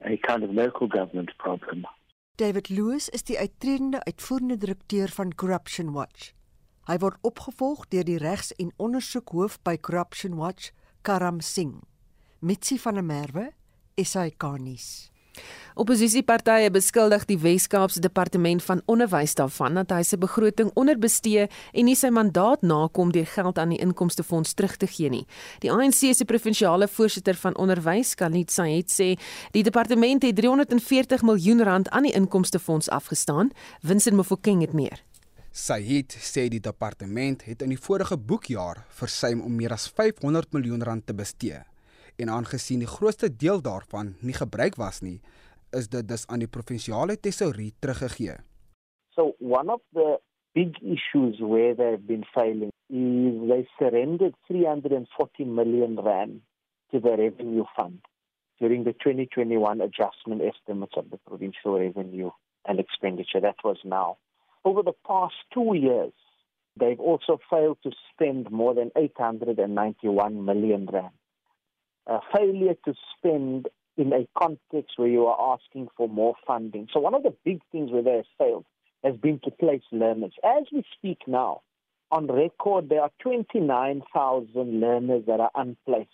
a 0.05 0.16
kind 0.16 0.43
of 0.43 0.51
local 0.51 0.87
government 0.87 1.31
problem. 1.39 1.87
David 2.37 2.68
Lewis 2.68 3.09
is 3.09 3.24
die 3.26 3.39
uittredende 3.39 4.05
uitvoerende 4.05 4.57
direkteur 4.57 5.09
van 5.09 5.35
Corruption 5.35 5.93
Watch. 5.93 6.33
Hy 6.87 6.97
word 7.03 7.18
opgevolg 7.26 7.89
deur 7.91 8.05
die 8.07 8.18
regs- 8.22 8.55
en 8.62 8.70
ondersoekhoof 8.76 9.59
by 9.66 9.76
Corruption 9.76 10.37
Watch, 10.39 10.70
Karam 11.03 11.41
Singh. 11.41 11.83
Mitsi 12.41 12.78
van 12.78 12.95
der 12.95 13.03
Merwe, 13.03 13.51
SAK-nuus. 13.99 15.11
Opposisiepartye 15.74 16.70
beskuldig 16.70 17.24
die 17.26 17.36
Wes-Kaapse 17.43 17.99
Departement 18.01 18.62
van 18.62 18.82
Onderwys 18.86 19.34
daarvan 19.34 19.74
dat 19.74 19.91
hy 19.91 20.05
sy 20.07 20.18
begroting 20.22 20.70
onderbestee 20.78 21.49
en 21.49 21.86
nie 21.89 21.97
sy 21.99 22.12
mandaat 22.14 22.62
nakom 22.62 23.11
deur 23.14 23.26
geld 23.26 23.59
aan 23.59 23.72
die 23.74 23.80
inkomstefonds 23.82 24.55
terug 24.55 24.76
te 24.78 24.86
gee 24.86 25.11
nie. 25.11 25.24
Die 25.64 25.70
ANC 25.74 26.14
se 26.14 26.26
provinsiale 26.30 26.86
voorsitter 26.86 27.34
van 27.43 27.57
onderwys, 27.59 28.14
Khalid 28.14 28.55
Said, 28.55 28.91
sê 28.95 29.09
die 29.55 29.64
departement 29.66 30.22
het 30.22 30.39
340 30.39 31.24
miljoen 31.26 31.62
rand 31.66 31.91
aan 31.91 32.07
die 32.07 32.14
inkomstefonds 32.14 32.91
afgestaan. 32.95 33.51
Winsin 33.82 34.14
Mofokeng 34.14 34.62
het 34.62 34.76
meer. 34.78 35.03
Said 35.51 36.14
sê 36.22 36.47
die 36.47 36.62
departement 36.62 37.43
het 37.51 37.66
in 37.66 37.74
die 37.74 37.80
vorige 37.82 38.14
boekjaar 38.14 38.84
versuim 39.01 39.43
om 39.43 39.59
meer 39.59 39.74
as 39.74 39.89
500 39.91 40.55
miljoen 40.55 40.86
rand 40.86 41.07
te 41.07 41.18
bestee. 41.18 41.64
En 42.19 42.31
aangesien 42.35 42.81
die 42.83 42.91
grootste 42.91 43.29
deel 43.37 43.61
daarvan 43.62 44.14
nie 44.21 44.35
gebruik 44.35 44.75
was 44.75 45.01
nie, 45.01 45.21
is 45.71 45.87
dit 45.89 46.09
dus 46.09 46.27
aan 46.27 46.43
die 46.43 46.51
provinsiale 46.51 47.14
tesourie 47.21 47.73
teruggegee. 47.79 48.35
So 49.14 49.35
one 49.39 49.73
of 49.73 49.81
the 49.93 50.19
big 50.53 50.75
issues 50.83 51.39
where 51.39 51.75
they've 51.75 52.07
been 52.07 52.25
failing 52.35 52.73
is 52.89 53.49
they 53.49 53.69
surrendered 53.79 54.35
340 54.47 55.45
million 55.45 56.01
rand 56.01 56.41
to 56.91 57.01
the 57.01 57.14
revenue 57.16 57.64
fund 57.77 58.01
during 58.59 58.85
the 58.85 58.93
2021 58.93 59.81
adjustment 59.81 60.43
estimates 60.43 60.97
of 60.97 61.11
the 61.11 61.19
provincial 61.27 61.79
revenue 61.79 62.31
and 62.64 62.81
expenditure. 62.81 63.41
That 63.41 63.62
was 63.62 63.79
now. 63.85 64.16
Over 64.64 64.83
the 64.83 64.99
past 65.07 65.35
two 65.55 65.77
years, 65.77 66.12
they've 66.77 67.01
also 67.01 67.39
failed 67.51 67.79
to 67.85 67.93
spend 68.12 68.51
more 68.51 68.75
than 68.75 68.91
891 68.97 70.45
million 70.45 70.89
rand. 70.93 71.18
A 72.09 72.20
failure 72.34 72.74
to 72.84 72.94
spend 73.16 73.68
in 73.96 74.12
a 74.12 74.26
context 74.38 74.96
where 74.96 75.09
you 75.09 75.26
are 75.26 75.54
asking 75.54 75.88
for 75.96 76.09
more 76.09 76.34
funding. 76.46 76.88
So 76.92 77.00
one 77.00 77.14
of 77.14 77.22
the 77.22 77.34
big 77.44 77.61
things 77.70 77.90
where 77.90 78.02
they 78.02 78.16
have 78.16 78.32
failed 78.38 78.64
has 79.04 79.16
been 79.16 79.40
to 79.44 79.50
place 79.50 79.82
learners. 79.92 80.32
As 80.42 80.64
we 80.72 80.82
speak 80.96 81.18
now, 81.26 81.61
on 82.11 82.26
record, 82.26 82.88
there 82.88 83.02
are 83.02 83.11
29,000 83.22 84.80
learners 84.80 85.24
that 85.26 85.40
are 85.40 85.50
unplaced 85.54 86.09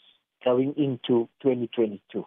going 0.45 0.75
into 0.77 1.29
2022. 1.43 2.25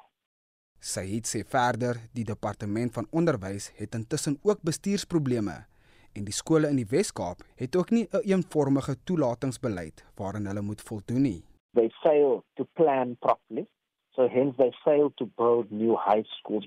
Said 0.79 1.25
sê 1.25 1.41
verder, 1.43 1.97
die 2.13 2.23
departement 2.23 2.93
van 2.93 3.07
onderwys 3.11 3.71
het 3.75 3.95
intussen 3.97 4.37
ook 4.45 4.61
bestuursprobleme 4.61 5.65
en 6.13 6.25
die 6.25 6.33
skole 6.33 6.69
in 6.69 6.77
die 6.77 6.87
Wes-Kaap 6.89 7.41
het 7.57 7.75
ook 7.75 7.89
nie 7.89 8.07
'n 8.11 8.21
eenvormige 8.23 8.95
toelatingsbeleid 9.03 10.05
waarin 10.15 10.45
hulle 10.45 10.61
moet 10.61 10.81
voldoen 10.81 11.21
nie. 11.21 11.46
They 11.77 11.91
fail 12.03 12.43
to 12.57 12.65
plan 12.75 13.17
properly. 13.21 13.67
So 14.15 14.27
hence 14.27 14.55
they 14.57 14.71
fail 14.83 15.13
to 15.19 15.25
build 15.25 15.71
new 15.71 15.95
high 15.95 16.23
schools. 16.39 16.65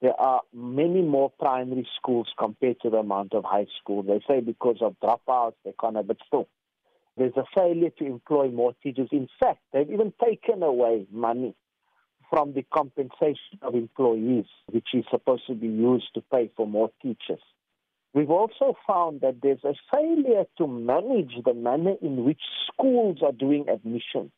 There 0.00 0.14
are 0.18 0.42
many 0.52 1.02
more 1.02 1.32
primary 1.40 1.88
schools 1.96 2.28
compared 2.38 2.80
to 2.82 2.90
the 2.90 2.98
amount 2.98 3.34
of 3.34 3.44
high 3.44 3.66
schools. 3.80 4.06
They 4.06 4.20
say 4.28 4.40
because 4.40 4.76
of 4.80 4.94
dropouts, 5.02 5.54
they 5.64 5.74
can't 5.80 5.96
have 5.96 6.08
it 6.08 6.18
still. 6.24 6.46
There's 7.16 7.36
a 7.36 7.44
failure 7.52 7.90
to 7.98 8.06
employ 8.06 8.48
more 8.50 8.74
teachers. 8.80 9.08
In 9.10 9.28
fact, 9.40 9.58
they've 9.72 9.90
even 9.90 10.12
taken 10.24 10.62
away 10.62 11.06
money 11.10 11.56
from 12.30 12.54
the 12.54 12.64
compensation 12.72 13.58
of 13.62 13.74
employees, 13.74 14.46
which 14.70 14.88
is 14.94 15.04
supposed 15.10 15.48
to 15.48 15.54
be 15.54 15.66
used 15.66 16.14
to 16.14 16.20
pay 16.32 16.48
for 16.56 16.66
more 16.66 16.90
teachers. 17.02 17.40
We've 18.12 18.30
also 18.30 18.76
found 18.86 19.20
that 19.22 19.40
there's 19.42 19.64
a 19.64 19.74
failure 19.92 20.44
to 20.58 20.68
manage 20.68 21.42
the 21.44 21.54
manner 21.54 21.94
in 22.00 22.24
which 22.24 22.40
schools 22.72 23.18
are 23.24 23.32
doing 23.32 23.68
admissions. 23.68 24.30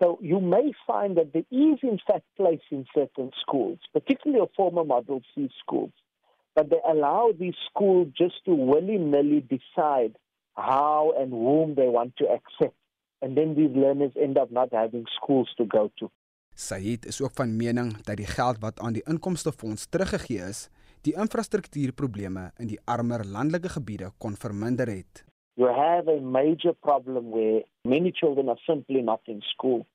So 0.00 0.18
you 0.20 0.40
may 0.40 0.72
find 0.86 1.16
that 1.16 1.32
there 1.32 1.46
is 1.50 1.78
in 1.82 1.98
fact 2.06 2.24
place 2.36 2.66
in 2.70 2.84
certain 2.94 3.30
schools, 3.40 3.78
particularly 3.92 4.42
of 4.42 4.50
former 4.56 4.84
Model 4.84 5.22
C 5.34 5.48
schools, 5.62 5.92
but 6.54 6.70
they 6.70 6.80
allow 6.86 7.32
these 7.38 7.56
schools 7.70 8.08
just 8.16 8.44
to 8.44 8.54
willy-nilly 8.54 9.46
decide 9.48 10.16
how 10.56 11.12
and 11.18 11.30
whom 11.32 11.74
they 11.74 11.88
want 11.88 12.16
to 12.16 12.24
accept. 12.24 12.76
And 13.22 13.36
then 13.36 13.54
these 13.54 13.74
learners 13.74 14.12
end 14.20 14.36
up 14.36 14.50
not 14.50 14.72
having 14.72 15.06
schools 15.16 15.48
to 15.56 15.64
go 15.64 15.90
to. 15.98 16.10
Said 16.54 17.06
is 17.06 17.20
ook 17.20 17.34
van 17.34 17.56
mening 17.56 17.96
dat 18.06 18.16
die 18.16 18.26
geld 18.26 18.60
wat 18.62 18.78
aan 18.78 18.94
die 18.94 19.02
inkomstefonds 19.10 19.86
teruggegee 19.90 20.38
is, 20.38 20.68
die 21.02 21.16
infrastruktuurprobleme 21.18 22.52
in 22.62 22.70
die 22.70 22.78
armer 22.84 23.24
landelike 23.26 23.68
gebiede 23.68 24.12
kon 24.18 24.36
verminder 24.38 24.86
het. 24.86 25.24
You 25.56 25.66
have 25.66 26.08
a 26.08 26.20
major 26.20 26.72
problem 26.72 27.30
where 27.30 27.60
many 27.84 28.10
children 28.10 28.48
are 28.48 28.56
simply 28.68 29.02
not 29.02 29.20
in 29.26 29.40
school 29.54 29.86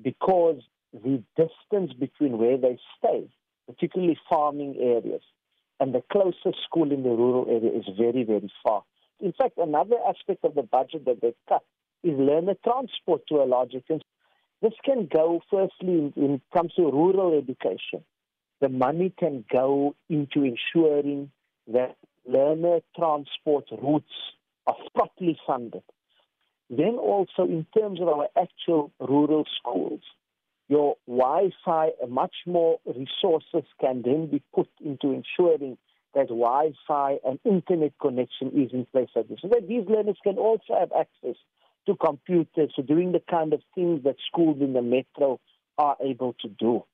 because 0.00 0.62
the 0.92 1.22
distance 1.36 1.92
between 1.92 2.38
where 2.38 2.56
they 2.56 2.78
stay, 2.98 3.28
particularly 3.66 4.18
farming 4.28 4.76
areas, 4.78 5.22
and 5.80 5.94
the 5.94 6.02
closest 6.12 6.62
school 6.64 6.92
in 6.92 7.02
the 7.02 7.08
rural 7.08 7.46
area 7.48 7.76
is 7.76 7.84
very, 7.98 8.22
very 8.22 8.52
far. 8.62 8.84
In 9.18 9.32
fact, 9.32 9.58
another 9.58 9.96
aspect 10.08 10.44
of 10.44 10.54
the 10.54 10.62
budget 10.62 11.04
that 11.06 11.20
they've 11.20 11.34
cut 11.48 11.64
is 12.04 12.18
learner 12.18 12.54
transport 12.62 13.22
to 13.28 13.36
a 13.36 13.44
large 13.44 13.74
extent. 13.74 14.02
This 14.62 14.74
can 14.84 15.08
go, 15.12 15.40
firstly, 15.50 16.12
when 16.14 16.34
it 16.34 16.42
comes 16.52 16.72
to 16.74 16.82
rural 16.82 17.36
education. 17.36 18.04
The 18.60 18.68
money 18.68 19.12
can 19.18 19.44
go 19.50 19.96
into 20.08 20.44
ensuring 20.44 21.30
that 21.66 21.96
learner 22.26 22.80
transport 22.96 23.64
routes 23.82 24.12
properly 24.94 25.38
funded. 25.46 25.82
Then 26.68 26.96
also 26.98 27.44
in 27.44 27.66
terms 27.76 28.00
of 28.00 28.08
our 28.08 28.28
actual 28.40 28.92
rural 29.00 29.44
schools, 29.58 30.00
your 30.68 30.96
Wi-Fi, 31.08 31.90
much 32.08 32.34
more 32.46 32.78
resources 32.86 33.68
can 33.80 34.02
then 34.02 34.28
be 34.28 34.42
put 34.54 34.68
into 34.84 35.12
ensuring 35.12 35.76
that 36.14 36.28
Wi-Fi 36.28 37.18
and 37.24 37.40
internet 37.44 37.92
connection 38.00 38.48
is 38.48 38.72
in 38.72 38.86
place 38.92 39.10
at 39.16 39.28
this. 39.28 39.38
So 39.42 39.48
that 39.48 39.66
these 39.66 39.84
learners 39.88 40.18
can 40.22 40.38
also 40.38 40.78
have 40.78 40.92
access 40.92 41.36
to 41.86 41.96
computers, 41.96 42.72
so 42.76 42.82
doing 42.82 43.12
the 43.12 43.22
kind 43.30 43.52
of 43.52 43.62
things 43.74 44.04
that 44.04 44.16
schools 44.26 44.58
in 44.60 44.72
the 44.72 44.82
metro 44.82 45.40
are 45.78 45.96
able 46.00 46.34
to 46.40 46.48
do. 46.48 46.84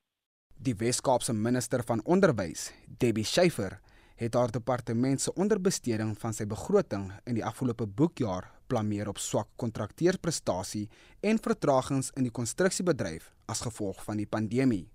Die 0.59 0.75
Wes-Kaapse 0.79 1.33
minister 1.33 1.83
van 1.85 2.01
onderwys, 2.05 2.73
Debbie 2.99 3.25
Schiefer, 3.25 3.81
het 4.17 4.35
haar 4.35 4.51
departement 4.51 5.21
se 5.21 5.33
onderbesteding 5.35 6.15
van 6.19 6.35
sy 6.37 6.47
begroting 6.49 7.11
in 7.25 7.37
die 7.37 7.45
afgelope 7.45 7.87
boekjaar 7.87 8.49
blameer 8.67 9.09
op 9.13 9.21
swak 9.23 9.49
kontrakteerprestasie 9.61 10.87
en 11.21 11.41
vertragings 11.43 12.11
in 12.17 12.27
die 12.27 12.35
konstruksiebedryf 12.35 13.31
as 13.53 13.65
gevolg 13.67 14.03
van 14.05 14.21
die 14.21 14.29
pandemie. 14.29 14.87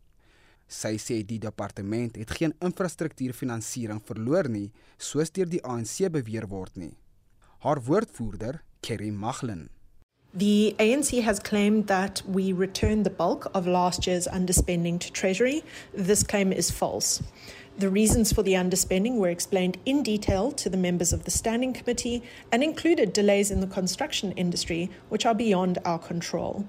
Sy 0.71 0.95
sê 1.03 1.19
die 1.27 1.39
departement 1.43 2.15
het 2.17 2.31
geen 2.37 2.55
infrastruktuurfinansiering 2.63 3.99
verloor 4.07 4.49
nie, 4.49 4.69
soos 4.97 5.31
deur 5.35 5.49
die 5.51 5.61
ANC 5.67 6.07
beweer 6.11 6.47
word 6.47 6.79
nie. 6.79 6.95
Haar 7.61 7.83
woordvoerder, 7.85 8.63
Kerry 8.81 9.11
Maglen, 9.11 9.69
The 10.33 10.73
ANC 10.79 11.21
has 11.23 11.39
claimed 11.39 11.87
that 11.87 12.21
we 12.25 12.53
returned 12.53 13.05
the 13.05 13.09
bulk 13.09 13.51
of 13.53 13.67
last 13.67 14.07
year's 14.07 14.29
underspending 14.29 14.97
to 14.99 15.11
Treasury. 15.11 15.61
This 15.93 16.23
claim 16.23 16.53
is 16.53 16.71
false. 16.71 17.21
The 17.77 17.89
reasons 17.89 18.33
for 18.33 18.43
the 18.43 18.53
underspending 18.53 19.15
were 19.15 19.29
explained 19.29 19.77
in 19.85 20.03
detail 20.03 20.51
to 20.51 20.69
the 20.69 20.77
members 20.77 21.13
of 21.13 21.23
the 21.23 21.31
Standing 21.31 21.73
Committee 21.73 22.21
and 22.51 22.63
included 22.63 23.13
delays 23.13 23.49
in 23.49 23.61
the 23.61 23.65
construction 23.65 24.33
industry, 24.33 24.91
which 25.09 25.25
are 25.25 25.33
beyond 25.33 25.79
our 25.85 25.97
control. 25.97 26.67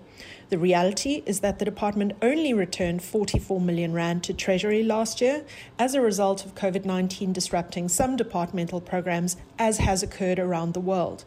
The 0.48 0.58
reality 0.58 1.22
is 1.26 1.40
that 1.40 1.58
the 1.58 1.64
department 1.64 2.12
only 2.22 2.54
returned 2.54 3.02
44 3.02 3.60
million 3.60 3.92
Rand 3.92 4.22
to 4.24 4.32
Treasury 4.32 4.82
last 4.82 5.20
year 5.20 5.44
as 5.78 5.94
a 5.94 6.00
result 6.00 6.46
of 6.46 6.54
COVID 6.54 6.84
19 6.84 7.32
disrupting 7.32 7.88
some 7.88 8.16
departmental 8.16 8.80
programs, 8.80 9.36
as 9.58 9.78
has 9.78 10.02
occurred 10.02 10.38
around 10.38 10.72
the 10.72 10.80
world. 10.80 11.24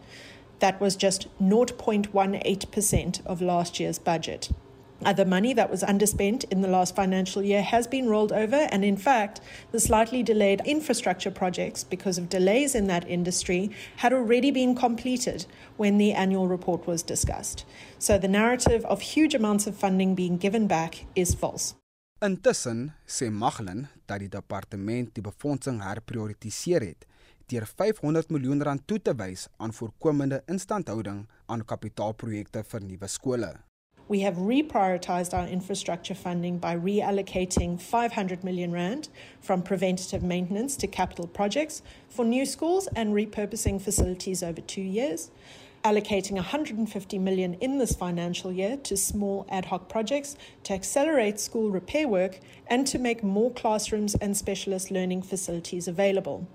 That 0.59 0.79
was 0.79 0.95
just 0.95 1.27
0.18% 1.39 3.25
of 3.25 3.41
last 3.41 3.79
year's 3.79 3.99
budget. 3.99 4.49
Other 5.03 5.25
money 5.25 5.53
that 5.53 5.69
was 5.69 5.83
underspent 5.83 6.45
in 6.51 6.61
the 6.61 6.69
last 6.69 6.95
financial 6.95 7.41
year 7.43 7.61
has 7.61 7.85
been 7.85 8.07
rolled 8.07 8.31
over, 8.31 8.67
and 8.71 8.85
in 8.85 8.95
fact, 8.95 9.41
the 9.71 9.79
slightly 9.79 10.23
delayed 10.23 10.61
infrastructure 10.65 11.31
projects, 11.31 11.83
because 11.83 12.17
of 12.17 12.29
delays 12.29 12.75
in 12.75 12.87
that 12.87 13.07
industry, 13.07 13.71
had 13.97 14.13
already 14.13 14.51
been 14.51 14.73
completed 14.73 15.45
when 15.77 15.97
the 15.97 16.13
annual 16.13 16.47
report 16.47 16.87
was 16.87 17.03
discussed. 17.03 17.65
So 17.99 18.17
the 18.17 18.29
narrative 18.29 18.85
of 18.85 19.01
huge 19.01 19.35
amounts 19.35 19.67
of 19.67 19.75
funding 19.75 20.15
being 20.15 20.37
given 20.37 20.67
back 20.67 21.05
is 21.15 21.35
false. 21.35 21.75
Intussen 22.21 22.93
sê 23.05 23.29
Maglen 23.29 23.89
dat 24.07 24.21
die 24.23 24.29
departement 24.31 25.11
die 25.13 25.21
befondsing 25.21 25.81
herprioritiseer 25.83 26.81
het 26.87 27.03
deur 27.51 27.67
500 27.67 28.31
miljoen 28.31 28.63
rand 28.63 28.87
toe 28.87 29.01
te 29.01 29.13
wys 29.19 29.45
aan 29.57 29.75
voorkomende 29.75 30.39
instandhouding 30.49 31.25
aan 31.45 31.65
kapitaalprojekte 31.67 32.63
vir 32.71 32.81
nuwe 32.87 33.09
skole. 33.11 33.51
We 34.07 34.19
have 34.19 34.35
reprioritized 34.35 35.33
our 35.33 35.47
infrastructure 35.47 36.13
funding 36.13 36.59
by 36.59 36.75
reallocating 36.75 37.81
500 37.81 38.43
million 38.43 38.71
rand 38.71 39.09
from 39.41 39.63
preventative 39.63 40.21
maintenance 40.21 40.77
to 40.77 40.87
capital 40.87 41.25
projects 41.25 41.81
for 42.07 42.23
new 42.23 42.45
schools 42.45 42.87
and 42.95 43.15
repurposing 43.15 43.81
facilities 43.81 44.43
over 44.43 44.61
2 44.61 44.81
years. 44.81 45.31
allocating 45.83 46.33
150 46.33 47.19
million 47.19 47.53
in 47.55 47.77
this 47.77 47.93
financial 47.95 48.51
year 48.51 48.75
to 48.75 48.97
small 48.97 49.45
ad 49.49 49.65
hoc 49.65 49.87
projects 49.87 50.35
to 50.63 50.73
accelerate 50.73 51.39
school 51.39 51.69
repair 51.69 52.07
work 52.07 52.39
and 52.65 52.87
to 52.87 52.97
make 52.97 53.21
more 53.23 53.51
classrooms 53.51 54.15
and 54.15 54.35
specialist 54.35 54.89
learning 54.89 55.21
facilities 55.21 55.87
available 55.87 56.47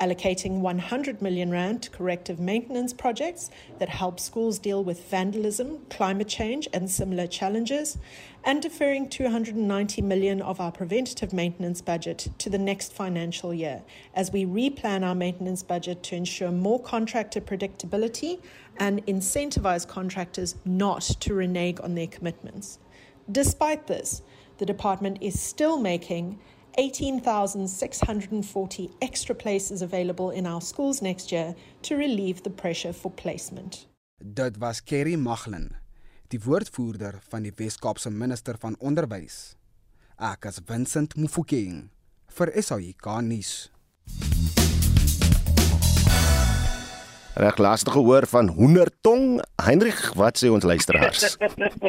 allocating 0.00 0.60
100 0.60 1.22
million 1.22 1.50
rand 1.50 1.82
to 1.82 1.90
corrective 1.90 2.38
maintenance 2.38 2.92
projects 2.92 3.50
that 3.78 3.88
help 3.88 4.20
schools 4.20 4.58
deal 4.58 4.84
with 4.84 5.04
vandalism, 5.04 5.78
climate 5.88 6.28
change 6.28 6.68
and 6.72 6.90
similar 6.90 7.26
challenges, 7.26 7.96
and 8.44 8.62
deferring 8.62 9.08
290 9.08 10.02
million 10.02 10.40
of 10.42 10.60
our 10.60 10.70
preventative 10.70 11.32
maintenance 11.32 11.80
budget 11.80 12.28
to 12.38 12.50
the 12.50 12.58
next 12.58 12.92
financial 12.92 13.52
year 13.52 13.82
as 14.14 14.30
we 14.30 14.44
replan 14.44 15.04
our 15.04 15.14
maintenance 15.14 15.62
budget 15.62 16.02
to 16.02 16.14
ensure 16.14 16.52
more 16.52 16.80
contractor 16.80 17.40
predictability 17.40 18.40
and 18.78 19.04
incentivize 19.06 19.88
contractors 19.88 20.54
not 20.64 21.02
to 21.02 21.34
renege 21.34 21.80
on 21.80 21.94
their 21.94 22.06
commitments. 22.06 22.78
Despite 23.30 23.86
this, 23.86 24.22
the 24.58 24.66
department 24.66 25.18
is 25.20 25.40
still 25.40 25.78
making 25.78 26.38
18,640 26.76 28.90
extra 29.00 29.34
places 29.34 29.82
available 29.82 30.30
in 30.30 30.46
our 30.46 30.60
schools 30.60 31.00
next 31.00 31.32
year 31.32 31.54
to 31.82 31.96
relieve 31.96 32.42
the 32.42 32.50
pressure 32.50 32.92
for 32.92 33.10
placement. 33.10 33.86
Dit 34.18 34.58
was 34.58 34.82
Kerry 34.82 35.16
Maglin, 35.16 35.76
die 36.28 36.40
woordvoerder 36.40 37.18
van 37.28 37.42
die 37.42 37.52
Wes-Kaapse 37.56 38.10
minister 38.10 38.56
van 38.58 38.76
onderwys. 38.78 39.56
Ek 40.16 40.44
is 40.48 40.60
Vincent 40.64 41.16
Mufokeng 41.16 41.90
vir 42.38 42.52
SAK 42.62 43.20
nuus. 43.24 43.70
Reg 47.38 47.58
laaste 47.58 47.90
gehoor 47.90 48.26
van 48.26 48.48
100 48.48 48.90
tong. 49.00 49.40
Heinrich, 49.64 50.14
wat 50.14 50.38
sê 50.40 50.48
ons 50.48 50.64
luisteraars? 50.64 51.36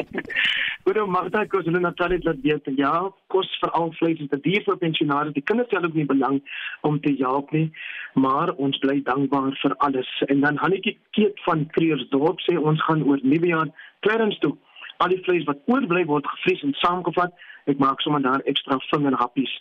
Goeie 0.84 1.04
Magda, 1.08 1.46
kos 1.48 1.64
hulle 1.64 1.80
natuurlik 1.80 2.26
laat 2.26 2.42
weet. 2.44 2.68
Ja, 2.76 2.92
kos 3.32 3.48
veral 3.62 3.88
vleis 3.96 4.20
is 4.20 4.28
te 4.28 4.36
duur 4.44 4.66
vir 4.66 4.76
pensionaars. 4.82 5.32
Die 5.32 5.44
kinders 5.48 5.72
het 5.72 5.86
ook 5.88 5.96
nie 5.96 6.04
belang 6.10 6.42
om 6.84 7.00
te 7.00 7.14
help 7.22 7.48
nie, 7.56 7.70
maar 8.12 8.52
ons 8.60 8.76
bly 8.84 8.98
dankbaar 9.08 9.56
vir 9.62 9.76
alles. 9.88 10.10
En 10.28 10.44
dan 10.44 10.60
Hannetjie 10.60 10.98
Keet 11.16 11.40
van 11.46 11.64
Kreersdorp 11.72 12.44
sê 12.44 12.58
ons 12.60 12.84
gaan 12.84 13.06
oor 13.08 13.24
nuwe 13.24 13.54
jaar 13.54 13.72
Clarence 14.04 14.44
toe. 14.44 14.52
Al 15.00 15.16
die 15.16 15.22
vleis 15.24 15.48
wat 15.48 15.64
oorbly 15.72 16.04
word 16.12 16.28
gevries 16.34 16.66
en 16.68 16.76
saamgevat 16.84 17.32
ek 17.68 17.78
maak 17.78 18.00
sommer 18.00 18.22
daar 18.22 18.44
ekstra 18.50 18.78
vingerhappies. 18.90 19.52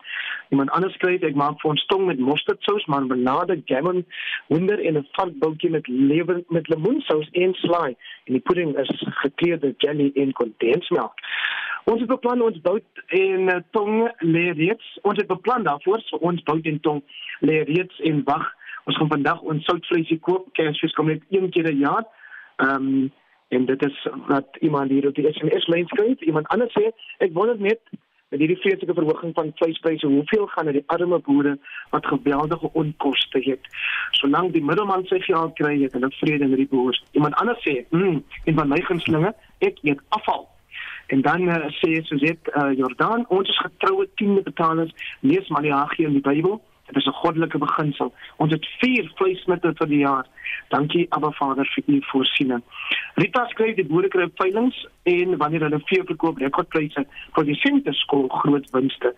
Iemand 0.50 0.72
anders 0.72 0.94
skryf 0.94 1.24
ek 1.28 1.36
maak 1.36 1.62
vir 1.62 1.72
ons 1.72 1.86
tong 1.92 2.06
met 2.08 2.20
mosterdsaus, 2.20 2.86
marmelade, 2.86 3.62
gammon, 3.66 4.06
hoender 4.48 4.80
en 4.80 4.98
'n 4.98 5.08
varkboutjie 5.18 5.70
met 5.70 5.88
lewer 5.88 6.44
met 6.50 6.68
lemoensous 6.68 7.30
en 7.32 7.54
slaai 7.54 7.96
en 8.26 8.34
die 8.34 8.46
pudding 8.50 8.78
is 8.78 8.92
gekleurde 9.24 9.74
jelly 9.78 10.12
en 10.16 10.32
kondensmelk. 10.32 11.14
Ons 11.88 12.00
het 12.04 12.10
beplan 12.10 12.42
ons 12.42 12.62
bout 12.62 13.04
en 13.08 13.48
uh, 13.48 13.60
tong 13.72 14.10
lê 14.20 14.52
reeds. 14.52 14.88
Ons 15.02 15.18
het 15.18 15.28
beplan 15.28 15.64
daarvoor 15.64 16.02
so 16.04 16.18
ons 16.18 16.44
bout 16.44 16.66
en 16.66 16.80
tong 16.80 17.04
lê 17.40 17.62
reeds 17.64 18.00
en 18.00 18.24
wag. 18.28 18.50
Ons 18.84 18.98
gaan 18.98 19.14
vandag 19.14 19.42
ons 19.42 19.64
soutvleisie 19.64 20.20
koop. 20.20 20.50
Kersfees 20.60 20.96
kom 20.98 21.08
net 21.08 21.24
een 21.30 21.50
keer 21.50 21.72
'n 21.72 21.80
jaar. 21.80 22.04
Ehm 22.58 22.76
um, 22.76 23.12
en 23.48 23.66
dit 23.66 23.86
is 23.86 24.08
wat 24.28 24.48
iemand 24.60 24.90
hier 24.90 25.08
op 25.08 25.16
die 25.16 25.32
SMS 25.32 25.68
lyn 25.68 25.88
skryf. 25.88 26.20
Iemand 26.20 26.48
anders 26.48 26.74
sê 26.74 26.92
ek 27.18 27.34
wonder 27.34 27.60
net 27.60 27.80
met 28.30 28.40
hierdie 28.40 28.60
vreeslike 28.60 28.94
verhoging 28.94 29.34
van 29.34 29.52
vleispryse, 29.56 30.08
hoeveel 30.08 30.48
gaan 30.52 30.68
na 30.68 30.74
die 30.76 30.84
arme 30.92 31.20
boere 31.24 31.54
wat 31.94 32.06
geweldige 32.06 32.70
onkoste 32.74 33.40
het. 33.46 33.70
Solank 34.20 34.52
die 34.54 34.64
middelman 34.64 35.06
sy 35.08 35.22
geld 35.24 35.56
kry, 35.56 35.78
het 35.82 35.96
hulle 35.96 36.12
vrede 36.20 36.48
met 36.52 36.60
die 36.60 36.68
boere. 36.68 37.00
Iemand 37.12 37.36
anders 37.36 37.64
sê, 37.64 37.86
"Hm, 37.90 38.20
en 38.44 38.56
van 38.56 38.68
my 38.68 38.82
gunstelinge, 38.82 39.34
ek 39.60 39.80
eet 39.82 40.02
afval." 40.10 40.48
En 41.08 41.22
dan 41.22 41.42
uh, 41.42 41.56
sê 41.56 42.02
Suzet 42.04 42.40
uh, 42.56 42.72
Jordan, 42.76 43.26
ons 43.28 43.50
is 43.50 43.58
getroue 43.58 44.10
tiende 44.16 44.42
betalers, 44.42 44.92
lees 45.20 45.48
Maleagi 45.48 46.04
in 46.04 46.12
die 46.12 46.22
Bybel. 46.22 46.62
Dit 46.88 46.96
is 46.96 47.06
'n 47.06 47.20
goddelike 47.22 47.58
beginsel. 47.58 48.14
Ons 48.38 48.52
het 48.52 48.66
vier 48.80 49.12
vleismitte 49.16 49.74
vir 49.76 49.88
die 49.88 50.00
jaar. 50.00 50.26
Dankie 50.68 51.06
Abba 51.10 51.32
Vader 51.32 51.66
vir 51.76 51.84
u 51.88 52.02
voorsiening. 52.02 52.64
Rita 53.16 53.46
skryf 53.48 53.76
die 53.76 53.86
boere 53.86 54.08
kry 54.08 54.30
veilings 54.36 54.88
en 55.04 55.38
wanneer 55.38 55.62
hulle 55.62 55.82
vee 55.86 56.04
verkoop, 56.04 56.38
rekordpryse 56.38 57.06
vir 57.36 57.44
die 57.44 57.56
senterskool 57.56 58.28
groot 58.28 58.70
winste. 58.70 59.14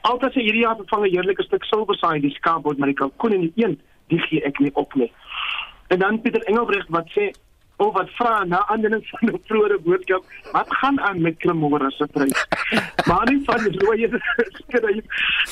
Altyd 0.00 0.32
sê 0.32 0.40
hierdie 0.40 0.62
jaar 0.62 0.76
vervang 0.76 1.04
'n 1.06 1.14
heerlike 1.14 1.42
stuk 1.42 1.64
silversaai 1.64 2.20
die 2.20 2.34
skaapbod 2.34 2.78
maar 2.78 2.88
die 2.88 3.00
kalkoen 3.02 3.32
en 3.32 3.40
die 3.40 3.52
een, 3.64 3.80
die 4.08 4.18
gee 4.18 4.42
ek 4.42 4.58
nie 4.58 4.74
op 4.74 4.94
nie. 4.94 5.12
En 5.88 5.98
dan 5.98 6.20
Pieter 6.20 6.42
Engelbrecht 6.42 6.88
wat 6.88 7.08
sê 7.10 7.30
of 7.78 7.92
wat 7.94 8.10
vra 8.18 8.44
na 8.44 8.66
aanleiding 8.66 9.04
van 9.10 9.28
'n 9.28 9.40
vroeëre 9.48 9.78
boodskap, 9.86 10.24
wat 10.52 10.74
gaan 10.80 11.00
aan 11.00 11.20
met 11.22 11.36
Krimora 11.38 11.90
se 11.90 12.06
prys? 12.12 12.46
Maar 13.08 13.26
nie 13.30 13.42
van 13.44 13.58
die 13.64 13.78
rooi 13.78 14.08
skryf, 14.38 15.04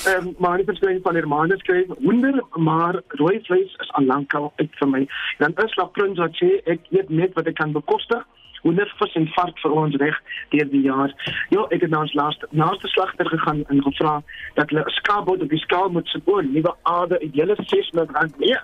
ehm 0.06 0.32
maar 0.38 0.56
nie 0.56 0.64
verskyn 0.64 1.00
van 1.02 1.14
Hermanus 1.14 1.58
skryf, 1.58 1.86
hoender 1.98 2.42
maar 2.54 3.00
rooi 3.08 3.40
vleis 3.42 3.76
is 3.84 3.92
al 3.92 4.04
lank 4.04 4.34
al 4.34 4.52
uit 4.56 4.72
vir 4.78 4.88
my. 4.88 5.06
Dan 5.38 5.52
is 5.64 5.76
la 5.76 5.84
prins 5.84 6.18
wat 6.18 6.34
sê 6.42 6.50
ek 6.64 6.80
eet 6.90 7.08
net 7.08 7.34
wat 7.34 7.46
ek 7.46 7.54
kan 7.54 7.72
bekostig. 7.72 8.26
Hoender 8.62 8.94
vis 8.98 9.14
en 9.14 9.28
vark 9.34 9.58
vir 9.62 9.70
ons 9.70 9.96
reg 9.96 10.16
deur 10.50 10.70
die 10.70 10.82
jaar. 10.82 11.12
Ja, 11.54 11.66
ek 11.70 11.80
het 11.80 11.90
nou 11.90 12.00
ons 12.02 12.14
laaste 12.14 12.46
naaste 12.50 12.88
slagter 12.88 13.28
gegaan 13.30 13.64
en 13.68 13.82
gevra 13.82 14.22
dat 14.54 14.70
hulle 14.70 14.84
skaapbot 14.98 15.42
op 15.42 15.48
die 15.48 15.62
skaal 15.62 15.88
moet 15.88 16.08
sit 16.08 16.22
oor 16.24 16.42
nuwe 16.44 16.74
aarde, 16.82 17.18
'n 17.22 17.30
hele 17.34 17.54
6 17.56 17.90
miljoen 17.92 18.14
rand 18.16 18.38
meer. 18.38 18.62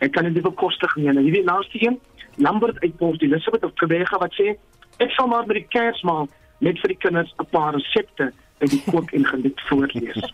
Ek 0.00 0.12
kan 0.12 0.32
dit 0.32 0.42
bekostig 0.42 0.96
nie. 0.96 1.10
Nou 1.12 1.24
hierdie 1.24 1.44
laaste 1.44 1.80
een 1.80 2.00
Lambert 2.36 2.80
uit 2.82 2.96
Port 2.96 3.22
Elizabeth 3.22 3.64
of 3.64 3.74
Kebega 3.74 4.18
wat 4.18 4.34
sê 4.38 4.56
ek 5.02 5.10
sal 5.14 5.28
maar 5.30 5.46
met 5.46 5.60
die 5.62 5.68
Kersmaal 5.70 6.28
net 6.64 6.80
vir 6.82 6.94
die 6.94 7.00
kinders 7.02 7.34
'n 7.38 7.46
paar 7.50 7.74
resepte 7.74 8.32
uit 8.62 8.70
die 8.70 8.82
kook 8.86 9.12
en 9.12 9.24
geniet 9.26 9.60
voorlees. 9.68 10.32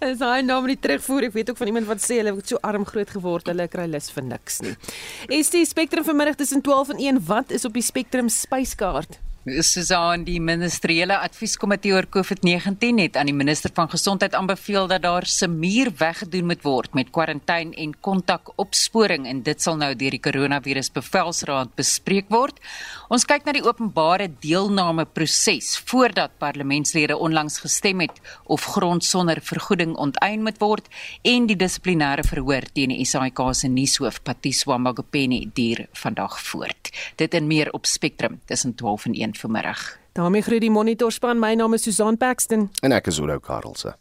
As 0.00 0.22
hy 0.22 0.40
nou 0.46 0.60
nie 0.66 0.78
terugvoer, 0.78 1.28
ek 1.28 1.34
weet 1.36 1.50
ook 1.50 1.60
van 1.60 1.72
iemand 1.72 1.88
wat 1.90 2.02
sê 2.04 2.20
hulle 2.20 2.34
het 2.36 2.52
so 2.52 2.60
arm 2.62 2.84
groot 2.88 3.10
geword, 3.10 3.50
hulle 3.50 3.66
kry 3.68 3.86
lus 3.90 4.10
vir 4.14 4.24
niks 4.24 4.60
nie. 4.64 4.76
Is 5.40 5.50
die 5.50 5.64
spektrum 5.68 6.06
vanmiddag 6.06 6.38
tussen 6.40 6.62
12 6.62 6.94
en 6.94 7.02
1, 7.10 7.24
wat 7.26 7.50
is 7.50 7.66
op 7.68 7.76
die 7.76 7.84
spektrum 7.84 8.28
spyskaart? 8.28 9.18
Susan 9.40 10.26
die 10.26 10.36
ministeriële 10.36 11.16
advieskomitee 11.24 11.94
oor 11.94 12.04
COVID-19 12.12 12.98
het 13.00 13.14
aan 13.16 13.30
die 13.30 13.34
minister 13.34 13.70
van 13.72 13.88
gesondheid 13.88 14.34
aanbeveel 14.36 14.84
dat 14.86 15.00
daar 15.00 15.24
se 15.26 15.46
muur 15.48 15.88
weggedoen 15.96 16.50
moet 16.50 16.60
word 16.62 16.92
met 16.92 17.08
kwarantyne 17.08 17.72
en 17.80 17.94
kontakopsporing 18.04 19.24
en 19.26 19.40
dit 19.42 19.62
sal 19.62 19.78
nou 19.80 19.94
deur 19.96 20.12
die 20.12 20.20
koronavirus 20.20 20.92
bevelsraad 20.92 21.72
bespreek 21.72 22.28
word. 22.28 22.60
Ons 23.08 23.24
kyk 23.24 23.46
na 23.48 23.54
die 23.56 23.64
openbare 23.64 24.26
deelname 24.44 25.06
proses 25.08 25.72
voordat 25.88 26.36
parlementslede 26.36 27.16
onlangs 27.16 27.62
gestem 27.64 28.04
het 28.04 28.20
of 28.44 28.68
grond 28.76 29.04
sonder 29.08 29.40
vergoeding 29.40 29.96
onteien 29.96 30.44
moet 30.44 30.60
word 30.60 30.92
en 31.24 31.48
die 31.48 31.56
dissiplinêre 31.56 32.26
verhoor 32.28 32.68
teen 32.76 32.92
die 32.92 33.08
SAIK 33.08 33.40
se 33.56 33.72
nuushoof 33.72 34.20
Patiswa 34.20 34.76
Magopeni 34.76 35.46
duur 35.54 35.86
vandag 36.04 36.36
voort. 36.52 36.92
Dit 37.16 37.32
en 37.32 37.48
meer 37.48 37.72
op 37.72 37.88
Spectrum 37.88 38.36
tussen 38.44 38.76
12 38.76 39.08
en 39.08 39.14
1 39.16 39.29
vanmiddag. 39.38 39.98
daarmee 40.12 40.42
groet 40.42 40.60
die 40.60 40.70
monitorspan. 40.70 41.38
My 41.38 41.54
naam 41.54 41.74
is 41.74 41.82
Susan 41.82 42.16
Paxton 42.16 42.70
en 42.80 42.92
ek 42.92 43.06
is 43.06 43.20
Oudo 43.20 43.38
Karelse. 43.38 43.94